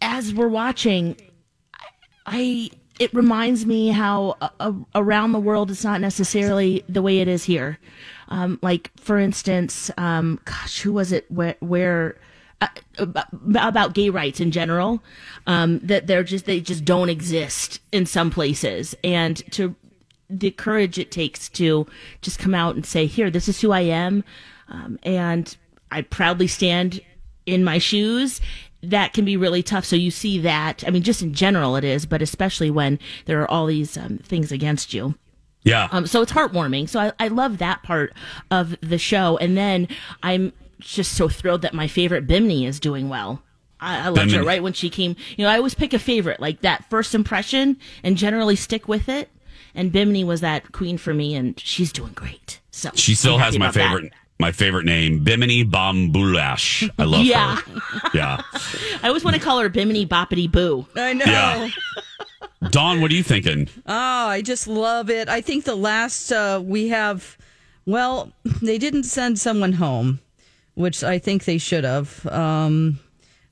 as 0.00 0.34
we're 0.34 0.48
watching, 0.48 1.16
I 2.26 2.70
it 2.98 3.12
reminds 3.12 3.66
me 3.66 3.88
how 3.88 4.36
uh, 4.40 4.48
uh, 4.58 4.72
around 4.94 5.32
the 5.32 5.40
world 5.40 5.70
it's 5.70 5.84
not 5.84 6.00
necessarily 6.00 6.82
the 6.88 7.02
way 7.02 7.18
it 7.18 7.28
is 7.28 7.44
here. 7.44 7.78
Um, 8.28 8.58
like 8.62 8.90
for 8.98 9.18
instance, 9.18 9.90
um, 9.98 10.40
gosh, 10.44 10.80
who 10.80 10.92
was 10.92 11.12
it? 11.12 11.30
Where 11.30 11.56
where 11.60 12.16
uh, 12.60 12.68
about, 12.98 13.26
about 13.54 13.94
gay 13.94 14.10
rights 14.10 14.40
in 14.40 14.50
general, 14.50 15.02
um, 15.46 15.78
that 15.80 16.06
they're 16.06 16.24
just 16.24 16.46
they 16.46 16.60
just 16.60 16.84
don't 16.84 17.10
exist 17.10 17.80
in 17.92 18.06
some 18.06 18.30
places, 18.30 18.94
and 19.04 19.36
to 19.52 19.74
the 20.28 20.50
courage 20.50 20.98
it 20.98 21.10
takes 21.10 21.48
to 21.50 21.86
just 22.22 22.38
come 22.38 22.54
out 22.54 22.74
and 22.74 22.84
say, 22.84 23.06
"Here, 23.06 23.30
this 23.30 23.48
is 23.48 23.60
who 23.60 23.72
I 23.72 23.80
am," 23.80 24.24
um, 24.68 24.98
and 25.02 25.56
I 25.90 26.02
proudly 26.02 26.46
stand 26.46 27.00
in 27.46 27.64
my 27.64 27.78
shoes. 27.78 28.40
That 28.82 29.12
can 29.12 29.24
be 29.24 29.36
really 29.36 29.62
tough. 29.62 29.84
So 29.84 29.96
you 29.96 30.10
see 30.10 30.38
that. 30.40 30.84
I 30.86 30.90
mean, 30.90 31.02
just 31.02 31.22
in 31.22 31.32
general, 31.32 31.76
it 31.76 31.84
is, 31.84 32.06
but 32.06 32.22
especially 32.22 32.70
when 32.70 32.98
there 33.24 33.40
are 33.40 33.50
all 33.50 33.66
these 33.66 33.96
um, 33.96 34.18
things 34.18 34.52
against 34.52 34.92
you. 34.92 35.14
Yeah. 35.66 35.88
Um, 35.90 36.06
so 36.06 36.22
it's 36.22 36.30
heartwarming. 36.30 36.88
So 36.88 37.00
I, 37.00 37.12
I 37.18 37.28
love 37.28 37.58
that 37.58 37.82
part 37.82 38.12
of 38.52 38.76
the 38.80 38.98
show. 38.98 39.36
And 39.38 39.56
then 39.56 39.88
I'm 40.22 40.52
just 40.78 41.14
so 41.14 41.28
thrilled 41.28 41.62
that 41.62 41.74
my 41.74 41.88
favorite 41.88 42.28
Bimini 42.28 42.66
is 42.66 42.78
doing 42.78 43.08
well. 43.08 43.42
I, 43.80 44.06
I 44.06 44.08
loved 44.08 44.30
her 44.30 44.44
right 44.44 44.62
when 44.62 44.74
she 44.74 44.88
came. 44.88 45.16
You 45.36 45.44
know, 45.44 45.50
I 45.50 45.56
always 45.56 45.74
pick 45.74 45.92
a 45.92 45.98
favorite, 45.98 46.38
like 46.38 46.60
that 46.60 46.88
first 46.88 47.14
impression, 47.14 47.78
and 48.04 48.16
generally 48.16 48.54
stick 48.54 48.86
with 48.86 49.08
it. 49.08 49.28
And 49.76 49.92
Bimini 49.92 50.24
was 50.24 50.40
that 50.40 50.72
queen 50.72 50.96
for 50.98 51.14
me, 51.14 51.34
and 51.36 51.58
she's 51.60 51.92
doing 51.92 52.12
great. 52.14 52.60
So 52.72 52.90
She 52.94 53.14
still 53.14 53.38
has 53.38 53.56
my 53.58 53.66
about 53.66 53.74
that. 53.74 53.88
favorite 53.94 54.12
my 54.38 54.52
favorite 54.52 54.84
name, 54.84 55.22
Bimini 55.24 55.62
Bon 55.64 56.12
Boulash. 56.12 56.90
I 56.98 57.04
love 57.04 57.24
Yeah. 57.24 57.56
her. 57.56 58.10
Yeah. 58.12 58.42
I 59.02 59.08
always 59.08 59.24
want 59.24 59.34
to 59.36 59.40
call 59.40 59.60
her 59.60 59.68
Bimini 59.70 60.04
Boppity 60.06 60.50
Boo. 60.50 60.86
I 60.94 61.12
know. 61.14 61.24
Yeah. 61.24 61.68
Dawn, 62.70 63.00
what 63.00 63.10
are 63.10 63.14
you 63.14 63.22
thinking? 63.22 63.68
Oh, 63.86 64.26
I 64.28 64.42
just 64.42 64.66
love 64.66 65.08
it. 65.08 65.28
I 65.28 65.40
think 65.40 65.64
the 65.64 65.74
last 65.76 66.32
uh, 66.32 66.60
we 66.64 66.88
have, 66.88 67.38
well, 67.86 68.30
they 68.62 68.76
didn't 68.78 69.04
send 69.04 69.38
someone 69.38 69.72
home, 69.74 70.20
which 70.74 71.02
I 71.04 71.18
think 71.18 71.44
they 71.44 71.58
should 71.58 71.84
have. 71.84 72.26
Um, 72.26 72.98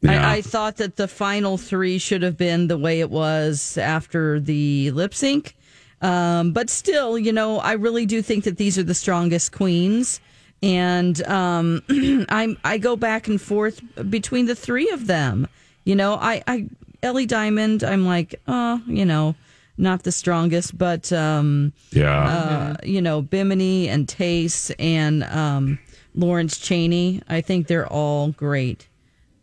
Yeah. 0.02 0.26
I, 0.28 0.36
I 0.36 0.40
thought 0.42 0.76
that 0.78 0.96
the 0.96 1.08
final 1.08 1.56
three 1.56 1.96
should 1.98 2.22
have 2.22 2.36
been 2.36 2.66
the 2.68 2.76
way 2.78 3.00
it 3.00 3.10
was 3.10 3.78
after 3.78 4.38
the 4.40 4.90
lip 4.90 5.14
sync. 5.14 5.54
Um, 6.03 6.53
but 6.53 6.68
still, 6.70 7.18
you 7.18 7.32
know, 7.32 7.59
I 7.59 7.72
really 7.72 8.07
do 8.07 8.20
think 8.22 8.45
that 8.45 8.57
these 8.59 8.78
are 8.78 8.82
the 8.82 8.95
strongest 8.95 9.53
queens. 9.53 10.20
And 10.62 11.22
um, 11.26 11.82
I'm 12.28 12.57
I 12.64 12.78
go 12.78 12.97
back 12.97 13.28
and 13.28 13.40
forth 13.40 13.80
between 14.11 14.47
the 14.47 14.55
three 14.55 14.90
of 14.90 15.07
them. 15.07 15.47
You 15.84 15.95
know, 15.95 16.14
I, 16.14 16.42
I 16.47 16.68
Ellie 17.03 17.26
Diamond, 17.26 17.84
I'm 17.84 18.07
like, 18.07 18.34
oh, 18.49 18.80
you 18.86 19.05
know, 19.05 19.34
not 19.76 20.05
the 20.05 20.12
strongest, 20.12 20.76
but 20.78 21.12
um, 21.12 21.72
Yeah. 21.90 22.24
uh, 22.24 22.76
you 22.82 23.03
know, 23.03 23.20
Bimini 23.20 23.88
and 23.88 24.07
Tayce 24.09 24.70
and 24.78 25.24
um, 25.24 25.78
Lawrence 26.14 26.59
Chaney. 26.59 27.20
I 27.28 27.40
think 27.42 27.66
they're 27.66 27.86
all 27.86 28.28
great 28.32 28.88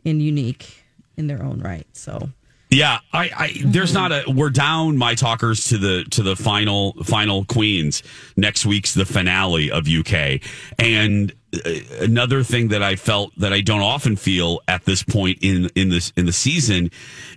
and 0.05 0.21
unique 0.21 0.83
in 1.17 1.27
their 1.27 1.43
own 1.43 1.59
right. 1.59 1.85
So 1.93 2.29
Yeah, 2.71 2.99
I, 3.11 3.31
I 3.37 3.53
there's 3.65 3.93
not 3.93 4.13
a 4.13 4.23
we're 4.27 4.49
down 4.49 4.95
my 4.95 5.13
talkers 5.13 5.65
to 5.65 5.77
the 5.77 6.05
to 6.11 6.23
the 6.23 6.37
final 6.37 6.93
final 7.03 7.43
queens. 7.43 8.01
Next 8.37 8.65
week's 8.65 8.93
the 8.93 9.05
finale 9.05 9.69
of 9.69 9.89
UK. 9.89 10.39
And 10.79 11.33
uh, 11.53 11.69
another 11.99 12.43
thing 12.43 12.69
that 12.69 12.81
I 12.81 12.95
felt 12.95 13.33
that 13.37 13.51
I 13.51 13.59
don't 13.59 13.81
often 13.81 14.15
feel 14.15 14.61
at 14.69 14.85
this 14.85 15.03
point 15.03 15.39
in 15.41 15.69
in 15.75 15.89
this 15.89 16.13
in 16.15 16.25
the 16.25 16.31
season 16.31 16.91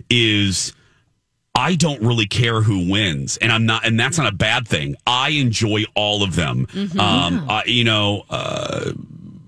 is 0.09 0.73
I 1.53 1.75
don't 1.75 2.01
really 2.01 2.27
care 2.27 2.61
who 2.61 2.89
wins, 2.89 3.37
and 3.37 3.51
I'm 3.51 3.65
not, 3.65 3.85
and 3.85 3.97
that's 3.99 4.17
not 4.17 4.27
a 4.27 4.35
bad 4.35 4.67
thing. 4.67 4.95
I 5.07 5.29
enjoy 5.29 5.83
all 5.95 6.21
of 6.23 6.35
them. 6.35 6.65
Mhm. 6.67 6.99
Um, 6.99 7.45
I, 7.49 7.63
you 7.65 7.85
know, 7.85 8.23
uh, 8.29 8.91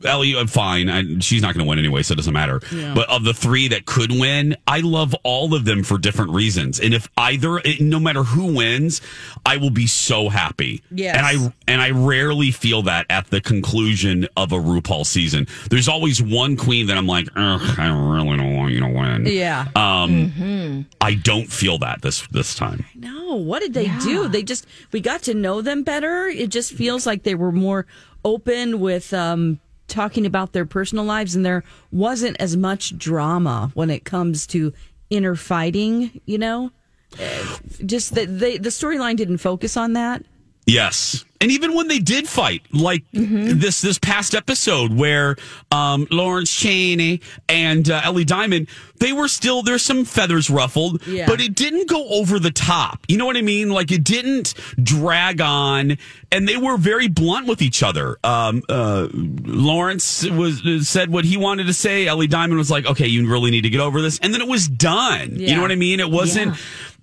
Ellie, 0.07 0.35
I'm 0.37 0.47
fine. 0.47 0.89
I, 0.89 1.19
she's 1.19 1.41
not 1.41 1.53
going 1.53 1.65
to 1.65 1.69
win 1.69 1.77
anyway, 1.79 2.01
so 2.03 2.13
it 2.13 2.15
doesn't 2.15 2.33
matter. 2.33 2.61
Yeah. 2.73 2.93
But 2.95 3.09
of 3.09 3.23
the 3.23 3.33
three 3.33 3.67
that 3.69 3.85
could 3.85 4.11
win, 4.11 4.55
I 4.67 4.79
love 4.79 5.13
all 5.23 5.53
of 5.53 5.65
them 5.65 5.83
for 5.83 5.97
different 5.97 6.31
reasons. 6.31 6.79
And 6.79 6.93
if 6.93 7.07
either, 7.17 7.57
it- 7.59 7.81
no 7.81 7.99
matter 7.99 8.23
who 8.23 8.55
wins, 8.55 9.01
I 9.45 9.57
will 9.57 9.69
be 9.69 9.87
so 9.87 10.29
happy. 10.29 10.81
Yes. 10.91 11.15
And 11.17 11.25
I 11.25 11.53
and 11.67 11.81
I 11.81 11.91
rarely 11.91 12.51
feel 12.51 12.81
that 12.83 13.05
at 13.09 13.27
the 13.29 13.41
conclusion 13.41 14.27
of 14.35 14.51
a 14.51 14.55
RuPaul 14.57 15.05
season. 15.05 15.47
There's 15.69 15.87
always 15.87 16.21
one 16.21 16.55
queen 16.57 16.87
that 16.87 16.97
I'm 16.97 17.07
like, 17.07 17.27
Ugh, 17.35 17.79
I 17.79 17.87
really 17.87 18.37
don't 18.37 18.55
want 18.55 18.71
you 18.73 18.79
to 18.79 18.87
win. 18.87 19.25
Yeah. 19.25 19.67
Um, 19.75 20.85
I 21.01 21.13
don't 21.15 21.51
feel 21.51 21.77
that 21.79 22.01
this 22.01 22.25
this 22.27 22.55
time. 22.55 22.85
no, 22.95 23.35
what 23.35 23.59
did 23.61 23.73
they 23.73 23.87
do? 24.03 24.27
They 24.27 24.43
just 24.43 24.65
we 24.91 24.99
got 25.01 25.23
to 25.23 25.33
know 25.33 25.61
them 25.61 25.83
better. 25.83 26.25
It 26.27 26.49
just 26.49 26.73
feels 26.73 27.05
like 27.05 27.23
they 27.23 27.35
were 27.35 27.51
more 27.51 27.85
open 28.25 28.79
with 28.79 29.13
um, 29.13 29.59
talking 29.87 30.25
about 30.25 30.53
their 30.53 30.65
personal 30.65 31.05
lives, 31.05 31.35
and 31.35 31.45
there 31.45 31.63
wasn't 31.91 32.37
as 32.39 32.55
much 32.57 32.97
drama 32.97 33.71
when 33.73 33.89
it 33.89 34.03
comes 34.03 34.45
to 34.47 34.73
inner 35.09 35.35
fighting. 35.35 36.21
You 36.25 36.37
know, 36.37 36.71
Uh, 37.19 37.57
just 37.85 38.15
that 38.15 38.27
the 38.39 38.59
storyline 38.69 39.15
didn't 39.15 39.37
focus 39.37 39.77
on 39.77 39.93
that. 39.93 40.23
Yes. 40.67 41.23
And 41.39 41.51
even 41.51 41.75
when 41.75 41.87
they 41.87 41.99
did 41.99 42.27
fight, 42.27 42.63
like 42.73 43.03
this 43.13 43.79
this 43.81 43.99
past 43.99 44.33
episode 44.33 44.91
where 44.91 45.35
um, 45.71 46.07
Lawrence 46.09 46.51
Chaney 46.51 47.21
and 47.47 47.87
uh, 47.91 48.01
Ellie 48.03 48.25
Diamond, 48.25 48.67
they 48.99 49.13
were 49.13 49.27
still 49.27 49.61
there's 49.61 49.83
some 49.83 50.03
feathers 50.03 50.49
ruffled, 50.49 51.05
Yeah. 51.05 51.27
but 51.27 51.39
it 51.39 51.53
didn't 51.53 51.87
go 51.87 52.09
over 52.09 52.39
the 52.39 52.49
top. 52.49 53.01
You 53.07 53.19
know 53.19 53.27
what 53.27 53.37
I 53.37 53.43
mean? 53.43 53.69
Like 53.69 53.91
it 53.91 54.03
didn't 54.03 54.55
drag 54.81 55.39
on, 55.39 55.99
and 56.31 56.47
they 56.47 56.57
were 56.57 56.75
very 56.75 57.07
blunt 57.07 57.45
with 57.47 57.61
each 57.61 57.83
other. 57.83 58.17
Um, 58.23 58.63
uh, 58.67 59.07
Lawrence 59.13 60.27
was 60.27 60.89
said 60.89 61.11
what 61.11 61.23
he 61.23 61.37
wanted 61.37 61.67
to 61.67 61.73
say. 61.73 62.07
Ellie 62.07 62.25
Diamond 62.25 62.57
was 62.57 62.71
like, 62.71 62.87
"Okay, 62.87 63.05
you 63.07 63.29
really 63.29 63.51
need 63.51 63.61
to 63.61 63.69
get 63.69 63.79
over 63.79 64.01
this," 64.01 64.17
and 64.23 64.33
then 64.33 64.41
it 64.41 64.47
was 64.47 64.67
done. 64.67 65.35
You 65.39 65.55
know 65.55 65.61
what 65.61 65.71
I 65.71 65.75
mean? 65.75 65.99
It 65.99 66.09
wasn't 66.09 66.55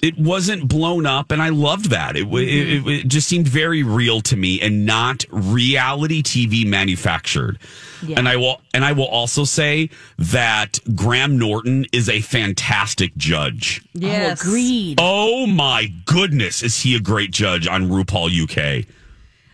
it 0.05 0.19
wasn't 0.19 0.69
blown 0.69 1.07
up 1.07 1.31
and 1.33 1.41
i 1.43 1.49
loved 1.49 1.87
that 1.91 2.15
it, 2.17 2.25
w 2.25 2.37
it, 2.45 2.87
it 2.87 3.09
just 3.09 3.27
seemed 3.27 3.49
very 3.49 3.83
real 3.83 4.21
to 4.21 4.37
me 4.37 4.61
and 4.61 4.85
not 4.85 5.25
reality 5.31 6.23
tv 6.23 6.67
manufactured 6.67 7.59
Yeah. 8.03 8.19
and 8.19 8.29
i 8.29 8.37
will 8.37 8.61
and 8.75 8.85
i 8.85 8.93
will 8.93 9.07
also 9.09 9.45
say 9.45 9.89
that 10.19 10.79
graham 10.95 11.39
norton 11.39 11.87
is 11.93 12.09
a 12.09 12.21
fantastic 12.21 13.17
judge 13.17 13.83
Yes. 13.95 14.41
Oh, 14.45 14.49
agreed. 14.49 14.99
oh 15.01 15.47
my 15.47 15.93
goodness 16.05 16.63
is 16.63 16.81
he 16.83 16.95
a 16.97 17.01
great 17.01 17.31
judge 17.31 17.67
on 17.67 17.89
rupaul 17.89 18.29
uk 18.45 18.85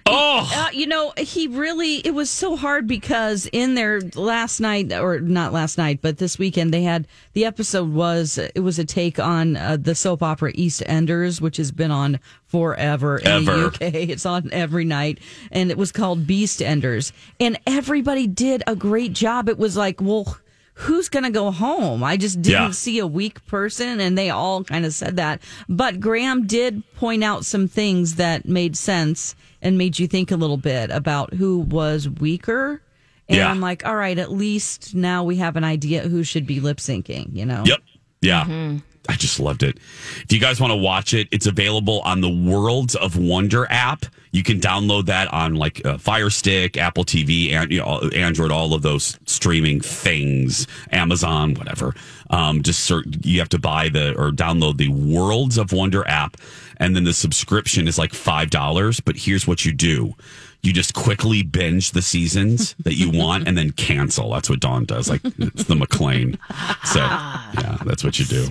oh 0.06 0.50
Uh, 0.52 0.68
you 0.72 0.86
know, 0.86 1.12
he 1.16 1.48
really, 1.48 1.96
it 1.96 2.14
was 2.14 2.30
so 2.30 2.56
hard 2.56 2.86
because 2.86 3.48
in 3.52 3.74
their 3.74 4.00
last 4.14 4.60
night, 4.60 4.92
or 4.92 5.20
not 5.20 5.52
last 5.52 5.78
night, 5.78 6.00
but 6.02 6.18
this 6.18 6.38
weekend, 6.38 6.72
they 6.72 6.82
had 6.82 7.06
the 7.32 7.44
episode 7.44 7.92
was, 7.92 8.38
it 8.38 8.60
was 8.60 8.78
a 8.78 8.84
take 8.84 9.18
on 9.18 9.56
uh, 9.56 9.76
the 9.80 9.94
soap 9.94 10.22
opera 10.22 10.52
EastEnders, 10.52 11.40
which 11.40 11.56
has 11.56 11.72
been 11.72 11.90
on 11.90 12.18
forever 12.46 13.18
in 13.18 13.44
the 13.44 13.66
UK. 13.66 13.80
It's 14.10 14.26
on 14.26 14.50
every 14.52 14.84
night. 14.84 15.18
And 15.52 15.70
it 15.70 15.78
was 15.78 15.92
called 15.92 16.26
Beast 16.26 16.60
Enders. 16.60 17.12
And 17.38 17.58
everybody 17.66 18.26
did 18.26 18.62
a 18.66 18.74
great 18.74 19.12
job. 19.12 19.48
It 19.48 19.58
was 19.58 19.76
like, 19.76 20.00
well, 20.00 20.36
who's 20.80 21.08
going 21.08 21.24
to 21.24 21.30
go 21.30 21.50
home? 21.50 22.02
I 22.02 22.16
just 22.16 22.40
didn't 22.42 22.62
Yeah. 22.62 22.70
see 22.70 22.98
a 22.98 23.06
weak 23.06 23.44
person, 23.46 24.00
and 24.00 24.16
they 24.16 24.30
all 24.30 24.64
kind 24.64 24.84
of 24.86 24.92
said 24.94 25.16
that. 25.16 25.40
But 25.68 26.00
Graham 26.00 26.46
did 26.46 26.82
point 26.96 27.22
out 27.22 27.44
some 27.44 27.68
things 27.68 28.14
that 28.16 28.46
made 28.46 28.76
sense 28.76 29.34
and 29.62 29.76
made 29.76 29.98
you 29.98 30.06
think 30.06 30.30
a 30.30 30.36
little 30.36 30.56
bit 30.56 30.90
about 30.90 31.34
who 31.34 31.58
was 31.58 32.08
weaker. 32.08 32.82
And 33.28 33.38
Yeah. 33.38 33.50
I'm 33.50 33.60
like, 33.60 33.84
all 33.86 33.94
right, 33.96 34.18
at 34.18 34.32
least 34.32 34.94
now 34.94 35.22
we 35.22 35.36
have 35.36 35.56
an 35.56 35.64
idea 35.64 36.02
who 36.08 36.24
should 36.24 36.46
be 36.46 36.60
lip 36.60 36.78
syncing, 36.78 37.28
you 37.34 37.44
know? 37.46 37.62
Yep. 37.66 37.78
Yeah. 38.22 38.44
Mm-hmm. 38.44 38.78
I 39.10 39.16
just 39.16 39.40
loved 39.40 39.64
it. 39.64 39.76
If 40.22 40.26
you 40.30 40.38
guys 40.38 40.60
want 40.60 40.70
to 40.70 40.76
watch 40.76 41.14
it, 41.14 41.26
it's 41.32 41.46
available 41.46 42.00
on 42.02 42.20
the 42.20 42.30
Worlds 42.30 42.94
of 42.94 43.16
Wonder 43.16 43.66
app. 43.68 44.06
You 44.30 44.44
can 44.44 44.60
download 44.60 45.06
that 45.06 45.26
on 45.32 45.56
like 45.56 45.84
uh, 45.84 45.98
Fire 45.98 46.30
Stick, 46.30 46.76
Apple 46.76 47.04
TV, 47.04 47.50
and 47.50 47.72
you 47.72 47.80
know, 47.80 47.98
Android, 48.14 48.52
all 48.52 48.72
of 48.72 48.82
those 48.82 49.18
streaming 49.26 49.80
things, 49.80 50.68
Amazon, 50.92 51.54
whatever. 51.54 51.92
Um, 52.30 52.62
just 52.62 52.88
you 53.24 53.40
have 53.40 53.48
to 53.48 53.58
buy 53.58 53.88
the 53.88 54.14
or 54.16 54.30
download 54.30 54.76
the 54.76 54.90
Worlds 54.90 55.58
of 55.58 55.72
Wonder 55.72 56.06
app, 56.06 56.36
and 56.76 56.94
then 56.94 57.02
the 57.02 57.12
subscription 57.12 57.88
is 57.88 57.98
like 57.98 58.14
five 58.14 58.50
dollars. 58.50 59.00
But 59.00 59.16
here's 59.16 59.48
what 59.48 59.64
you 59.64 59.72
do: 59.72 60.14
you 60.62 60.72
just 60.72 60.92
quickly 60.94 61.42
binge 61.42 61.92
the 61.92 62.02
seasons 62.02 62.74
that 62.84 62.94
you 62.94 63.10
want, 63.10 63.48
and 63.48 63.56
then 63.56 63.70
cancel. 63.72 64.30
That's 64.32 64.50
what 64.50 64.60
Dawn 64.60 64.84
does. 64.84 65.08
Like 65.08 65.22
it's 65.38 65.64
the 65.64 65.74
McLean. 65.76 66.38
So 66.84 66.98
yeah, 67.00 67.78
that's 67.84 68.04
what 68.04 68.18
you 68.18 68.24
do. 68.26 68.46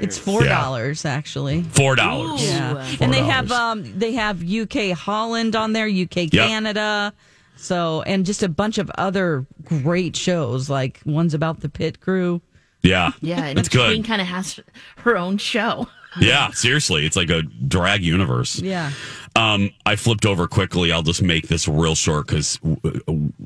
It's 0.00 0.18
four 0.18 0.44
dollars 0.44 1.04
actually. 1.04 1.62
Four 1.62 1.96
dollars. 1.96 2.44
Yeah, 2.44 2.74
Four 2.84 3.04
and 3.04 3.12
they 3.14 3.22
have 3.22 3.50
um 3.50 3.98
they 3.98 4.12
have 4.12 4.42
UK 4.42 4.90
Holland 4.96 5.56
on 5.56 5.72
there, 5.72 5.88
UK 5.88 6.30
Canada. 6.30 7.12
So 7.56 8.02
and 8.02 8.26
just 8.26 8.42
a 8.42 8.48
bunch 8.48 8.78
of 8.78 8.90
other 8.98 9.46
great 9.64 10.16
shows 10.16 10.68
like 10.68 11.00
ones 11.06 11.32
about 11.34 11.60
the 11.60 11.68
pit 11.68 12.00
crew. 12.00 12.42
Yeah, 12.82 13.12
Yeah, 13.22 13.42
and 13.46 13.56
that's 13.56 13.68
each 13.68 13.80
queen 13.80 14.02
good. 14.02 14.06
kind 14.06 14.20
of 14.20 14.26
has 14.28 14.60
her 14.98 15.16
own 15.16 15.38
show. 15.38 15.88
Yeah, 16.20 16.50
seriously, 16.50 17.06
it's 17.06 17.16
like 17.16 17.30
a 17.30 17.42
drag 17.42 18.02
universe. 18.04 18.60
Yeah. 18.60 18.92
Um, 19.36 19.70
I 19.84 19.96
flipped 19.96 20.26
over 20.26 20.46
quickly. 20.46 20.92
I'll 20.92 21.02
just 21.02 21.22
make 21.22 21.48
this 21.48 21.66
real 21.66 21.96
short 21.96 22.28
because 22.28 22.60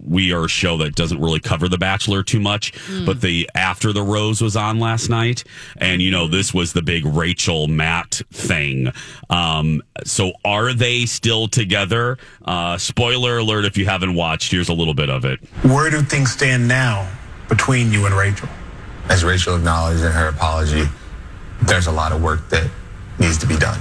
we 0.06 0.32
are 0.32 0.44
a 0.44 0.48
show 0.48 0.76
that 0.78 0.94
doesn't 0.94 1.18
really 1.18 1.40
cover 1.40 1.66
The 1.66 1.78
Bachelor 1.78 2.22
too 2.22 2.40
much. 2.40 2.72
Mm. 2.88 3.06
But 3.06 3.22
the 3.22 3.48
After 3.54 3.92
the 3.94 4.02
Rose 4.02 4.42
was 4.42 4.54
on 4.54 4.78
last 4.80 5.08
night, 5.08 5.44
and 5.78 6.02
you 6.02 6.10
know 6.10 6.28
this 6.28 6.52
was 6.52 6.74
the 6.74 6.82
big 6.82 7.06
Rachel 7.06 7.68
Matt 7.68 8.20
thing. 8.30 8.92
Um, 9.30 9.82
so 10.04 10.32
are 10.44 10.74
they 10.74 11.06
still 11.06 11.48
together? 11.48 12.18
Uh, 12.44 12.76
spoiler 12.76 13.38
alert! 13.38 13.64
If 13.64 13.78
you 13.78 13.86
haven't 13.86 14.14
watched, 14.14 14.52
here's 14.52 14.68
a 14.68 14.74
little 14.74 14.94
bit 14.94 15.08
of 15.08 15.24
it. 15.24 15.40
Where 15.62 15.90
do 15.90 16.02
things 16.02 16.32
stand 16.32 16.68
now 16.68 17.10
between 17.48 17.92
you 17.92 18.04
and 18.04 18.14
Rachel? 18.14 18.48
As 19.08 19.24
Rachel 19.24 19.56
acknowledged 19.56 20.04
in 20.04 20.12
her 20.12 20.28
apology, 20.28 20.84
there's 21.62 21.86
a 21.86 21.92
lot 21.92 22.12
of 22.12 22.22
work 22.22 22.46
that 22.50 22.70
needs 23.18 23.38
to 23.38 23.46
be 23.46 23.56
done. 23.56 23.80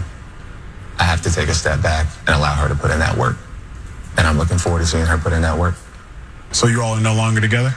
I 0.99 1.03
have 1.03 1.21
to 1.23 1.31
take 1.31 1.49
a 1.49 1.53
step 1.53 1.81
back 1.81 2.07
and 2.25 2.35
allow 2.35 2.55
her 2.55 2.67
to 2.67 2.75
put 2.75 2.91
in 2.91 2.99
that 2.99 3.17
work. 3.17 3.37
And 4.17 4.25
I'm 4.25 4.37
looking 4.37 4.57
forward 4.57 4.79
to 4.79 4.85
seeing 4.85 5.05
her 5.05 5.17
put 5.17 5.33
in 5.33 5.41
that 5.43 5.57
work. 5.57 5.75
So 6.51 6.67
you 6.67 6.81
all 6.81 6.93
are 6.93 7.01
no 7.01 7.13
longer 7.13 7.41
together? 7.41 7.75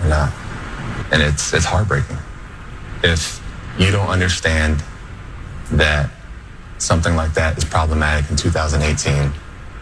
We're 0.00 0.08
not. 0.08 0.32
And 1.12 1.22
it's 1.22 1.52
it's 1.52 1.64
heartbreaking. 1.64 2.16
If 3.02 3.42
you 3.78 3.90
don't 3.90 4.08
understand 4.08 4.82
that 5.72 6.10
something 6.78 7.16
like 7.16 7.34
that 7.34 7.58
is 7.58 7.64
problematic 7.64 8.30
in 8.30 8.36
2018, 8.36 9.32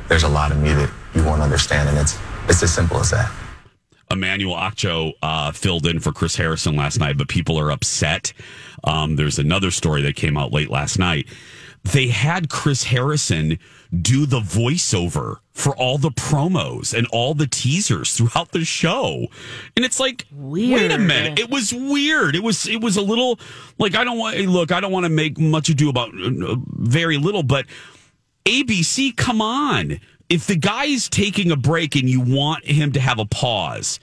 there's 0.08 0.22
a 0.22 0.28
lot 0.28 0.50
of 0.50 0.58
me 0.58 0.72
that 0.72 0.90
you 1.14 1.24
won't 1.24 1.42
understand, 1.42 1.88
and 1.88 1.98
it's 1.98 2.18
it's 2.48 2.62
as 2.62 2.74
simple 2.74 2.98
as 2.98 3.10
that. 3.10 3.30
Emmanuel 4.10 4.56
Acho 4.56 5.12
uh, 5.22 5.52
filled 5.52 5.86
in 5.86 5.98
for 5.98 6.12
Chris 6.12 6.36
Harrison 6.36 6.76
last 6.76 6.98
night, 6.98 7.16
but 7.16 7.28
people 7.28 7.58
are 7.58 7.70
upset. 7.70 8.32
Um, 8.84 9.16
there's 9.16 9.38
another 9.38 9.70
story 9.70 10.02
that 10.02 10.16
came 10.16 10.36
out 10.36 10.52
late 10.52 10.68
last 10.68 10.98
night. 10.98 11.26
They 11.84 12.08
had 12.08 12.48
Chris 12.48 12.84
Harrison 12.84 13.58
do 14.00 14.24
the 14.24 14.40
voiceover 14.40 15.38
for 15.52 15.76
all 15.76 15.98
the 15.98 16.10
promos 16.10 16.96
and 16.96 17.06
all 17.08 17.34
the 17.34 17.46
teasers 17.46 18.16
throughout 18.16 18.52
the 18.52 18.64
show. 18.64 19.26
And 19.76 19.84
it's 19.84 19.98
like, 19.98 20.26
wait 20.32 20.90
a 20.90 20.98
minute. 20.98 21.38
It 21.38 21.50
was 21.50 21.72
weird. 21.72 22.36
It 22.36 22.42
was, 22.42 22.66
it 22.68 22.80
was 22.80 22.96
a 22.96 23.02
little 23.02 23.38
like, 23.78 23.96
I 23.96 24.04
don't 24.04 24.18
want, 24.18 24.38
look, 24.38 24.70
I 24.70 24.80
don't 24.80 24.92
want 24.92 25.04
to 25.04 25.10
make 25.10 25.38
much 25.38 25.68
ado 25.68 25.88
about 25.88 26.10
uh, 26.10 26.56
very 26.68 27.18
little, 27.18 27.42
but 27.42 27.66
ABC, 28.44 29.16
come 29.16 29.40
on. 29.40 30.00
If 30.28 30.46
the 30.46 30.56
guy's 30.56 31.08
taking 31.08 31.50
a 31.50 31.56
break 31.56 31.96
and 31.96 32.08
you 32.08 32.20
want 32.20 32.64
him 32.64 32.92
to 32.92 33.00
have 33.00 33.18
a 33.18 33.26
pause, 33.26 34.00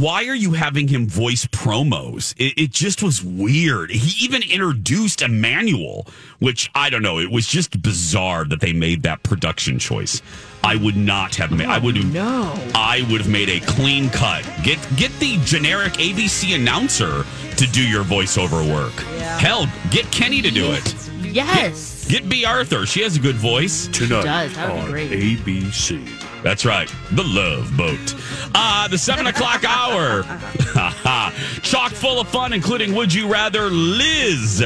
why 0.00 0.26
are 0.26 0.34
you 0.34 0.52
having 0.52 0.88
him 0.88 1.06
voice 1.06 1.46
promos? 1.46 2.34
It, 2.36 2.60
it 2.60 2.70
just 2.72 3.02
was 3.02 3.22
weird. 3.22 3.90
He 3.90 4.24
even 4.24 4.42
introduced 4.42 5.22
Emmanuel, 5.22 6.06
which 6.40 6.68
I 6.74 6.90
don't 6.90 7.02
know. 7.02 7.20
It 7.20 7.30
was 7.30 7.46
just 7.46 7.80
bizarre 7.80 8.44
that 8.46 8.60
they 8.60 8.72
made 8.72 9.04
that 9.04 9.22
production 9.22 9.78
choice. 9.78 10.20
I 10.64 10.76
would 10.76 10.96
not 10.96 11.36
have 11.36 11.52
made. 11.52 11.68
I 11.68 11.78
would 11.78 11.96
have. 11.96 12.06
Oh, 12.06 12.08
no. 12.08 12.70
I 12.74 13.06
would 13.10 13.20
have 13.20 13.30
made 13.30 13.48
a 13.48 13.60
clean 13.60 14.10
cut. 14.10 14.42
Get 14.64 14.78
get 14.96 15.12
the 15.20 15.38
generic 15.44 15.92
ABC 15.94 16.56
announcer 16.56 17.24
to 17.56 17.66
do 17.66 17.86
your 17.86 18.02
voiceover 18.02 18.68
work. 18.68 18.94
Hell, 19.38 19.66
get 19.90 20.10
Kenny 20.10 20.42
to 20.42 20.50
do 20.50 20.72
it. 20.72 20.94
Yes. 21.22 21.90
Get 21.90 21.93
Bea 22.08 22.44
Arthur. 22.44 22.86
She 22.86 23.00
has 23.02 23.16
a 23.16 23.20
good 23.20 23.36
voice. 23.36 23.88
Tonight 23.88 24.22
does. 24.22 24.54
That 24.54 24.68
would 24.72 24.76
be 24.76 24.80
on 24.82 24.90
great. 24.90 25.10
ABC. 25.10 26.42
That's 26.42 26.64
right. 26.64 26.92
The 27.12 27.24
Love 27.24 27.74
Boat. 27.76 28.14
Uh, 28.54 28.86
the 28.88 28.98
seven 28.98 29.26
o'clock 29.26 29.64
hour. 29.68 30.22
Chock 31.62 31.92
full 31.92 32.20
of 32.20 32.28
fun, 32.28 32.52
including 32.52 32.94
Would 32.94 33.12
You 33.14 33.28
Rather, 33.28 33.70
Liz, 33.70 34.62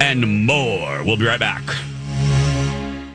and 0.00 0.46
more. 0.46 1.02
We'll 1.04 1.16
be 1.16 1.26
right 1.26 1.40
back. 1.40 1.62